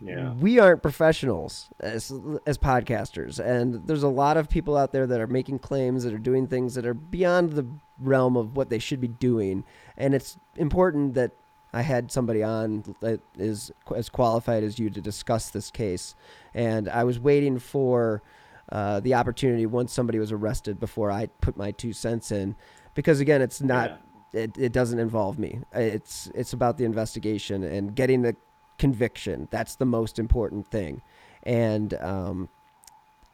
yeah. 0.00 0.32
we 0.34 0.58
aren't 0.58 0.82
professionals 0.82 1.68
as 1.80 2.12
as 2.46 2.58
podcasters 2.58 3.38
and 3.38 3.86
there's 3.86 4.02
a 4.02 4.08
lot 4.08 4.36
of 4.36 4.48
people 4.48 4.76
out 4.76 4.92
there 4.92 5.06
that 5.06 5.20
are 5.20 5.26
making 5.26 5.58
claims 5.58 6.04
that 6.04 6.12
are 6.12 6.18
doing 6.18 6.46
things 6.46 6.74
that 6.74 6.84
are 6.84 6.94
beyond 6.94 7.52
the 7.52 7.66
realm 7.98 8.36
of 8.36 8.56
what 8.56 8.70
they 8.70 8.78
should 8.78 9.00
be 9.00 9.08
doing 9.08 9.64
and 9.96 10.14
it's 10.14 10.36
important 10.56 11.14
that 11.14 11.32
I 11.72 11.82
had 11.82 12.10
somebody 12.12 12.42
on 12.42 12.94
that 13.00 13.20
is 13.36 13.72
as 13.94 14.08
qualified 14.08 14.62
as 14.62 14.78
you 14.78 14.90
to 14.90 15.00
discuss 15.00 15.50
this 15.50 15.70
case 15.70 16.14
and 16.54 16.88
I 16.88 17.04
was 17.04 17.18
waiting 17.18 17.58
for 17.58 18.22
uh, 18.70 19.00
the 19.00 19.14
opportunity 19.14 19.66
once 19.66 19.92
somebody 19.92 20.18
was 20.18 20.32
arrested 20.32 20.80
before 20.80 21.10
I 21.10 21.26
put 21.40 21.56
my 21.56 21.70
two 21.70 21.92
cents 21.92 22.32
in 22.32 22.56
because 22.94 23.20
again 23.20 23.42
it's 23.42 23.60
not 23.60 23.90
yeah. 23.90 23.96
It, 24.34 24.58
it 24.58 24.72
doesn't 24.72 24.98
involve 24.98 25.38
me. 25.38 25.60
It's 25.72 26.28
it's 26.34 26.52
about 26.52 26.76
the 26.76 26.84
investigation 26.84 27.62
and 27.62 27.94
getting 27.94 28.22
the 28.22 28.34
conviction. 28.78 29.48
That's 29.50 29.76
the 29.76 29.86
most 29.86 30.18
important 30.18 30.66
thing. 30.66 31.02
And 31.42 31.94
um, 31.94 32.48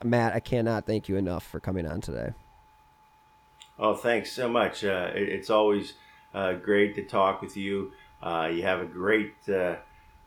Matt, 0.04 0.34
I 0.34 0.40
cannot 0.40 0.86
thank 0.86 1.08
you 1.08 1.16
enough 1.16 1.46
for 1.46 1.60
coming 1.60 1.86
on 1.86 2.00
today. 2.00 2.32
Oh, 3.78 3.94
thanks 3.94 4.32
so 4.32 4.48
much. 4.48 4.84
Uh, 4.84 5.10
it, 5.14 5.28
it's 5.28 5.50
always 5.50 5.94
uh, 6.34 6.54
great 6.54 6.94
to 6.96 7.02
talk 7.02 7.40
with 7.40 7.56
you. 7.56 7.92
Uh, 8.22 8.50
you 8.52 8.62
have 8.62 8.80
a 8.80 8.84
great 8.84 9.34
uh, 9.48 9.76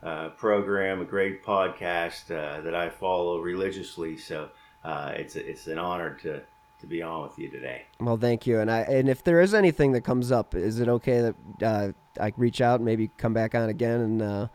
uh, 0.02 0.30
program, 0.30 1.00
a 1.00 1.04
great 1.04 1.44
podcast 1.44 2.30
uh, 2.30 2.60
that 2.62 2.74
I 2.74 2.88
follow 2.88 3.38
religiously. 3.40 4.16
So 4.16 4.50
it's 4.84 5.36
it's 5.36 5.66
an 5.68 5.78
honor 5.78 6.14
to 6.22 6.42
to 6.80 6.86
be 6.86 7.00
on 7.00 7.22
with 7.22 7.38
you 7.38 7.48
today. 7.48 7.84
Well, 8.00 8.16
thank 8.16 8.46
you. 8.46 8.58
And 8.58 8.70
I 8.70 8.80
and 8.80 9.08
if 9.08 9.22
there 9.22 9.40
is 9.40 9.54
anything 9.54 9.92
that 9.92 10.02
comes 10.02 10.32
up, 10.32 10.54
is 10.54 10.80
it 10.80 10.88
okay 10.88 11.32
that 11.60 11.94
I 12.20 12.32
reach 12.36 12.60
out 12.60 12.80
and 12.80 12.84
maybe 12.84 13.10
come 13.16 13.32
back 13.32 13.54
on 13.54 13.68
again 13.68 14.00
and 14.00 14.48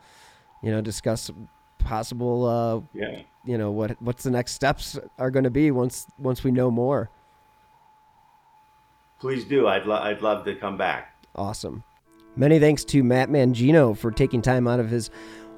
you 0.62 0.70
know, 0.70 0.80
discuss 0.80 1.30
possible, 1.78 2.46
uh, 2.46 2.98
yeah. 2.98 3.22
you 3.44 3.58
know, 3.58 3.70
what 3.70 4.00
what's 4.02 4.22
the 4.22 4.30
next 4.30 4.52
steps 4.52 4.98
are 5.18 5.30
going 5.30 5.44
to 5.44 5.50
be 5.50 5.70
once 5.70 6.06
once 6.18 6.44
we 6.44 6.50
know 6.50 6.70
more. 6.70 7.10
Please 9.20 9.44
do. 9.44 9.66
I'd 9.66 9.86
lo- 9.86 10.00
I'd 10.00 10.22
love 10.22 10.44
to 10.46 10.54
come 10.54 10.76
back. 10.76 11.14
Awesome. 11.34 11.84
Many 12.36 12.58
thanks 12.58 12.84
to 12.86 13.02
Matt 13.02 13.28
Mangino 13.28 13.96
for 13.96 14.10
taking 14.10 14.40
time 14.40 14.66
out 14.66 14.80
of 14.80 14.88
his 14.88 15.10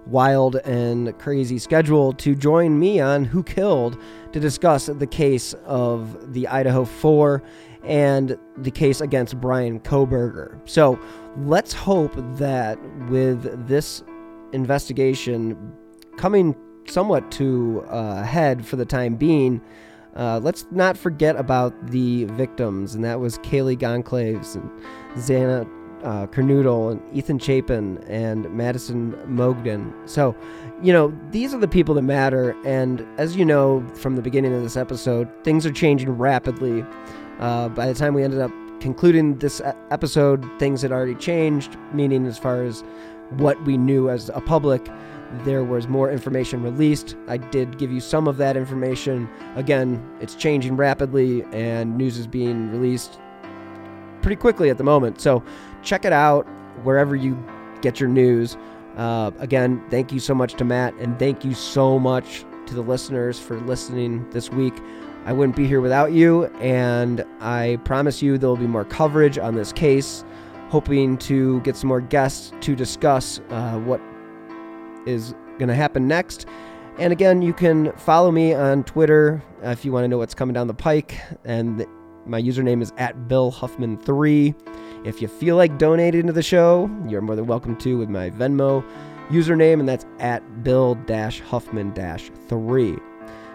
wild 0.06 0.56
and 0.56 1.16
crazy 1.18 1.58
schedule 1.58 2.12
to 2.14 2.34
join 2.34 2.78
me 2.78 2.98
on 2.98 3.24
Who 3.24 3.42
Killed 3.42 3.98
to 4.32 4.40
discuss 4.40 4.86
the 4.86 5.06
case 5.06 5.54
of 5.64 6.32
the 6.32 6.48
Idaho 6.48 6.84
4 6.84 7.42
and 7.84 8.38
the 8.56 8.70
case 8.70 9.00
against 9.00 9.40
Bryan 9.40 9.80
Kohberger. 9.80 10.58
So 10.68 10.98
let's 11.36 11.72
hope 11.72 12.12
that 12.36 12.78
with 13.08 13.68
this 13.68 14.02
investigation 14.52 15.74
coming 16.16 16.54
somewhat 16.86 17.30
to 17.32 17.84
a 17.88 18.24
head 18.24 18.64
for 18.66 18.76
the 18.76 18.84
time 18.84 19.16
being, 19.16 19.60
uh, 20.16 20.40
let's 20.42 20.66
not 20.70 20.96
forget 20.96 21.36
about 21.36 21.74
the 21.90 22.24
victims, 22.24 22.94
and 22.94 23.04
that 23.04 23.20
was 23.20 23.38
Kaylee 23.38 23.78
Goncalves 23.78 24.56
and 24.56 24.70
Xana 25.14 25.66
uh, 26.04 26.26
and 26.90 27.16
Ethan 27.16 27.38
Chapin 27.38 27.98
and 28.08 28.50
Madison 28.52 29.12
Mogen. 29.26 29.92
So, 30.08 30.36
you 30.82 30.92
know, 30.92 31.16
these 31.30 31.54
are 31.54 31.58
the 31.58 31.68
people 31.68 31.94
that 31.94 32.02
matter. 32.02 32.56
And 32.64 33.06
as 33.18 33.36
you 33.36 33.44
know 33.44 33.86
from 33.94 34.16
the 34.16 34.22
beginning 34.22 34.54
of 34.54 34.62
this 34.62 34.76
episode, 34.76 35.28
things 35.44 35.64
are 35.64 35.72
changing 35.72 36.10
rapidly. 36.10 36.84
Uh, 37.38 37.68
by 37.68 37.86
the 37.86 37.94
time 37.94 38.14
we 38.14 38.22
ended 38.22 38.40
up 38.40 38.50
concluding 38.80 39.38
this 39.38 39.60
episode, 39.90 40.44
things 40.58 40.82
had 40.82 40.92
already 40.92 41.14
changed, 41.14 41.76
meaning 41.92 42.26
as 42.26 42.36
far 42.36 42.64
as 42.64 42.82
what 43.38 43.62
we 43.64 43.76
knew 43.76 44.10
as 44.10 44.28
a 44.30 44.40
public. 44.40 44.88
There 45.44 45.64
was 45.64 45.88
more 45.88 46.10
information 46.10 46.62
released. 46.62 47.16
I 47.26 47.38
did 47.38 47.78
give 47.78 47.90
you 47.90 48.00
some 48.00 48.28
of 48.28 48.36
that 48.36 48.56
information. 48.56 49.28
Again, 49.56 50.02
it's 50.20 50.34
changing 50.34 50.76
rapidly, 50.76 51.42
and 51.52 51.96
news 51.96 52.18
is 52.18 52.26
being 52.26 52.70
released 52.70 53.18
pretty 54.20 54.36
quickly 54.36 54.70
at 54.70 54.78
the 54.78 54.84
moment. 54.84 55.20
So 55.20 55.42
check 55.82 56.04
it 56.04 56.12
out. 56.12 56.46
wherever 56.84 57.14
you 57.14 57.36
get 57.82 58.00
your 58.00 58.08
news. 58.08 58.56
Uh, 58.96 59.30
again, 59.38 59.82
thank 59.90 60.12
you 60.12 60.20
so 60.20 60.34
much 60.34 60.54
to 60.54 60.64
Matt, 60.64 60.94
and 60.94 61.18
thank 61.18 61.44
you 61.44 61.54
so 61.54 61.98
much 61.98 62.44
to 62.66 62.74
the 62.74 62.82
listeners 62.82 63.38
for 63.38 63.60
listening 63.60 64.28
this 64.30 64.50
week. 64.50 64.74
I 65.24 65.32
wouldn't 65.32 65.56
be 65.56 65.66
here 65.66 65.80
without 65.80 66.12
you, 66.12 66.46
and 66.60 67.24
I 67.40 67.78
promise 67.84 68.22
you 68.22 68.38
there 68.38 68.48
will 68.48 68.56
be 68.56 68.66
more 68.66 68.84
coverage 68.84 69.38
on 69.38 69.54
this 69.54 69.72
case. 69.72 70.24
Hoping 70.72 71.18
to 71.18 71.60
get 71.60 71.76
some 71.76 71.88
more 71.88 72.00
guests 72.00 72.50
to 72.62 72.74
discuss 72.74 73.40
uh, 73.50 73.78
what 73.80 74.00
is 75.06 75.34
going 75.58 75.68
to 75.68 75.74
happen 75.74 76.08
next. 76.08 76.46
And 76.98 77.12
again, 77.12 77.42
you 77.42 77.52
can 77.52 77.92
follow 77.92 78.30
me 78.30 78.54
on 78.54 78.82
Twitter 78.84 79.42
if 79.62 79.84
you 79.84 79.92
want 79.92 80.04
to 80.04 80.08
know 80.08 80.16
what's 80.16 80.32
coming 80.32 80.54
down 80.54 80.68
the 80.68 80.74
pike. 80.74 81.20
And 81.44 81.84
my 82.24 82.40
username 82.40 82.80
is 82.80 82.90
at 82.96 83.28
Bill 83.28 83.52
Huffman3. 83.52 85.06
If 85.06 85.20
you 85.20 85.28
feel 85.28 85.56
like 85.56 85.76
donating 85.76 86.26
to 86.28 86.32
the 86.32 86.42
show, 86.42 86.90
you're 87.06 87.20
more 87.20 87.36
than 87.36 87.46
welcome 87.46 87.76
to 87.76 87.98
with 87.98 88.08
my 88.08 88.30
Venmo 88.30 88.82
username, 89.28 89.78
and 89.78 89.86
that's 89.86 90.06
at 90.20 90.64
Bill 90.64 90.96
Huffman 91.48 91.92
3. 92.48 92.96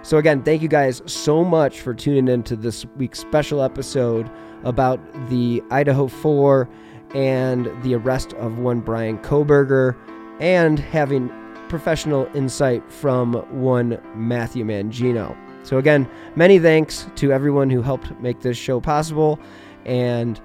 So, 0.03 0.17
again, 0.19 0.43
thank 0.43 0.61
you 0.61 0.67
guys 0.67 1.01
so 1.07 1.43
much 1.43 1.81
for 1.81 1.95
tuning 1.95 2.27
in 2.27 2.43
to 2.43 2.55
this 2.55 2.85
week's 2.97 3.19
special 3.19 3.63
episode 3.63 4.29
about 4.63 4.99
the 5.29 5.63
Idaho 5.71 6.07
4 6.07 6.69
and 7.13 7.71
the 7.83 7.95
arrest 7.95 8.33
of 8.33 8.59
one 8.59 8.79
Bryan 8.79 9.17
Kohberger, 9.19 9.95
and 10.39 10.79
having 10.79 11.31
professional 11.69 12.29
insight 12.33 12.89
from 12.91 13.33
one 13.61 13.99
Matthew 14.15 14.63
Mangino. 14.65 15.35
So, 15.63 15.77
again, 15.77 16.09
many 16.35 16.59
thanks 16.59 17.07
to 17.15 17.31
everyone 17.31 17.69
who 17.69 17.81
helped 17.81 18.17
make 18.21 18.39
this 18.39 18.57
show 18.57 18.79
possible. 18.79 19.39
And 19.85 20.39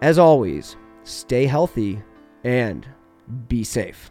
as 0.00 0.18
always, 0.18 0.76
stay 1.04 1.46
healthy 1.46 2.02
and 2.44 2.86
be 3.48 3.64
safe. 3.64 4.10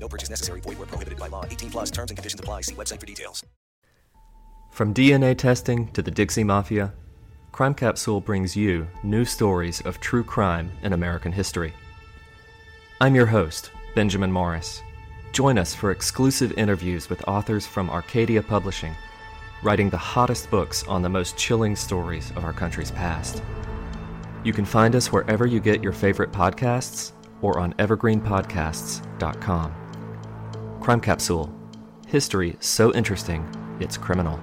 No 0.00 0.08
purchase 0.08 0.30
necessary. 0.30 0.60
Void 0.60 0.78
where 0.78 0.86
prohibited 0.86 1.18
by 1.18 1.28
law. 1.28 1.44
18 1.44 1.70
plus 1.70 1.90
terms 1.90 2.10
and 2.10 2.16
conditions 2.16 2.40
apply. 2.40 2.62
See 2.62 2.74
website 2.74 2.98
for 2.98 3.06
details. 3.06 3.44
From 4.70 4.94
DNA 4.94 5.36
testing 5.36 5.92
to 5.92 6.00
the 6.00 6.10
Dixie 6.10 6.44
Mafia, 6.44 6.94
Crime 7.52 7.74
Capsule 7.74 8.20
brings 8.20 8.56
you 8.56 8.86
new 9.02 9.24
stories 9.24 9.80
of 9.82 9.98
true 10.00 10.22
crime 10.22 10.70
in 10.82 10.92
American 10.92 11.32
history. 11.32 11.74
I'm 13.00 13.16
your 13.16 13.26
host, 13.26 13.72
Benjamin 13.94 14.30
Morris. 14.30 14.82
Join 15.32 15.58
us 15.58 15.74
for 15.74 15.90
exclusive 15.90 16.52
interviews 16.56 17.10
with 17.10 17.26
authors 17.28 17.66
from 17.66 17.90
Arcadia 17.90 18.42
Publishing, 18.42 18.94
writing 19.62 19.90
the 19.90 19.96
hottest 19.96 20.50
books 20.50 20.86
on 20.86 21.02
the 21.02 21.08
most 21.08 21.36
chilling 21.36 21.74
stories 21.74 22.30
of 22.36 22.44
our 22.44 22.52
country's 22.52 22.92
past. 22.92 23.42
You 24.44 24.52
can 24.52 24.64
find 24.64 24.94
us 24.94 25.12
wherever 25.12 25.46
you 25.46 25.58
get 25.60 25.82
your 25.82 25.92
favorite 25.92 26.32
podcasts 26.32 27.12
or 27.42 27.58
on 27.58 27.74
evergreenpodcasts.com. 27.74 29.79
Crime 30.80 31.00
Capsule 31.00 31.54
History 32.06 32.56
so 32.58 32.92
interesting, 32.94 33.46
it's 33.80 33.98
criminal. 33.98 34.40